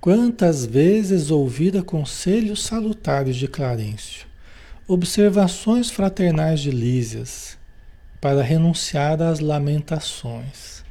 Quantas 0.00 0.64
vezes 0.64 1.30
ouvira 1.30 1.82
conselhos 1.82 2.62
salutares 2.64 3.34
de 3.36 3.48
Clarencio, 3.48 4.26
observações 4.86 5.90
fraternais 5.90 6.60
de 6.60 6.70
Lísias, 6.70 7.58
para 8.20 8.42
renunciar 8.42 9.20
às 9.20 9.40
lamentações. 9.40 10.84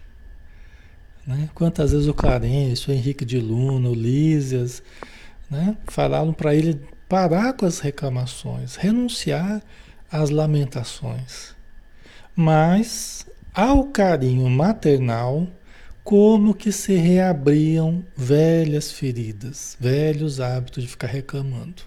Né? 1.25 1.49
Quantas 1.55 1.91
vezes 1.91 2.07
o 2.07 2.13
Clarencio, 2.13 2.91
o 2.91 2.95
Henrique 2.95 3.23
de 3.23 3.39
Luna, 3.39 3.89
o 3.89 3.95
Lísias, 3.95 4.83
né? 5.49 5.77
falaram 5.87 6.33
para 6.33 6.53
ele 6.53 6.79
parar 7.07 7.53
com 7.53 7.65
as 7.65 7.79
reclamações, 7.79 8.75
renunciar 8.75 9.61
às 10.11 10.29
lamentações. 10.29 11.55
Mas, 12.35 13.25
ao 13.53 13.85
carinho 13.85 14.49
maternal, 14.49 15.47
como 16.03 16.53
que 16.53 16.71
se 16.71 16.93
reabriam 16.95 18.03
velhas 18.15 18.91
feridas, 18.91 19.75
velhos 19.79 20.39
hábitos 20.39 20.83
de 20.83 20.89
ficar 20.89 21.07
reclamando, 21.07 21.81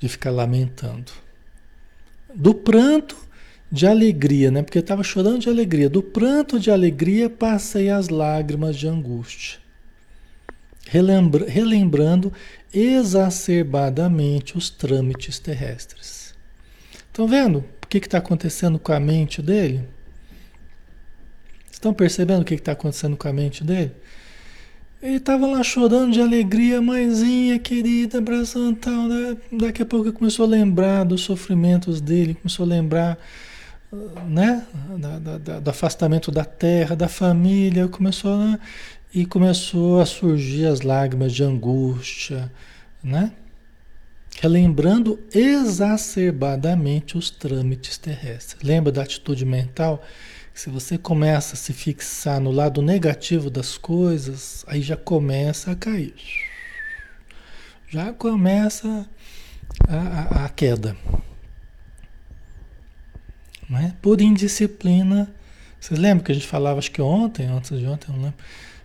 de 0.00 0.08
ficar 0.08 0.30
lamentando. 0.30 1.12
Do 2.34 2.54
pranto 2.54 3.16
de 3.70 3.86
alegria, 3.86 4.50
né? 4.50 4.62
Porque 4.62 4.78
estava 4.78 5.02
chorando 5.02 5.40
de 5.40 5.48
alegria. 5.48 5.90
Do 5.90 6.02
pranto 6.02 6.60
de 6.60 6.70
alegria 6.70 7.28
passei 7.28 7.90
as 7.90 8.08
lágrimas 8.08 8.76
de 8.76 8.86
angústia. 8.86 9.58
Relembra, 10.86 11.48
relembrando 11.48 12.32
exacerbadamente 12.72 14.56
os 14.56 14.70
trâmites 14.70 15.38
terrestres. 15.38 16.23
Estão 17.14 17.28
vendo 17.28 17.64
o 17.80 17.86
que 17.86 17.98
está 17.98 18.18
acontecendo 18.18 18.76
com 18.76 18.92
a 18.92 18.98
mente 18.98 19.40
dele? 19.40 19.84
Estão 21.70 21.94
percebendo 21.94 22.42
o 22.42 22.44
que 22.44 22.54
está 22.54 22.72
acontecendo 22.72 23.16
com 23.16 23.28
a 23.28 23.32
mente 23.32 23.62
dele? 23.62 23.92
Ele 25.00 25.18
estava 25.18 25.46
lá 25.46 25.62
chorando 25.62 26.12
de 26.12 26.20
alegria, 26.20 26.82
mãezinha 26.82 27.56
querida, 27.56 28.18
abraçando 28.18 28.74
tal. 28.74 29.06
Né? 29.06 29.36
Daqui 29.52 29.80
a 29.80 29.86
pouco 29.86 30.12
começou 30.12 30.44
a 30.44 30.48
lembrar 30.48 31.04
dos 31.04 31.20
sofrimentos 31.20 32.00
dele, 32.00 32.34
começou 32.34 32.66
a 32.66 32.68
lembrar 32.68 33.16
né? 34.26 34.66
Da, 34.98 35.18
da, 35.20 35.38
da, 35.38 35.60
do 35.60 35.70
afastamento 35.70 36.32
da 36.32 36.44
terra, 36.44 36.96
da 36.96 37.06
família, 37.06 37.86
começou 37.86 38.58
e 39.14 39.24
começou 39.24 40.00
a 40.00 40.04
surgir 40.04 40.66
as 40.66 40.80
lágrimas 40.80 41.32
de 41.32 41.44
angústia, 41.44 42.50
né? 43.00 43.30
Relembrando 44.40 45.18
exacerbadamente 45.32 47.16
os 47.16 47.30
trâmites 47.30 47.96
terrestres. 47.96 48.62
Lembra 48.62 48.92
da 48.92 49.02
atitude 49.02 49.44
mental? 49.44 50.02
Se 50.52 50.70
você 50.70 50.96
começa 50.98 51.54
a 51.54 51.56
se 51.56 51.72
fixar 51.72 52.40
no 52.40 52.50
lado 52.50 52.80
negativo 52.82 53.50
das 53.50 53.76
coisas, 53.76 54.64
aí 54.68 54.82
já 54.82 54.96
começa 54.96 55.72
a 55.72 55.74
cair. 55.74 56.14
Já 57.88 58.12
começa 58.12 59.08
a, 59.88 59.96
a, 59.96 60.44
a 60.44 60.48
queda. 60.48 60.96
Né? 63.68 63.94
Por 64.00 64.20
indisciplina. 64.20 65.32
Vocês 65.80 65.98
lembram 65.98 66.24
que 66.24 66.32
a 66.32 66.34
gente 66.34 66.46
falava, 66.46 66.78
acho 66.78 66.90
que 66.90 67.02
ontem, 67.02 67.46
antes 67.46 67.78
de 67.78 67.86
ontem, 67.86 68.12
não 68.12 68.22
lembro. 68.22 68.38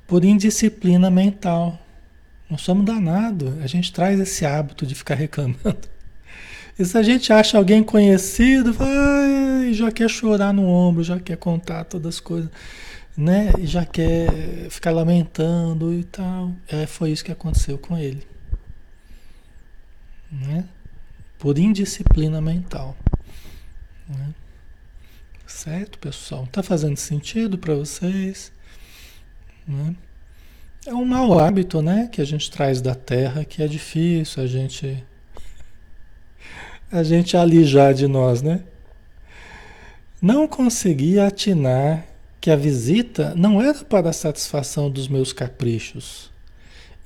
Por 0.07 0.23
indisciplina 0.25 1.09
mental. 1.09 1.79
Nós 2.49 2.61
somos 2.61 2.85
danados. 2.85 3.61
A 3.61 3.67
gente 3.67 3.93
traz 3.93 4.19
esse 4.19 4.45
hábito 4.45 4.85
de 4.85 4.95
ficar 4.95 5.15
reclamando. 5.15 5.77
E 6.77 6.85
se 6.85 6.97
a 6.97 7.03
gente 7.03 7.31
acha 7.33 7.57
alguém 7.57 7.83
conhecido, 7.83 8.71
vai, 8.71 9.73
já 9.73 9.91
quer 9.91 10.09
chorar 10.09 10.53
no 10.53 10.65
ombro, 10.65 11.03
já 11.03 11.19
quer 11.19 11.35
contar 11.35 11.83
todas 11.83 12.15
as 12.15 12.19
coisas, 12.21 12.49
né? 13.17 13.51
E 13.59 13.67
já 13.67 13.85
quer 13.85 14.69
ficar 14.69 14.91
lamentando 14.91 15.93
e 15.93 16.05
tal. 16.05 16.53
É, 16.69 16.85
foi 16.85 17.11
isso 17.11 17.23
que 17.23 17.33
aconteceu 17.33 17.77
com 17.77 17.97
ele. 17.97 18.25
Né? 20.31 20.63
Por 21.37 21.57
indisciplina 21.57 22.39
mental. 22.39 22.95
Né? 24.07 24.33
Certo, 25.45 25.99
pessoal? 25.99 26.47
Tá 26.47 26.63
fazendo 26.63 26.95
sentido 26.95 27.57
para 27.57 27.75
vocês? 27.75 28.53
Né? 29.67 29.95
É 30.89 30.93
um 30.95 31.05
mau 31.05 31.37
hábito, 31.37 31.83
né? 31.83 32.09
Que 32.11 32.19
a 32.19 32.25
gente 32.25 32.49
traz 32.49 32.81
da 32.81 32.95
terra, 32.95 33.45
que 33.45 33.61
é 33.61 33.67
difícil 33.67 34.41
a 34.41 34.47
gente 34.47 35.03
a 36.91 37.03
gente 37.03 37.37
alijar 37.37 37.93
de 37.93 38.07
nós, 38.07 38.41
né? 38.41 38.63
Não 40.19 40.47
consegui 40.47 41.19
atinar 41.19 42.07
que 42.41 42.49
a 42.49 42.55
visita 42.55 43.35
não 43.35 43.61
era 43.61 43.83
para 43.83 44.09
a 44.09 44.13
satisfação 44.13 44.89
dos 44.89 45.07
meus 45.07 45.31
caprichos, 45.31 46.31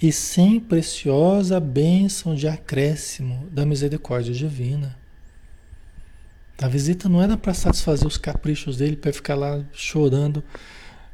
e 0.02 0.14
sim 0.14 0.62
preciosa 0.62 1.60
bênção 1.60 2.34
de 2.34 2.48
acréscimo 2.48 3.50
da 3.52 3.66
misericórdia 3.66 4.34
divina. 4.34 4.98
A 6.58 6.70
visita 6.70 7.10
não 7.10 7.22
era 7.22 7.36
para 7.36 7.54
satisfazer 7.54 8.08
os 8.08 8.16
caprichos 8.16 8.78
dele, 8.78 8.96
para 8.96 9.12
ficar 9.12 9.36
lá 9.36 9.62
chorando 9.74 10.42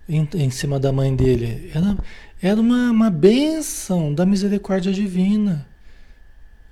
em, 0.07 0.27
em, 0.35 0.49
cima 0.51 0.79
da 0.79 0.91
mãe 0.91 1.15
dele. 1.15 1.71
Era, 1.73 1.97
era 2.41 2.59
uma, 2.59 2.91
uma 2.91 3.09
bênção 3.09 4.13
da 4.13 4.25
misericórdia 4.25 4.91
divina, 4.93 5.67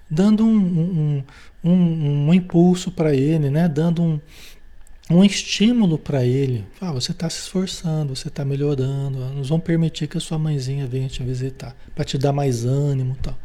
dando 0.09 0.45
um, 0.45 0.55
um, 0.55 1.24
um, 1.63 2.28
um 2.28 2.34
impulso 2.34 2.91
para 2.91 3.13
ele, 3.13 3.49
né? 3.49 3.68
dando 3.68 4.01
um, 4.01 4.20
um 5.09 5.24
estímulo 5.24 5.97
para 5.97 6.24
ele. 6.24 6.65
Ah, 6.80 6.91
você 6.91 7.11
está 7.11 7.30
se 7.30 7.39
esforçando, 7.39 8.15
você 8.15 8.30
está 8.30 8.45
melhorando. 8.45 9.20
Nós 9.34 9.49
vamos 9.49 9.65
permitir 9.65 10.07
que 10.07 10.18
a 10.18 10.22
sua 10.22 10.39
mãezinha 10.39 10.88
venha 10.88 11.09
te 11.09 11.22
visitar, 11.24 11.76
para 11.93 12.05
te 12.05 12.18
dar 12.18 12.32
mais 12.32 12.65
ânimo 12.65 13.18
tal. 13.22 13.38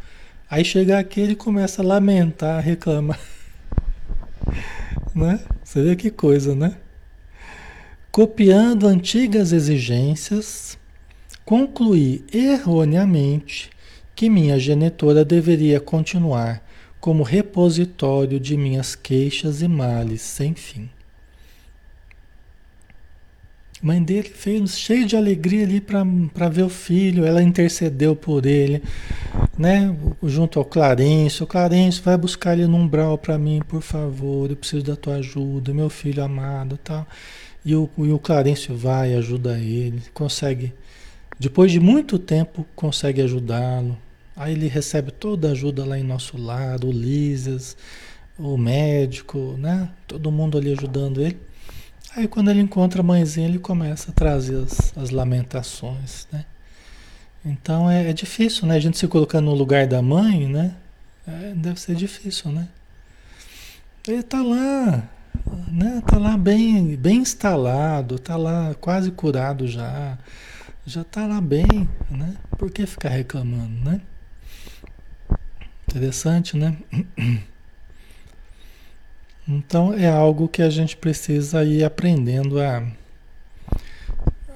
Aí 0.49 0.64
chega 0.64 0.99
aqui 0.99 1.20
ele 1.20 1.35
começa 1.35 1.83
a 1.83 1.85
lamentar, 1.85 2.62
reclamar. 2.62 3.18
né? 5.14 5.41
Você 5.64 5.83
vê 5.83 5.97
que 5.97 6.11
coisa, 6.11 6.55
né? 6.55 6.77
Copiando 8.11 8.87
antigas 8.87 9.53
exigências, 9.53 10.79
concluí 11.45 12.24
erroneamente 12.32 13.70
que 14.14 14.28
minha 14.28 14.59
genitora 14.59 15.24
deveria 15.24 15.80
continuar 15.80 16.62
como 17.01 17.22
repositório 17.22 18.38
de 18.38 18.57
minhas 18.57 18.95
queixas 18.95 19.62
e 19.62 19.68
males 19.68 20.22
sem 20.22 20.55
fim. 20.55 20.88
Mãe 23.82 24.01
dele 24.01 24.28
fez 24.28 24.78
cheio 24.78 25.05
de 25.05 25.16
alegria 25.16 25.64
ali 25.64 25.80
para 25.80 26.49
ver 26.49 26.62
o 26.62 26.68
filho, 26.68 27.24
ela 27.26 27.43
intercedeu 27.43 28.14
por 28.14 28.47
ele, 28.47 28.80
né? 29.59 29.93
Junto 30.22 30.61
ao 30.61 30.64
Clarencio, 30.64 31.43
o 31.43 31.49
Clarencio 31.49 32.01
vai 32.05 32.16
buscar 32.16 32.53
ele 32.53 32.68
num 32.68 32.82
umbral 32.82 33.18
para 33.18 33.36
mim, 33.36 33.61
por 33.66 33.82
favor, 33.82 34.49
eu 34.49 34.57
preciso 34.57 34.84
da 34.84 34.95
tua 34.95 35.16
ajuda, 35.16 35.74
meu 35.74 35.90
filho 35.90 36.22
amado, 36.22 36.78
tal. 36.78 37.05
E 37.64 37.74
o, 37.74 37.90
e 37.99 38.12
o 38.12 38.20
Clarencio 38.20 38.76
vai, 38.76 39.14
ajuda 39.14 39.59
ele, 39.59 40.01
consegue, 40.14 40.72
depois 41.39 41.72
de 41.72 41.80
muito 41.80 42.18
tempo, 42.18 42.66
consegue 42.74 43.20
ajudá-lo, 43.22 43.97
Aí 44.35 44.53
ele 44.53 44.66
recebe 44.66 45.11
toda 45.11 45.49
a 45.49 45.53
ajuda 45.53 45.85
lá 45.85 45.99
em 45.99 46.03
nosso 46.03 46.39
lado, 46.39 46.89
o 46.89 46.93
Lísias, 46.93 47.76
o 48.39 48.57
médico, 48.57 49.57
né? 49.59 49.91
Todo 50.07 50.33
mundo 50.33 50.57
ali 50.57 50.72
ajudando 50.72 51.20
ele. 51.20 51.39
Aí 52.16 52.26
quando 52.26 52.51
ele 52.51 52.61
encontra 52.61 53.01
a 53.01 53.05
mãezinha, 53.05 53.47
ele 53.47 53.59
começa 53.59 54.11
a 54.11 54.14
trazer 54.14 54.57
as, 54.64 54.97
as 54.97 55.11
lamentações, 55.11 56.26
né? 56.33 56.45
Então 57.45 57.91
é, 57.91 58.09
é, 58.09 58.12
difícil, 58.12 58.66
né? 58.66 58.76
A 58.76 58.80
gente 58.80 58.97
se 58.97 59.07
colocando 59.07 59.47
no 59.47 59.55
lugar 59.55 59.87
da 59.87 60.01
mãe, 60.01 60.49
né? 60.49 60.74
É, 61.26 61.53
deve 61.55 61.78
ser 61.78 61.95
difícil, 61.95 62.51
né? 62.51 62.68
Ele 64.09 64.22
tá 64.22 64.43
lá, 64.43 65.09
né? 65.70 66.03
Tá 66.07 66.18
lá 66.18 66.39
bem, 66.39 66.97
bem 66.97 67.18
instalado, 67.18 68.18
tá 68.18 68.37
lá 68.37 68.74
quase 68.80 69.11
curado 69.11 69.68
já, 69.68 70.18
já 70.87 71.05
tá 71.05 71.26
lá 71.26 71.41
bem, 71.41 71.89
né? 72.11 72.37
Por 72.59 72.70
que 72.70 72.87
ficar 72.87 73.11
reclamando, 73.11 73.85
né? 73.85 74.01
Interessante, 75.89 76.57
né? 76.57 76.76
Então 79.47 79.93
é 79.93 80.09
algo 80.09 80.47
que 80.47 80.62
a 80.62 80.70
gente 80.70 80.97
precisa 80.97 81.64
ir 81.64 81.83
aprendendo 81.83 82.61
a, 82.61 82.78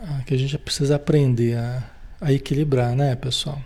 a 0.01 0.23
que 0.25 0.33
a 0.33 0.37
gente 0.37 0.57
precisa 0.57 0.95
aprender 0.95 1.59
a, 1.59 1.83
a 2.21 2.33
equilibrar, 2.33 2.95
né, 2.95 3.17
pessoal? 3.17 3.61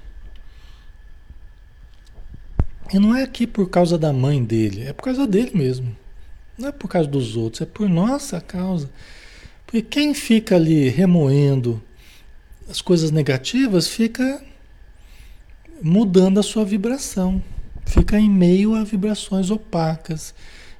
E 2.90 2.98
não 2.98 3.14
é 3.14 3.22
aqui 3.22 3.46
por 3.46 3.68
causa 3.68 3.98
da 3.98 4.14
mãe 4.14 4.42
dele, 4.42 4.84
é 4.84 4.94
por 4.94 5.04
causa 5.04 5.26
dele 5.26 5.50
mesmo. 5.54 5.94
Não 6.56 6.68
é 6.68 6.72
por 6.72 6.88
causa 6.88 7.06
dos 7.06 7.36
outros, 7.36 7.61
é 7.61 7.66
por 7.66 7.86
nossa 7.86 8.40
causa. 8.40 8.90
Porque 9.66 9.82
quem 9.82 10.14
fica 10.14 10.56
ali 10.56 10.88
remoendo 10.88 11.82
as 12.70 12.80
coisas 12.80 13.10
negativas 13.10 13.88
fica 13.88 14.42
mudando 15.82 16.38
a 16.38 16.42
sua 16.42 16.64
vibração 16.64 17.42
fica 17.90 18.18
em 18.18 18.30
meio 18.30 18.76
a 18.76 18.84
vibrações 18.84 19.50
opacas, 19.50 20.32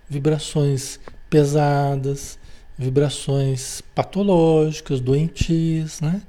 vibrações 0.09 1.01
pesadas, 1.29 2.39
vibrações 2.79 3.83
patológicas, 3.95 5.01
doentias, 5.01 6.01
né? 6.01 6.23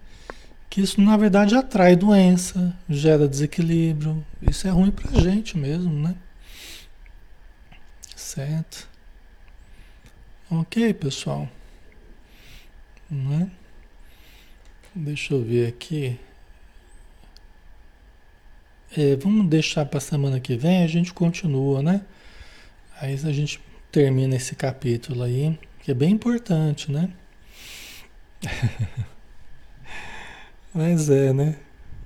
Que 0.70 0.82
isso 0.82 0.99
na 0.99 1.16
verdade 1.18 1.55
atrai 1.55 1.95
doença, 1.95 2.76
gera 2.89 3.28
desequilíbrio. 3.28 4.26
Isso 4.41 4.68
é 4.68 4.72
ruim 4.72 4.89
pra 4.89 5.20
gente 5.20 5.57
mesmo, 5.57 5.93
né? 5.93 6.16
Certo? 8.16 8.89
Ok, 10.49 10.93
pessoal. 10.95 11.47
Né? 13.09 13.51
Deixa 14.94 15.34
eu 15.34 15.42
ver 15.42 15.70
aqui. 15.70 16.20
É, 18.98 19.16
vamos 19.16 19.48
deixar 19.48 19.86
para 19.86 20.02
semana 20.02 20.38
que 20.38 20.58
vem, 20.58 20.84
a 20.84 20.88
gente 20.88 21.14
continua, 21.14 21.82
né? 21.82 22.02
Aí 23.00 23.14
a 23.14 23.32
gente 23.32 23.62
termina 23.89 24.36
esse 24.36 24.54
capítulo 24.54 25.24
aí, 25.24 25.58
que 25.82 25.92
é 25.92 25.94
bem 25.94 26.12
importante, 26.12 26.92
né? 26.92 27.10
Mas 30.74 31.10
é, 31.10 31.32
né? 31.32 31.56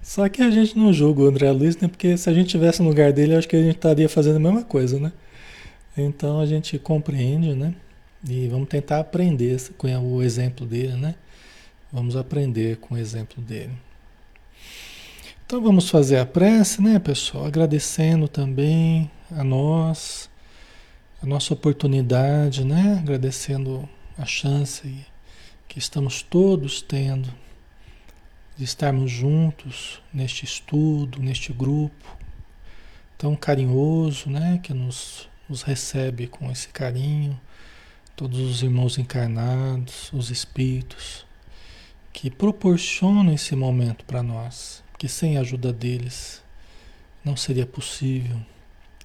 Só 0.04 0.30
que 0.30 0.44
a 0.44 0.52
gente 0.52 0.78
não 0.78 0.94
julga 0.94 1.24
o 1.24 1.28
André 1.28 1.52
Luiz, 1.52 1.76
né? 1.78 1.88
Porque 1.88 2.16
se 2.16 2.30
a 2.30 2.34
gente 2.34 2.50
tivesse 2.50 2.84
no 2.84 2.90
lugar 2.90 3.12
dele, 3.12 3.36
acho 3.36 3.48
que 3.48 3.56
a 3.56 3.64
gente 3.64 3.78
estaria 3.78 4.08
fazendo 4.08 4.36
a 4.36 4.40
mesma 4.40 4.64
coisa, 4.64 5.00
né? 5.00 5.12
Então 5.98 6.40
a 6.40 6.46
gente 6.46 6.78
compreende, 6.78 7.56
né? 7.56 7.74
E 8.30 8.48
vamos 8.48 8.70
tentar 8.70 9.00
aprender 9.00 9.60
com 9.76 9.88
o 9.88 10.22
exemplo 10.22 10.68
dele, 10.68 10.96
né? 10.96 11.16
Vamos 11.96 12.18
aprender 12.18 12.76
com 12.76 12.96
o 12.96 12.98
exemplo 12.98 13.41
dele. 13.41 13.72
Então 15.46 15.62
vamos 15.62 15.89
fazer 15.89 16.18
a 16.18 16.26
prece, 16.26 16.82
né, 16.82 17.00
pessoal? 17.00 17.46
Agradecendo 17.46 18.28
também 18.28 19.10
a 19.32 19.46
nós, 19.46 20.30
a 21.24 21.26
nossa 21.26 21.54
oportunidade, 21.54 22.66
né? 22.66 23.00
Agradecendo 23.00 23.88
a 24.18 24.26
chance 24.26 25.06
que 25.70 25.80
estamos 25.80 26.22
todos 26.22 26.82
tendo 26.82 27.34
de 28.58 28.66
estarmos 28.66 29.10
juntos 29.10 30.02
neste 30.14 30.43
estudo, 30.43 31.22
neste 31.22 31.54
grupo 31.54 32.18
tão 33.18 33.38
carinhoso, 33.38 34.30
né? 34.30 34.60
Que 34.62 34.74
nos, 34.74 35.30
nos 35.48 35.62
recebe 35.62 36.28
com 36.28 36.52
esse 36.52 36.68
carinho, 36.68 37.39
todos 38.18 38.38
os 38.38 38.62
irmãos 38.62 38.98
encarnados, 38.98 40.12
os 40.12 40.30
espíritos 40.30 41.25
que 42.16 42.32
proporcionam 42.32 43.34
esse 43.34 43.53
momento 43.57 44.05
para 44.05 44.24
nós, 44.24 44.82
que 44.97 45.05
sem 45.05 45.36
a 45.36 45.41
ajuda 45.41 45.74
deles 45.74 46.41
não 47.26 47.36
seria 47.36 47.66
possível, 47.66 48.39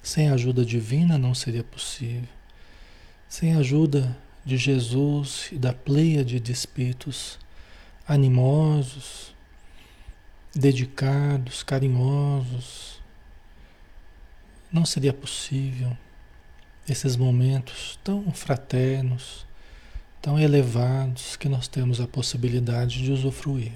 sem 0.01 0.29
a 0.29 0.33
ajuda 0.33 0.63
divina 0.63 1.17
não 1.17 1.35
seria 1.35 1.61
possível, 1.61 2.29
sem 3.27 3.53
a 3.53 3.57
ajuda 3.57 4.17
de 4.45 4.55
Jesus 4.55 5.49
e 5.51 5.57
da 5.57 5.73
pleia 5.73 6.23
de 6.23 6.37
espíritos 6.53 7.37
animosos, 8.07 9.35
dedicados, 10.55 11.63
carinhosos, 11.63 13.01
não 14.71 14.85
seria 14.85 15.11
possível 15.11 15.97
esses 16.87 17.17
momentos 17.17 17.99
tão 18.05 18.31
fraternos, 18.31 19.45
tão 20.21 20.39
elevados 20.39 21.35
que 21.35 21.49
nós 21.49 21.67
temos 21.67 21.99
a 21.99 22.07
possibilidade 22.07 23.03
de 23.03 23.11
usufruir. 23.11 23.73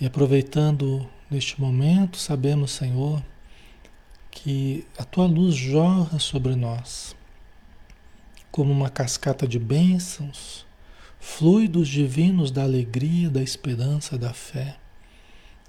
E 0.00 0.04
aproveitando 0.04 1.08
neste 1.30 1.60
momento, 1.60 2.18
sabemos, 2.18 2.72
Senhor, 2.72 3.22
que 4.30 4.86
a 4.98 5.04
tua 5.04 5.26
luz 5.26 5.54
jorra 5.54 6.18
sobre 6.18 6.54
nós 6.54 7.16
como 8.50 8.70
uma 8.70 8.90
cascata 8.90 9.48
de 9.48 9.58
bênçãos, 9.58 10.66
fluidos 11.18 11.88
divinos 11.88 12.50
da 12.50 12.62
alegria, 12.62 13.30
da 13.30 13.42
esperança, 13.42 14.18
da 14.18 14.34
fé, 14.34 14.76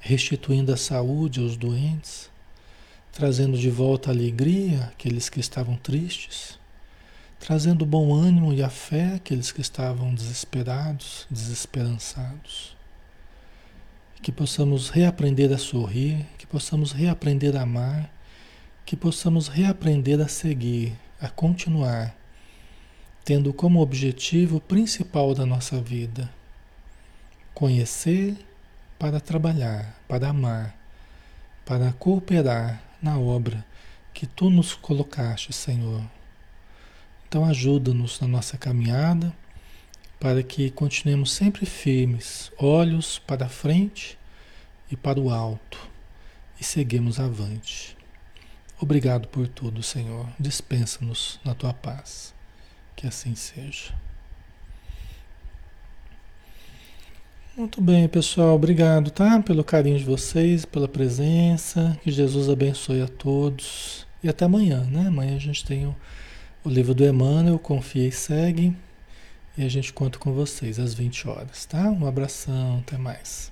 restituindo 0.01 0.73
a 0.73 0.77
saúde 0.77 1.39
aos 1.39 1.55
doentes, 1.55 2.29
trazendo 3.13 3.57
de 3.57 3.69
volta 3.69 4.09
a 4.09 4.13
alegria 4.13 4.91
àqueles 4.91 5.29
que 5.29 5.39
estavam 5.39 5.77
tristes, 5.77 6.59
trazendo 7.43 7.85
bom 7.85 8.15
ânimo 8.15 8.53
e 8.53 8.63
a 8.63 8.69
fé 8.69 9.15
àqueles 9.15 9.51
que 9.51 9.59
estavam 9.59 10.15
desesperados, 10.15 11.27
desesperançados. 11.29 12.73
Que 14.21 14.31
possamos 14.31 14.89
reaprender 14.89 15.51
a 15.51 15.57
sorrir, 15.57 16.25
que 16.37 16.47
possamos 16.47 16.93
reaprender 16.93 17.57
a 17.57 17.63
amar, 17.63 18.09
que 18.85 18.95
possamos 18.95 19.49
reaprender 19.49 20.21
a 20.21 20.29
seguir, 20.29 20.97
a 21.19 21.27
continuar, 21.27 22.15
tendo 23.25 23.51
como 23.51 23.81
objetivo 23.81 24.61
principal 24.61 25.35
da 25.35 25.45
nossa 25.45 25.81
vida 25.81 26.31
conhecer 27.53 28.37
para 28.97 29.19
trabalhar, 29.19 29.99
para 30.07 30.29
amar, 30.29 30.77
para 31.65 31.91
cooperar 31.91 32.81
na 33.01 33.19
obra 33.19 33.65
que 34.13 34.25
tu 34.25 34.49
nos 34.49 34.73
colocaste, 34.73 35.51
Senhor. 35.51 36.03
Então 37.33 37.45
ajuda-nos 37.45 38.19
na 38.19 38.27
nossa 38.27 38.59
caminhada 38.59 39.33
para 40.19 40.43
que 40.43 40.69
continuemos 40.69 41.31
sempre 41.31 41.65
firmes, 41.65 42.51
olhos 42.59 43.17
para 43.17 43.49
frente 43.49 44.19
e 44.91 44.95
para 44.95 45.19
o 45.19 45.31
alto 45.31 45.79
e 46.61 46.63
seguimos 46.63 47.19
avante. 47.19 47.97
Obrigado 48.79 49.27
por 49.29 49.47
tudo, 49.47 49.81
Senhor. 49.81 50.27
Dispensa-nos 50.39 51.39
na 51.43 51.55
tua 51.55 51.73
paz. 51.73 52.35
Que 52.95 53.07
assim 53.07 53.33
seja. 53.33 53.95
Muito 57.57 57.81
bem, 57.81 58.07
pessoal. 58.07 58.53
Obrigado, 58.53 59.09
tá? 59.09 59.41
Pelo 59.41 59.63
carinho 59.63 59.97
de 59.97 60.05
vocês, 60.05 60.65
pela 60.65 60.87
presença. 60.87 61.99
Que 62.03 62.11
Jesus 62.11 62.47
abençoe 62.47 63.01
a 63.01 63.07
todos. 63.07 64.05
E 64.21 64.29
até 64.29 64.45
amanhã, 64.45 64.83
né? 64.83 65.07
Amanhã 65.07 65.35
a 65.35 65.39
gente 65.39 65.65
tem 65.65 65.87
o, 65.87 65.95
o 66.63 66.69
livro 66.69 66.93
do 66.93 67.05
Emmanuel, 67.05 67.59
Confia 67.59 68.07
e 68.07 68.11
Segue. 68.11 68.75
E 69.57 69.63
a 69.63 69.69
gente 69.69 69.93
conta 69.93 70.17
com 70.17 70.33
vocês 70.33 70.79
às 70.79 70.93
20 70.93 71.27
horas, 71.27 71.65
tá? 71.65 71.91
Um 71.91 72.07
abração, 72.07 72.79
até 72.79 72.97
mais. 72.97 73.51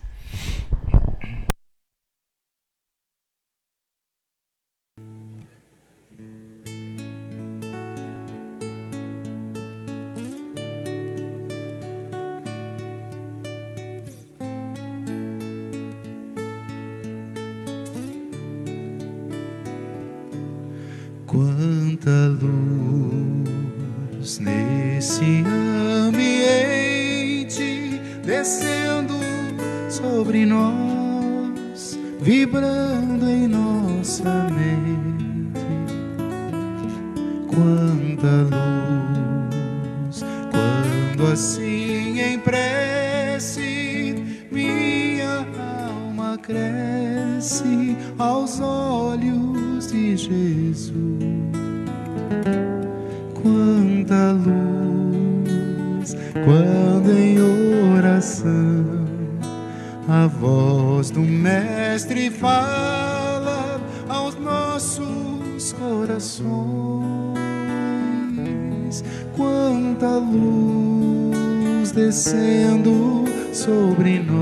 Descendo 72.12 73.24
sobre 73.54 74.20
nós, 74.20 74.41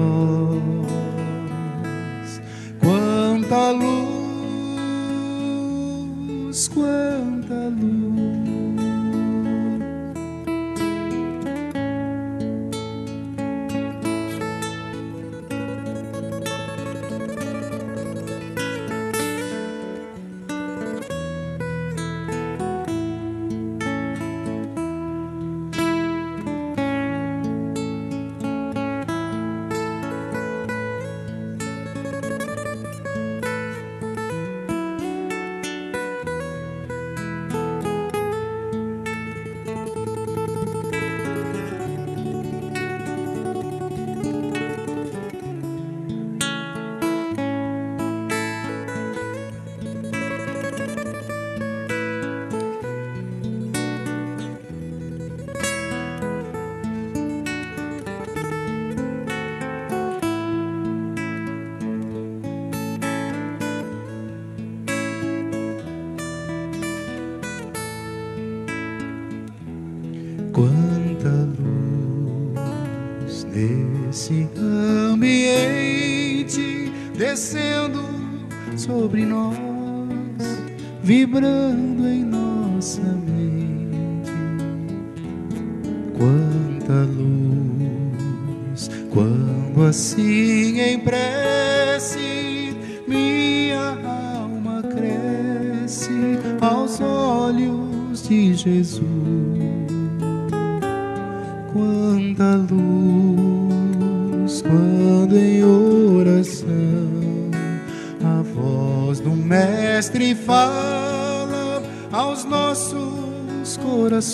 Hebrew 81.32 81.99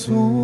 corações. 0.05 0.34